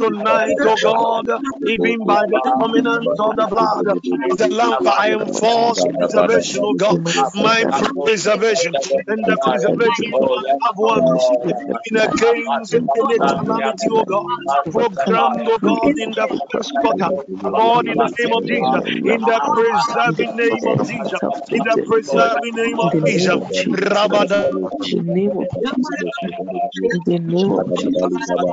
Tonight, 0.00 0.58
oh 0.66 0.78
God, 0.78 1.28
even 1.66 2.06
by 2.06 2.22
the 2.30 2.42
prominence 2.56 3.16
of 3.20 3.36
the 3.36 3.48
blood 3.48 3.86
the 4.38 4.48
Lamb, 4.50 4.88
I 4.88 5.14
enforce 5.14 5.86
preservation, 5.98 6.62
oh 6.64 6.74
God, 6.74 6.98
my 7.34 7.64
preservation 8.04 8.76
and 9.08 9.26
the 9.26 9.38
preservation 9.42 10.10
of 10.14 10.22
my 10.24 10.42
loved 10.62 10.78
ones, 10.78 11.32
in 11.84 11.96
against 11.96 12.74
any 12.96 13.20
calamity, 13.28 13.88
oh 13.90 14.04
God, 14.04 14.24
programmed, 14.70 15.42
oh 15.46 15.58
God, 15.62 15.98
in 15.98 16.14
the 16.14 16.28
first 16.52 16.72
quarter, 16.80 17.10
Lord, 17.56 17.88
in 17.88 17.98
the 17.98 18.10
name 18.18 18.32
of 18.32 18.46
Jesus, 18.46 18.82
in 19.04 19.21
the 19.24 19.40
preserving 19.52 20.36
name 20.36 20.66
of 20.66 20.82
Jesus, 20.84 21.42
in 21.52 21.62
the 21.64 21.78
preserving 21.86 22.54
name 22.54 22.78
In 22.80 22.80
of 22.80 22.90
the 22.90 23.00
name 23.02 23.40
Jesus, 23.52 23.70
Rabada. 23.70 24.50
In 24.84 24.94
the 24.98 25.02
name 25.02 25.36
of 25.36 25.48
Jesus 25.62 25.82
In 26.92 27.02
the 27.04 27.18
name 27.18 27.52
of 27.52 27.74
Jesus 27.74 28.12
Christ. 28.24 28.48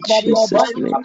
Jesus 0.05 0.77
name. 0.77 1.01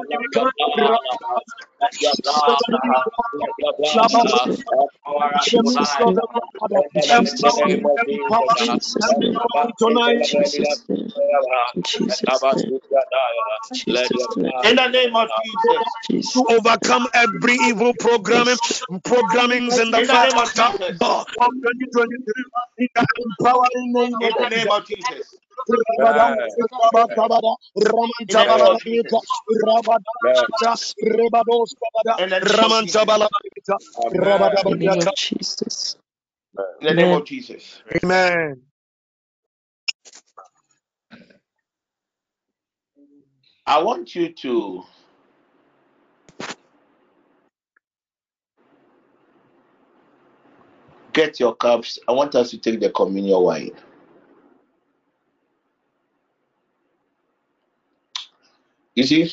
In 0.09 0.19
the 14.75 14.87
name 14.89 15.15
of 15.15 15.29
Jesus. 15.43 16.33
To 16.33 16.45
overcome 16.49 17.07
every 17.13 17.53
evil 17.55 17.93
programming, 17.99 18.55
programmings 19.03 19.79
in 19.81 19.91
the 19.91 20.01
name 20.01 20.37
of 20.37 20.43
first 20.43 20.57
half 20.57 20.79
Jesus. 20.79 21.01
of 21.01 21.27
2023. 21.33 22.43
In 22.79 22.87
the 22.95 23.05
empowering 23.25 23.93
name 24.49 24.71
of 24.71 24.85
Jesus. 24.87 25.35
Jesus. 35.15 35.97
In 36.81 36.87
the 36.87 36.93
name 36.93 37.13
of 37.13 37.25
Jesus. 37.25 37.81
Amen. 38.03 38.61
I 43.65 43.81
want 43.83 44.15
you 44.15 44.29
to 44.33 44.83
get 51.13 51.39
your 51.39 51.55
cups. 51.55 51.99
I 52.07 52.13
want 52.13 52.35
us 52.35 52.51
to 52.51 52.57
take 52.57 52.79
the 52.79 52.89
communion 52.91 53.41
wine. 53.41 53.71
You 58.97 59.03
see, 59.03 59.25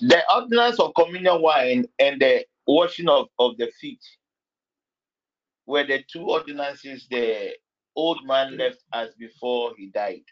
the 0.00 0.22
ordinance 0.34 0.80
of 0.80 0.94
communion 0.94 1.42
wine 1.42 1.84
and 1.98 2.18
the 2.18 2.46
washing 2.66 3.06
of, 3.10 3.28
of 3.38 3.58
the 3.58 3.70
feet 3.78 4.00
were 5.66 5.84
the 5.84 6.02
two 6.10 6.22
ordinances 6.22 7.06
the 7.10 7.50
old 7.94 8.24
man 8.24 8.56
left 8.56 8.78
us 8.94 9.10
before 9.18 9.72
he 9.76 9.88
died. 9.88 10.24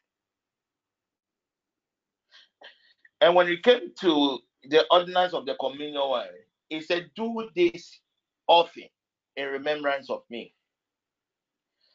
And 3.21 3.35
when 3.35 3.49
it 3.49 3.63
came 3.63 3.93
to 4.01 4.39
the 4.65 4.87
ordinance 4.91 5.35
of 5.35 5.45
the 5.45 5.55
communion 5.57 6.01
wine, 6.01 6.29
he 6.71 6.81
said, 6.81 7.11
Do 7.15 7.47
this 7.55 8.01
often 8.49 8.89
in 9.37 9.49
remembrance 9.49 10.09
of 10.09 10.23
me. 10.31 10.55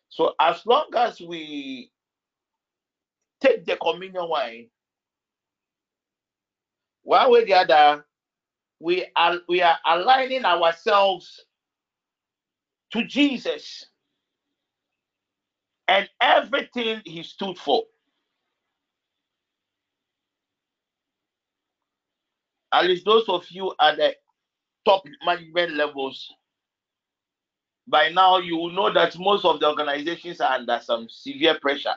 So 0.09 0.35
as 0.39 0.63
long 0.67 0.91
as 0.95 1.19
we 1.19 1.91
take 3.41 3.65
the 3.65 3.77
communion 3.77 4.27
wine, 4.29 4.67
one 7.03 7.31
way 7.31 7.43
or 7.43 7.45
the 7.45 7.53
other, 7.53 8.05
we 8.79 9.05
are 9.15 9.37
we 9.47 9.61
are 9.61 9.77
aligning 9.85 10.45
ourselves 10.45 11.45
to 12.91 13.03
Jesus 13.05 13.85
and 15.87 16.09
everything 16.21 17.01
he 17.05 17.23
stood 17.23 17.57
for. 17.57 17.83
At 22.73 22.85
least 22.85 23.05
those 23.05 23.27
of 23.29 23.45
you 23.49 23.73
at 23.81 23.97
the 23.97 24.15
top 24.85 25.03
management 25.25 25.73
levels, 25.75 26.33
by 27.87 28.09
now 28.09 28.37
you 28.39 28.57
will 28.57 28.71
know 28.71 28.93
that 28.93 29.17
most 29.17 29.45
of 29.45 29.59
the 29.59 29.67
organizations 29.67 30.41
are 30.41 30.53
under 30.53 30.79
some 30.83 31.07
severe 31.09 31.57
pressure. 31.61 31.95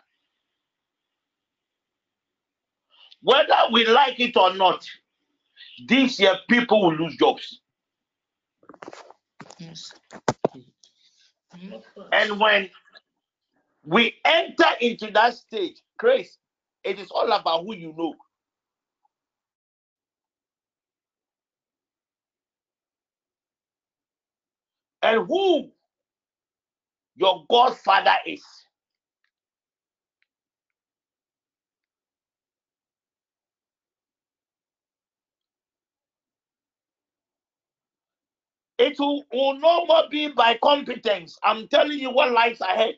Whether 3.23 3.57
we 3.73 3.86
like 3.86 4.20
it 4.20 4.36
or 4.36 4.55
not, 4.55 4.86
this 5.86 6.20
year 6.20 6.36
people 6.49 6.82
will 6.82 6.97
lose 6.97 7.16
jobs. 7.16 7.61
Yes. 9.59 9.93
Mm-hmm. 11.57 11.77
And 12.12 12.39
when 12.40 12.70
we 13.85 14.15
enter 14.24 14.66
into 14.81 15.11
that 15.12 15.35
stage, 15.35 15.82
Grace, 15.99 16.39
it 16.85 16.99
is 16.99 17.11
all 17.11 17.31
about 17.32 17.65
who 17.65 17.74
you 17.74 17.95
know. 17.97 18.15
And 25.03 25.27
who 25.27 25.70
your 27.16 27.45
godfather 27.51 28.15
is. 28.27 28.45
It 38.78 38.98
will, 39.00 39.24
will 39.32 39.59
no 39.59 39.86
more 39.86 40.05
be 40.10 40.28
by 40.30 40.59
competence. 40.62 41.38
I'm 41.44 41.68
telling 41.68 41.98
you 41.98 42.10
what 42.10 42.32
lies 42.32 42.60
ahead. 42.60 42.96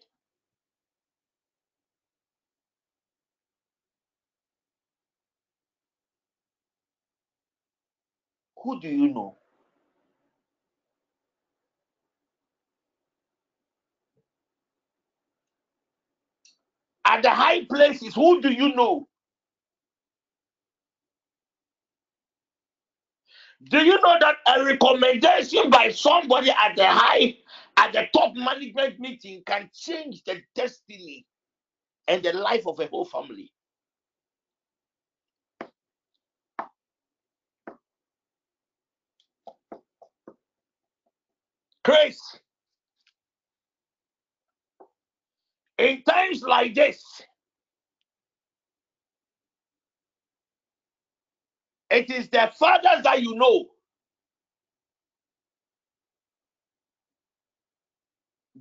Who 8.63 8.81
do 8.81 8.89
you 8.89 9.09
know? 9.15 9.39
At 17.07 17.25
the 17.25 17.31
high 17.31 17.67
places, 17.67 18.15
who 18.15 18.43
do 18.43 18.53
you 18.53 18.75
know? 18.77 19.09
Do 23.69 23.79
you 23.79 24.01
know 24.01 24.17
that 24.21 24.37
a 24.47 24.65
recommendation 24.65 25.69
by 25.71 25.91
somebody 25.91 26.51
at 26.51 26.77
the 26.77 26.87
high, 26.87 27.37
at 27.77 27.93
the 27.93 28.07
top 28.15 28.35
management 28.35 28.99
meeting 28.99 29.43
can 29.45 29.71
change 29.75 30.25
the 30.25 30.43
destiny 30.55 31.27
and 32.09 32.23
the 32.23 32.33
life 32.33 32.67
of 32.67 32.81
a 32.81 32.87
whole 32.87 33.05
family? 33.05 33.53
Grace, 41.85 42.21
in 45.79 46.03
times 46.03 46.43
like 46.43 46.75
this, 46.75 47.03
it 51.91 52.11
is 52.11 52.29
the 52.31 52.53
fathers 52.59 53.05
that 53.05 53.23
you 53.23 53.35
know 53.37 53.67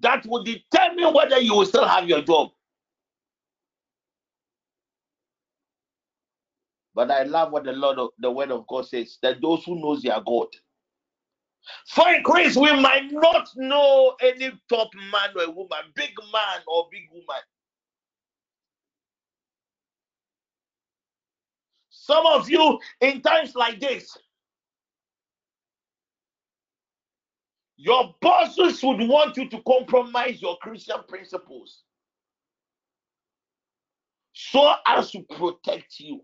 that 0.02 0.26
will 0.28 0.44
determine 0.44 1.14
whether 1.14 1.40
you 1.40 1.56
will 1.56 1.66
still 1.66 1.88
have 1.88 2.08
your 2.10 2.22
job. 2.22 2.50
But 6.96 7.12
I 7.12 7.24
love 7.24 7.52
what 7.52 7.64
the 7.66 7.74
Lord 7.74 8.00
of 8.00 8.10
the 8.20 8.32
word 8.32 8.52
of 8.52 8.68
God 8.68 8.88
says 8.88 9.18
that 9.24 9.42
those 9.42 9.64
who 9.66 9.76
knows 9.80 10.02
their 10.02 10.22
God. 10.26 10.48
For 11.88 12.08
in 12.10 12.24
we 12.56 12.82
might 12.82 13.12
not 13.12 13.50
know 13.58 14.16
any 14.22 14.52
top 14.70 14.90
man 14.96 15.32
or 15.36 15.48
woman, 15.50 15.80
big 15.96 16.12
man 16.34 16.62
or 16.68 16.88
big 16.92 17.04
woman. 17.12 17.44
Some 22.10 22.26
of 22.26 22.50
you, 22.50 22.80
in 23.02 23.22
times 23.22 23.54
like 23.54 23.80
this, 23.80 24.18
your 27.78 28.16
bosses 28.20 28.82
would 28.82 29.08
want 29.08 29.38
you 29.38 29.48
to 29.48 29.62
compromise 29.62 30.42
your 30.42 30.58
Christian 30.58 30.96
principles 31.08 31.84
so 34.34 34.74
as 34.88 35.12
to 35.12 35.22
protect 35.38 36.00
you. 36.00 36.22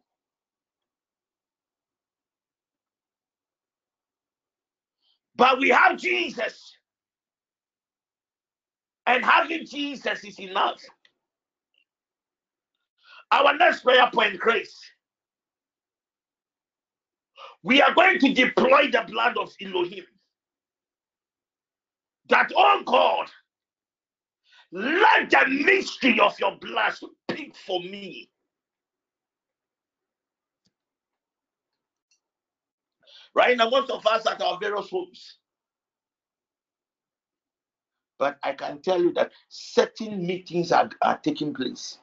But 5.35 5.59
we 5.59 5.69
have 5.69 5.99
Jesus. 5.99 6.75
And 9.05 9.23
having 9.23 9.67
Jesus 9.67 10.23
is 10.23 10.39
enough. 10.39 10.81
Our 13.31 13.55
next 13.55 13.81
prayer 13.81 14.09
point, 14.11 14.39
Grace. 14.39 14.75
We 17.65 17.81
are 17.81 17.95
going 17.95 18.19
to 18.19 18.31
deploy 18.31 18.91
the 18.91 19.03
blood 19.07 19.39
of 19.39 19.51
Elohim. 19.59 20.03
That, 22.29 22.51
oh 22.55 22.83
God, 22.85 23.27
let 24.71 25.31
the 25.31 25.47
mystery 25.47 26.19
of 26.19 26.39
your 26.39 26.57
blood 26.57 26.93
speak 26.93 27.55
for 27.55 27.81
me. 27.81 28.29
Right 33.33 33.57
now, 33.57 33.71
most 33.71 33.89
of 33.89 34.05
us 34.05 34.27
at 34.27 34.43
our 34.43 34.59
various 34.59 34.89
homes. 34.91 35.37
But 38.19 38.37
I 38.43 38.53
can 38.53 38.79
tell 38.83 39.01
you 39.01 39.11
that 39.13 39.31
certain 39.49 40.23
meetings 40.23 40.71
are, 40.71 40.89
are 41.01 41.17
taking 41.17 41.51
place. 41.51 41.97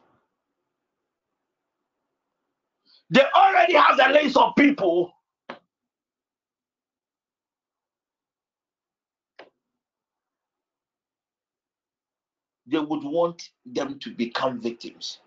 They 3.10 3.22
already 3.36 3.74
have 3.74 3.96
the 3.96 4.08
list 4.08 4.36
of 4.36 4.56
people 4.56 5.12
they 12.66 12.78
would 12.78 13.04
want 13.04 13.50
them 13.66 13.98
to 14.00 14.10
become 14.14 14.60
victims. 14.60 15.20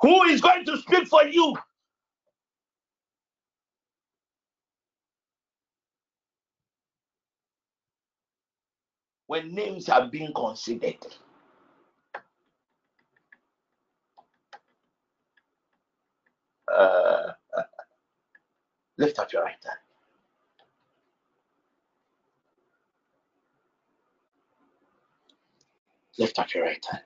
Who 0.00 0.24
is 0.24 0.40
going 0.40 0.64
to 0.66 0.78
speak 0.78 1.08
for 1.08 1.24
you? 1.24 1.56
When 9.28 9.54
names 9.54 9.88
are 9.88 10.08
being 10.08 10.32
considered. 10.34 11.06
Uh, 16.72 17.32
lift 18.98 19.18
up 19.20 19.32
your 19.32 19.44
right 19.44 19.56
hand. 19.64 19.81
Lift 26.18 26.38
up 26.38 26.54
your 26.54 26.64
right 26.64 26.84
hand. 26.90 27.04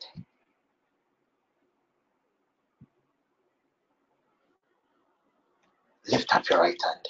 Lift 6.10 6.34
up 6.34 6.48
your 6.50 6.60
right 6.60 6.76
hand. 6.84 7.08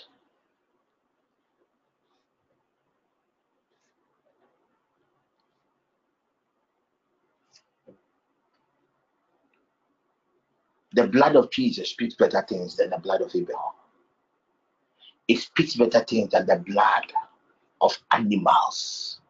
The 10.94 11.09
blood 11.09 11.36
of 11.36 11.51
Jesus 11.51 11.90
speaks 11.90 12.14
better 12.14 12.44
things 12.48 12.77
than 12.77 12.90
the 12.90 12.98
blood 12.98 13.23
of 13.23 13.32
Abel. 13.35 13.74
It 15.28 15.39
speaks 15.40 15.77
better 15.77 16.01
things 16.01 16.31
than 16.32 16.47
the 16.47 16.56
blood 16.66 17.12
of 17.81 17.98
animals. 18.12 19.20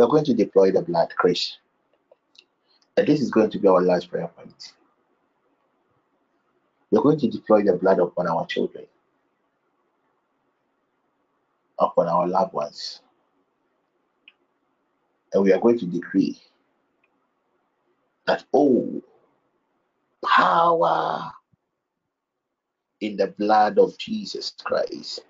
We're 0.00 0.06
going 0.06 0.24
to 0.24 0.34
deploy 0.34 0.72
the 0.72 0.80
blood, 0.80 1.10
Chris. 1.14 1.58
And 2.96 3.06
this 3.06 3.20
is 3.20 3.30
going 3.30 3.50
to 3.50 3.58
be 3.58 3.68
our 3.68 3.82
last 3.82 4.08
prayer 4.08 4.28
point. 4.28 4.72
We're 6.90 7.02
going 7.02 7.18
to 7.18 7.28
deploy 7.28 7.64
the 7.64 7.74
blood 7.74 7.98
upon 7.98 8.26
our 8.26 8.46
children, 8.46 8.86
upon 11.78 12.08
our 12.08 12.26
loved 12.26 12.54
ones. 12.54 13.02
And 15.34 15.42
we 15.42 15.52
are 15.52 15.60
going 15.60 15.78
to 15.80 15.86
decree 15.86 16.40
that, 18.26 18.46
all 18.52 19.02
power 20.24 21.30
in 23.02 23.18
the 23.18 23.34
blood 23.38 23.78
of 23.78 23.98
Jesus 23.98 24.54
Christ. 24.64 25.20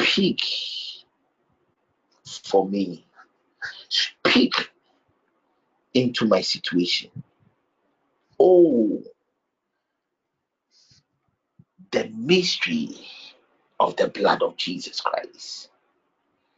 Speak 0.00 0.42
for 2.44 2.68
me. 2.68 3.06
Speak 3.88 4.52
into 5.94 6.26
my 6.26 6.40
situation. 6.42 7.10
Oh, 8.40 9.02
the 11.92 12.10
mystery 12.16 12.90
of 13.80 13.96
the 13.96 14.08
blood 14.08 14.42
of 14.42 14.56
Jesus 14.56 15.00
Christ. 15.00 15.70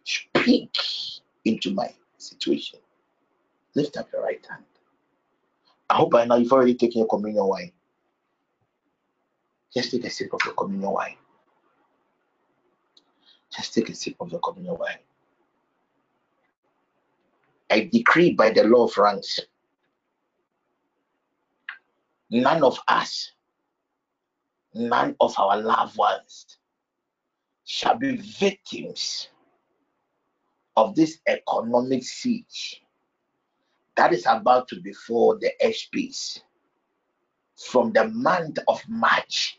Speak 0.05 0.74
into 1.44 1.73
my 1.74 1.94
situation. 2.19 2.81
Lift 3.74 3.97
up 3.97 4.09
your 4.12 4.23
right 4.23 4.44
hand. 4.48 4.65
I 5.90 5.97
hope 5.97 6.12
by 6.12 6.24
now 6.24 6.36
you've 6.36 6.52
already 6.52 6.74
taken 6.74 7.01
your 7.01 7.09
communion 7.09 7.47
wine. 7.47 7.73
Just 9.74 9.90
take 9.93 10.05
a 10.05 10.10
sip 10.10 10.32
of 10.35 10.40
your 10.44 10.55
communion 10.55 10.90
wine. 10.90 11.16
Just 13.59 13.74
take 13.74 13.89
a 13.89 13.94
sip 13.94 14.14
of 14.20 14.30
your 14.30 14.39
communion 14.39 14.78
wine. 14.78 14.98
I 17.68 17.90
decree 17.93 18.32
by 18.32 18.51
the 18.51 18.62
law 18.62 18.85
of 18.85 18.97
ranks, 18.97 19.40
none 22.30 22.62
of 22.62 22.78
us, 22.86 23.32
none 24.74 25.16
of 25.18 25.36
our 25.40 25.56
loved 25.60 25.98
ones 25.98 26.56
shall 27.64 27.97
be 27.97 28.16
victims 28.16 29.28
of 30.76 30.94
this 30.94 31.18
economic 31.26 32.05
siege 32.05 32.85
that 33.97 34.12
is 34.12 34.24
about 34.28 34.68
to 34.68 34.80
befall 34.80 35.36
the 35.36 35.51
HPs 35.60 36.43
from 37.56 37.93
the 37.93 38.06
month 38.09 38.60
of 38.68 38.80
March 38.89 39.59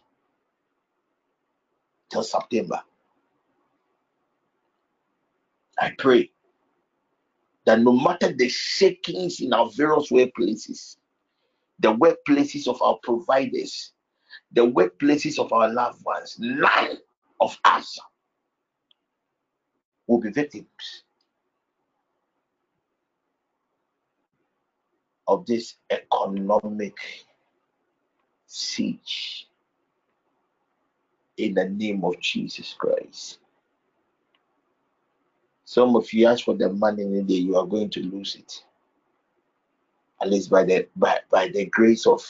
till 2.09 2.23
September. 2.23 2.81
I 5.79 5.91
pray 5.97 6.31
that 7.65 7.79
no 7.79 7.93
matter 7.93 8.33
the 8.33 8.49
shakings 8.49 9.39
in 9.39 9.53
our 9.53 9.69
various 9.71 10.09
workplaces, 10.11 10.97
the 11.79 11.93
workplaces 11.95 12.67
of 12.67 12.81
our 12.81 12.97
providers, 13.03 13.93
the 14.51 14.61
workplaces 14.61 15.39
of 15.39 15.53
our 15.53 15.71
loved 15.71 16.03
ones, 16.03 16.35
none 16.39 16.97
of 17.39 17.57
us 17.65 17.97
will 20.07 20.19
be 20.19 20.31
victims 20.31 21.03
of 25.27 25.45
this 25.45 25.75
economic 25.89 26.95
siege 28.47 29.47
in 31.37 31.53
the 31.53 31.69
name 31.69 32.03
of 32.03 32.19
Jesus 32.19 32.75
Christ. 32.77 33.39
Some 35.69 35.95
of 35.95 36.11
you 36.13 36.25
ask 36.25 36.45
for 36.45 36.55
the 36.55 36.73
money 36.73 37.03
in 37.03 37.27
the 37.27 37.33
you 37.35 37.55
are 37.55 37.67
going 37.67 37.91
to 37.91 37.99
lose 37.99 38.33
it. 38.33 38.63
At 40.19 40.31
least 40.31 40.49
by 40.49 40.63
the 40.63 40.87
by, 40.95 41.19
by 41.29 41.49
the 41.49 41.65
grace 41.65 42.07
of 42.07 42.23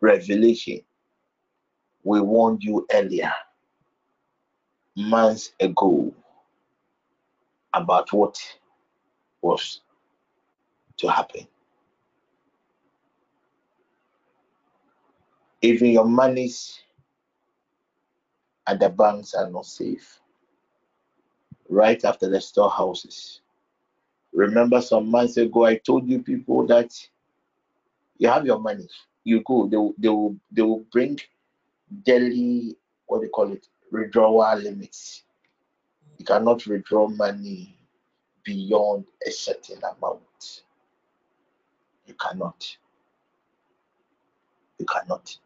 revelation, 0.00 0.80
we 2.04 2.22
warned 2.22 2.62
you 2.64 2.86
earlier, 2.90 3.30
months 4.96 5.52
ago, 5.60 6.10
about 7.74 8.10
what 8.14 8.38
was 9.42 9.82
to 10.96 11.08
happen. 11.08 11.46
Even 15.60 15.90
your 15.90 16.06
monies 16.06 16.80
at 18.66 18.80
the 18.80 18.88
banks 18.88 19.34
are 19.34 19.50
not 19.50 19.66
safe. 19.66 20.18
Right 21.68 22.02
after 22.04 22.28
the 22.28 22.40
storehouses. 22.40 23.40
Remember 24.32 24.80
some 24.80 25.10
months 25.10 25.36
ago, 25.36 25.64
I 25.64 25.76
told 25.76 26.08
you 26.08 26.22
people 26.22 26.66
that 26.66 26.92
you 28.18 28.28
have 28.28 28.46
your 28.46 28.58
money, 28.58 28.88
you 29.24 29.42
go, 29.44 29.66
they 29.66 29.76
will, 29.76 29.94
they 29.98 30.08
will, 30.08 30.36
they 30.50 30.62
will 30.62 30.84
bring 30.92 31.18
daily, 32.04 32.76
what 33.06 33.20
do 33.20 33.26
you 33.26 33.30
call 33.30 33.52
it, 33.52 33.66
withdrawal 33.90 34.56
limits. 34.56 35.24
You 36.18 36.24
cannot 36.24 36.66
withdraw 36.66 37.08
money 37.08 37.76
beyond 38.44 39.04
a 39.26 39.30
certain 39.30 39.78
amount. 39.78 40.62
You 42.06 42.14
cannot. 42.14 42.76
You 44.78 44.86
cannot. 44.86 45.36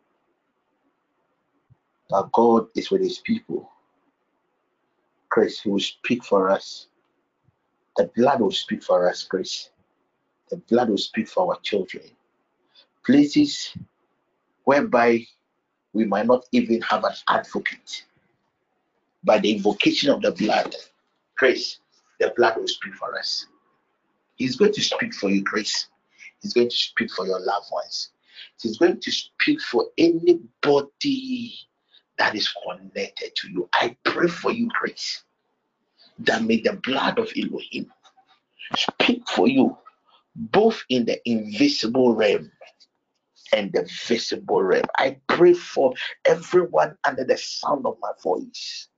Now, 2.11 2.29
God 2.33 2.69
is 2.75 2.91
with 2.91 3.03
His 3.03 3.19
people. 3.19 3.71
Chris, 5.31 5.65
will 5.65 5.79
speak 5.79 6.25
for 6.25 6.51
us. 6.51 6.89
The 7.97 8.11
blood 8.17 8.41
will 8.41 8.51
speak 8.51 8.83
for 8.83 9.09
us, 9.09 9.23
Chris. 9.23 9.71
The 10.51 10.57
blood 10.57 10.91
will 10.91 10.99
speak 10.99 11.29
for 11.29 11.55
our 11.55 11.61
children. 11.61 12.05
Places 13.07 13.77
whereby 14.65 15.27
we 15.93 16.05
might 16.05 16.27
not 16.27 16.45
even 16.53 16.81
have 16.83 17.05
an 17.05 17.13
advocate. 17.29 18.05
By 19.25 19.39
the 19.39 19.53
invocation 19.53 20.11
of 20.11 20.23
the 20.23 20.33
blood, 20.33 20.75
Chris, 21.37 21.79
the 22.19 22.33
blood 22.37 22.57
will 22.57 22.69
speak 22.69 22.95
for 22.95 23.17
us. 23.19 23.47
He's 24.37 24.57
going 24.57 24.73
to 24.73 24.81
speak 24.81 25.15
for 25.15 25.31
you, 25.31 25.45
Chris. 25.45 25.87
He's 26.43 26.55
going 26.55 26.71
to 26.71 26.77
speak 26.77 27.11
for 27.13 27.27
your 27.27 27.41
loved 27.41 27.67
ones. 27.71 28.11
He's 28.61 28.79
going 28.79 29.01
to 29.01 29.11
speak 29.11 29.61
for 29.61 29.87
anybody 29.99 31.55
that 32.21 32.35
is 32.35 32.53
connected 32.67 33.35
to 33.35 33.51
you. 33.51 33.67
I 33.73 33.97
pray 34.05 34.29
for 34.29 34.53
you, 34.53 34.69
Grace, 34.79 35.25
that 36.19 36.43
may 36.45 36.61
the 36.61 36.75
blood 36.75 37.19
of 37.19 37.33
Elohim 37.35 37.91
speak 38.77 39.27
for 39.27 39.49
you, 39.49 39.75
both 40.37 40.85
in 40.91 41.07
the 41.07 41.19
invisible 41.27 42.15
realm 42.15 42.53
and 43.55 43.73
the 43.73 43.89
visible 44.07 44.63
realm. 44.63 44.85
I 44.99 45.17
pray 45.29 45.55
for 45.55 45.95
everyone 46.27 46.95
under 47.05 47.25
the 47.25 47.39
sound 47.39 47.87
of 47.87 47.97
my 48.03 48.13
voice 48.23 48.89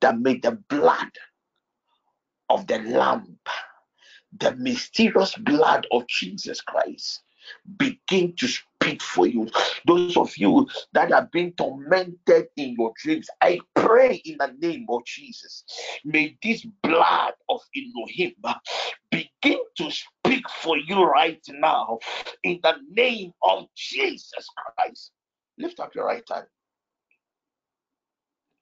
that 0.00 0.20
may 0.20 0.38
the 0.38 0.52
blood 0.52 1.10
of 2.48 2.68
the 2.68 2.78
Lamb, 2.78 3.40
the 4.38 4.54
mysterious 4.54 5.34
blood 5.34 5.88
of 5.90 6.06
Jesus 6.06 6.60
Christ, 6.60 7.22
begin 7.76 8.36
to 8.36 8.46
speak 8.82 9.02
for 9.02 9.26
you. 9.26 9.48
Those 9.86 10.16
of 10.16 10.36
you 10.36 10.68
that 10.92 11.12
are 11.12 11.28
being 11.32 11.52
tormented 11.52 12.48
in 12.56 12.74
your 12.78 12.92
dreams, 13.02 13.28
I 13.40 13.60
pray 13.74 14.16
in 14.24 14.36
the 14.38 14.54
name 14.58 14.86
of 14.88 15.04
Jesus. 15.04 15.64
May 16.04 16.36
this 16.42 16.64
blood 16.82 17.34
of 17.48 17.60
Elohim 17.76 18.34
begin 19.10 19.58
to 19.78 19.90
speak 19.90 20.48
for 20.48 20.76
you 20.78 21.04
right 21.04 21.42
now 21.48 21.98
in 22.42 22.60
the 22.62 22.74
name 22.90 23.32
of 23.42 23.66
Jesus 23.76 24.46
Christ. 24.76 25.12
Lift 25.58 25.80
up 25.80 25.94
your 25.94 26.06
right 26.06 26.24
hand. 26.30 26.46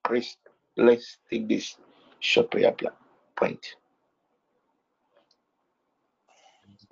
Chris, 0.05 0.37
let's 0.77 1.19
take 1.31 1.49
this 1.49 1.77
short 2.21 2.51
prayer 2.51 2.75
point. 3.37 3.75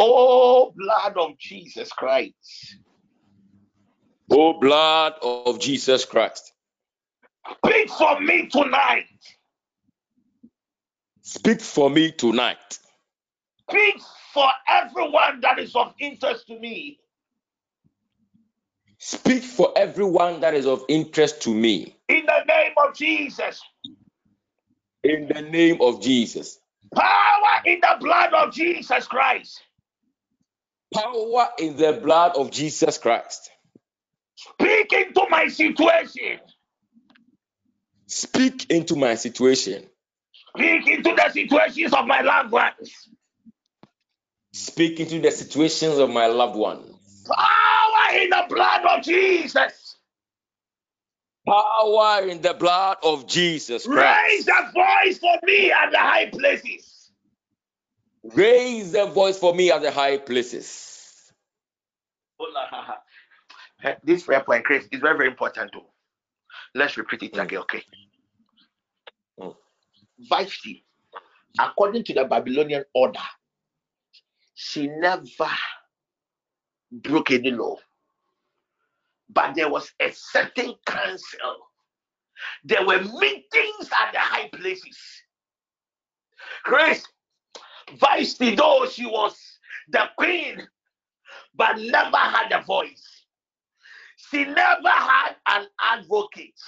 Oh, 0.01 0.73
blood 0.77 1.17
of 1.17 1.37
Jesus 1.39 1.91
Christ. 1.91 2.79
Oh, 4.31 4.59
blood 4.61 5.15
of 5.23 5.59
Jesus 5.59 6.05
Christ. 6.05 6.53
Speak 7.65 7.89
for 7.89 8.21
me 8.21 8.49
tonight. 8.49 9.07
Speak 11.23 11.61
for 11.61 11.89
me 11.89 12.13
tonight. 12.13 12.79
Speak 13.71 14.01
for 14.35 14.49
everyone 14.69 15.41
that 15.41 15.59
is 15.59 15.75
of 15.75 15.95
interest 15.99 16.47
to 16.49 16.59
me. 16.59 16.99
Speak 18.99 19.43
for 19.43 19.73
everyone 19.77 20.41
that 20.41 20.55
is 20.55 20.67
of 20.67 20.85
interest 20.89 21.43
to 21.43 21.55
me. 21.55 21.97
In 22.09 22.27
the 22.27 22.45
name 22.47 22.73
of 22.85 22.95
Jesus. 22.95 23.63
In 25.05 25.29
the 25.33 25.43
name 25.43 25.79
of 25.81 26.03
Jesus. 26.03 26.59
Power 26.95 27.63
in 27.65 27.81
the 27.81 27.97
blood 28.01 28.33
of 28.35 28.53
Jesus 28.53 29.07
Christ. 29.07 29.63
Power 30.93 31.49
in 31.59 31.77
the 31.77 32.01
blood 32.03 32.37
of 32.37 32.51
Jesus 32.51 32.99
Christ. 32.99 33.51
Speak 34.39 34.93
into 34.93 35.27
my 35.29 35.49
situation. 35.49 36.39
Speak 38.07 38.71
into 38.71 38.95
my 38.95 39.17
situation. 39.17 39.85
Speak 40.57 40.87
into 40.87 41.15
the 41.15 41.31
situations 41.33 41.93
of 41.93 42.07
my 42.07 42.21
loved 42.21 42.53
ones. 42.53 43.09
Speak 44.53 45.01
into 45.01 45.21
the 45.21 45.31
situations 45.31 45.99
of 45.99 46.11
my 46.11 46.27
loved 46.27 46.57
ones. 46.57 47.27
Power 47.27 48.17
in 48.17 48.31
the 48.31 48.45
blood 48.49 48.83
of 48.87 49.05
Jesus. 49.05 49.97
Power 51.47 52.29
in 52.29 52.41
the 52.41 52.55
blood 52.55 52.99
of 53.03 53.27
Jesus 53.27 53.87
Christ. 53.87 54.47
Raise 54.47 54.49
a 54.49 54.73
voice 54.73 55.19
for 55.19 55.39
me 55.43 55.73
at 55.73 55.91
the 55.91 55.99
high 55.99 56.27
places. 56.27 57.11
Raise 58.23 58.93
the 58.93 59.07
voice 59.07 59.39
for 59.39 59.53
me 59.55 59.73
at 59.73 59.83
the 59.83 59.91
high 59.91 60.19
places. 60.19 61.33
This 64.03 64.25
prayer 64.25 64.41
point, 64.41 64.65
Chris, 64.65 64.87
is 64.91 65.01
very, 65.01 65.17
very 65.17 65.29
important 65.29 65.73
too. 65.73 65.83
Let's 66.75 66.97
repeat 66.97 67.23
it 67.23 67.39
again, 67.39 67.61
okay? 67.61 67.83
Mm. 69.41 69.55
According 71.61 72.05
to 72.05 72.15
the 72.15 72.25
Babylonian 72.25 72.85
order, 72.95 73.21
she 74.55 74.89
never 74.89 75.29
broke 76.91 77.31
any 77.31 77.51
law. 77.53 77.77
But 79.31 79.55
there 79.55 79.71
was 79.71 79.93
a 80.01 80.11
certain 80.13 80.75
council. 80.87 81.57
There 82.65 82.85
were 82.85 83.01
meetings 83.01 83.91
at 84.01 84.13
the 84.13 84.19
high 84.19 84.49
places. 84.53 84.99
Chris, 86.65 87.05
Vashti, 87.97 88.55
though 88.57 88.87
she 88.91 89.07
was 89.07 89.37
the 89.89 90.09
queen, 90.17 90.67
but 91.55 91.79
never 91.79 92.17
had 92.17 92.53
a 92.53 92.63
voice. 92.65 93.18
She 94.31 94.45
never 94.45 94.89
had 94.89 95.37
an 95.49 95.67
advocate. 95.81 96.61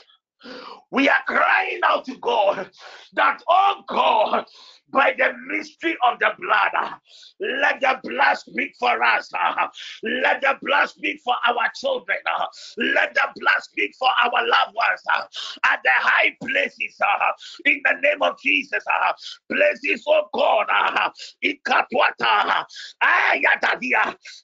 We 0.91 1.09
are 1.09 1.23
crying 1.27 1.81
out 1.85 2.05
to 2.07 2.17
God 2.19 2.71
that, 3.15 3.43
oh 3.49 3.83
God, 3.89 4.47
by 4.93 5.15
the 5.19 5.33
mystery 5.49 5.97
of 6.09 6.19
the 6.21 6.31
blood. 6.39 6.95
Let 7.41 7.81
the 7.81 8.01
blood 8.05 8.37
speak 8.39 8.75
for 8.79 9.03
us. 9.03 9.31
Let 10.03 10.41
the 10.43 10.57
blood 10.63 10.89
speak 10.91 11.21
for 11.25 11.35
our 11.47 11.71
children. 11.75 12.19
Let 12.79 13.15
the 13.15 13.29
blood 13.37 13.63
speak 13.63 13.95
for 13.99 14.09
our 14.25 14.33
loved 14.33 14.75
ones 14.75 15.03
at 15.65 15.81
the 15.85 15.91
high 15.95 16.37
places. 16.43 16.99
In 17.67 17.83
the 17.85 17.95
name 18.03 18.23
of 18.23 18.39
Jesus. 18.41 18.85
Places, 19.51 20.05
oh 20.09 20.25
God, 20.35 20.67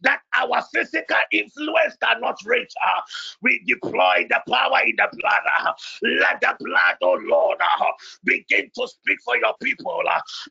that 0.02 0.20
our 0.38 0.62
physical 0.72 1.16
influence 1.32 1.96
cannot 2.02 2.38
reach. 2.46 2.72
We 3.42 3.62
deploy 3.66 4.26
the 4.28 4.40
power 4.50 4.80
in 4.86 4.96
the 4.96 5.08
blood. 5.12 5.74
Let 6.02 6.40
the 6.40 6.56
blood, 6.60 6.96
oh 7.02 7.18
Lord, 7.24 7.58
begin 8.24 8.70
to 8.74 8.88
speak 8.88 9.18
for 9.24 9.36
your 9.38 9.54
people. 9.62 10.02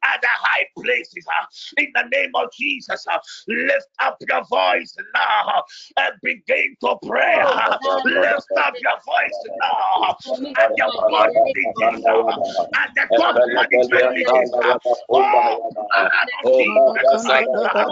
Uh, 0.03 0.07
at 0.14 0.22
the 0.22 0.28
high 0.32 0.66
places 0.78 1.26
uh, 1.28 1.45
in 1.78 1.88
the 1.95 2.03
name 2.12 2.32
of 2.36 2.49
Jesus. 2.53 3.06
uh, 3.12 3.20
Lift 3.48 3.88
up 4.02 4.18
your 4.30 4.44
voice 4.45 4.95
now 5.16 5.64
and 5.98 6.14
begin 6.24 6.76
to 6.82 6.98
pray. 7.06 7.38
uh, 7.45 7.78
Lift 8.06 8.48
up 8.57 8.76
your 8.82 8.98
voice 9.06 9.41
now 9.62 10.16
and 10.60 10.74
your 10.78 10.91
God 11.10 11.30
begins 11.53 12.06
uh, 12.07 12.38
and 12.82 12.91
the 12.95 13.07
God 13.16 13.36
management 13.53 14.56
uh, 14.64 14.78
Oh, 15.12 15.60
blood 15.74 16.30
of 16.41 16.48
Jesus 16.57 17.10
Christ, 17.26 17.49
uh, 17.66 17.86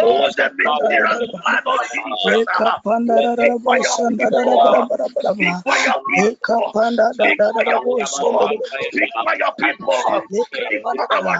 oh, 0.00 0.28
the 0.36 0.50
mysterious 0.56 1.20
blood 1.32 1.64
of 1.74 1.80
Jesus. 1.92 2.42
uh, 2.48 2.62
Speak 3.06 3.30
for 3.66 3.78
your 3.78 3.98
people. 4.08 4.62
Speak 5.30 5.58
for 5.64 5.78
your 5.78 6.00
people. 6.16 6.74
Speak 7.10 7.40
for 7.62 7.66
your 7.68 7.82
people. 7.90 8.50
Speak 8.92 9.12
for 9.24 9.34
your 9.38 9.52
people. 9.58 10.02
Speak 10.54 10.72
for 10.82 10.94
our 11.00 11.20
our 11.28 11.39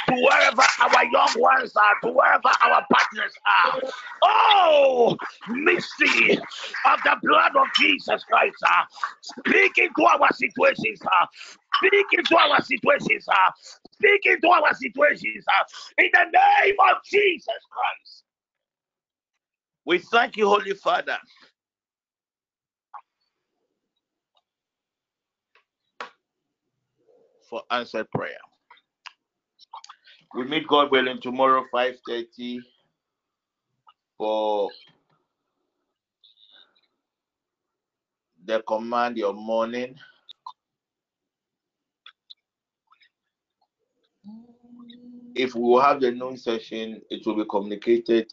To 0.09 0.15
wherever 0.15 0.63
our 0.83 1.05
young 1.05 1.35
ones 1.37 1.73
are, 1.77 2.01
to 2.03 2.13
wherever 2.13 2.49
our 2.63 2.85
partners 2.93 3.33
are. 3.47 3.81
Oh, 4.23 5.17
mystery 5.49 6.37
of 6.87 7.01
the 7.05 7.17
blood 7.23 7.57
of 7.57 7.67
Jesus 7.79 8.25
Christ. 8.25 8.57
Uh, 8.67 8.85
speak 9.23 9.79
into 9.79 10.03
our 10.03 10.29
situations. 10.33 11.01
Uh, 11.03 11.27
speak 11.77 12.07
into 12.13 12.37
our 12.37 12.61
situations. 12.63 13.27
Uh, 13.29 13.51
speak 13.93 14.27
into 14.27 14.49
our 14.49 14.75
situations. 14.75 15.45
Uh, 15.49 15.65
in 15.99 16.11
the 16.13 16.25
name 16.25 16.77
of 16.91 16.97
Jesus 17.05 17.47
Christ. 17.71 18.25
We 19.85 19.99
thank 19.99 20.37
you, 20.37 20.49
Holy 20.49 20.75
Father. 20.75 21.19
For 27.49 27.63
answered 27.71 28.11
prayer. 28.11 28.39
We 30.35 30.45
meet 30.45 30.69
God 30.69 30.93
willing 30.93 31.21
tomorrow, 31.21 31.65
5:30 31.73 32.61
for 34.17 34.71
the 38.45 38.63
command 38.63 39.17
your 39.17 39.35
morning. 39.35 39.99
If 45.35 45.55
we 45.55 45.63
will 45.63 45.81
have 45.81 46.01
the 46.01 46.13
noon 46.13 46.37
session, 46.37 47.03
it 47.11 47.27
will 47.27 47.37
be 47.37 47.45
communicated 47.51 48.33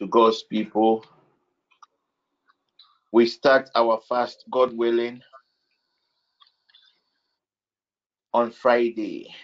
to 0.00 0.06
God's 0.08 0.42
people. 0.44 1.04
We 3.12 3.26
start 3.26 3.70
our 3.74 4.00
fast, 4.08 4.44
God 4.50 4.76
willing, 4.76 5.22
on 8.38 8.52
Friday. 8.52 9.34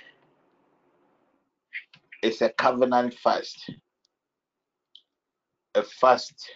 It's 2.22 2.42
a 2.42 2.48
covenant 2.50 3.14
fast, 3.14 3.58
a 5.74 5.82
fast 5.82 6.48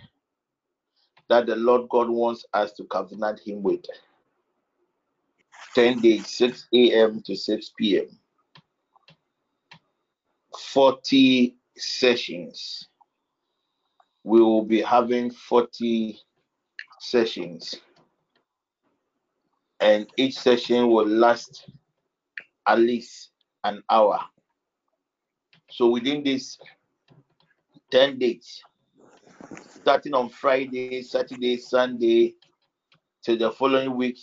that 1.28 1.47
the 1.47 1.56
Lord 1.56 1.89
God 1.89 2.09
wants 2.09 2.47
us 2.55 2.73
to 2.74 2.85
covenant 2.85 3.40
Him 3.44 3.62
with. 3.65 3.85
10 5.74 6.01
days, 6.01 6.28
6 6.28 6.69
a.m. 6.74 7.20
to 7.27 7.36
6 7.36 7.73
p.m. 7.77 8.06
40 10.56 11.56
sessions. 11.77 12.86
We 14.23 14.40
will 14.40 14.65
be 14.65 14.81
having 14.81 15.32
40 15.32 16.20
sessions, 17.01 17.74
and 19.81 20.06
each 20.16 20.39
session 20.39 20.89
will 20.89 21.06
last 21.06 21.69
at 22.69 22.78
least 22.78 23.31
an 23.65 23.82
hour. 23.90 24.20
So 25.70 25.89
within 25.90 26.23
these 26.23 26.59
10 27.90 28.19
days, 28.19 28.62
starting 29.81 30.15
on 30.15 30.28
Friday, 30.28 31.03
Saturday, 31.03 31.57
Sunday, 31.57 32.35
till 33.24 33.39
the 33.39 33.51
following 33.51 33.97
week, 33.97 34.19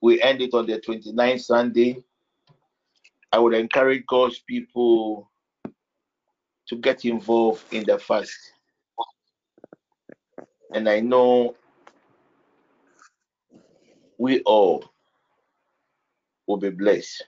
we 0.00 0.20
end 0.22 0.40
it 0.40 0.54
on 0.54 0.66
the 0.66 0.80
29th 0.80 1.42
Sunday. 1.42 2.02
I 3.30 3.38
would 3.38 3.54
encourage 3.54 4.04
God's 4.06 4.38
people 4.40 5.30
to 6.68 6.76
get 6.76 7.04
involved 7.04 7.64
in 7.72 7.84
the 7.84 7.98
fast. 7.98 8.38
And 10.72 10.88
I 10.88 11.00
know 11.00 11.54
we 14.18 14.40
all 14.42 14.84
will 16.46 16.56
be 16.56 16.70
blessed. 16.70 17.24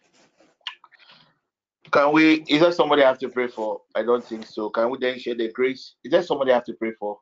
Can 1.90 2.12
we? 2.12 2.42
Is 2.48 2.60
there 2.60 2.72
somebody 2.72 3.02
I 3.02 3.08
have 3.08 3.18
to 3.20 3.28
pray 3.28 3.48
for? 3.48 3.80
I 3.94 4.02
don't 4.02 4.24
think 4.24 4.46
so. 4.46 4.70
Can 4.70 4.90
we 4.90 4.98
then 4.98 5.18
share 5.18 5.34
the 5.34 5.52
grace? 5.52 5.94
Is 6.04 6.10
there 6.10 6.22
somebody 6.22 6.52
I 6.52 6.56
have 6.56 6.64
to 6.64 6.74
pray 6.74 6.92
for? 6.98 7.18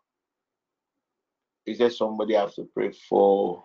Is 1.66 1.78
there 1.78 1.90
somebody 1.90 2.36
I 2.36 2.42
have 2.42 2.54
to 2.54 2.64
pray 2.74 2.92
for? 3.08 3.64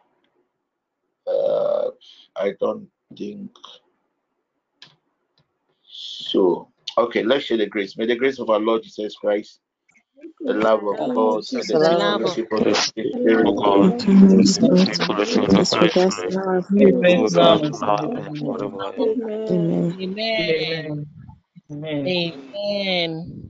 Uh, 1.27 1.89
I 2.35 2.53
don't 2.59 2.88
think 3.17 3.51
so. 5.84 6.69
Okay, 6.97 7.23
let's 7.23 7.45
share 7.45 7.57
the 7.57 7.67
grace. 7.67 7.97
May 7.97 8.05
the 8.05 8.15
grace 8.15 8.39
of 8.39 8.49
our 8.49 8.59
Lord 8.59 8.84
Jesus 8.84 9.15
Christ, 9.15 9.61
the 10.46 10.54
love 10.56 10.84
of 10.86 10.98
God, 11.16 11.44
and 11.54 11.70
the 11.70 11.80
The 11.80 11.90
love 11.90 12.26
of 12.26 12.40
fellowship 12.40 12.48
of 12.52 12.64
the 12.64 12.76
Spirit 12.76 13.48
Oh 13.48 13.54
God, 13.64 13.94
sweet 14.02 14.58
fellowship 14.60 15.10
of 15.10 15.18
the 15.18 15.38
Holy 15.38 15.66
Spirit, 15.66 15.96
be 17.04 17.16
with 17.18 17.38
us 17.38 17.62
now 17.74 18.12
and 18.16 18.32
forever. 18.38 18.80
Amen. 19.00 19.96
Amen. 20.00 20.00
Amen. 20.00 21.08
Amen. 21.72 22.08
Amen. 22.08 23.48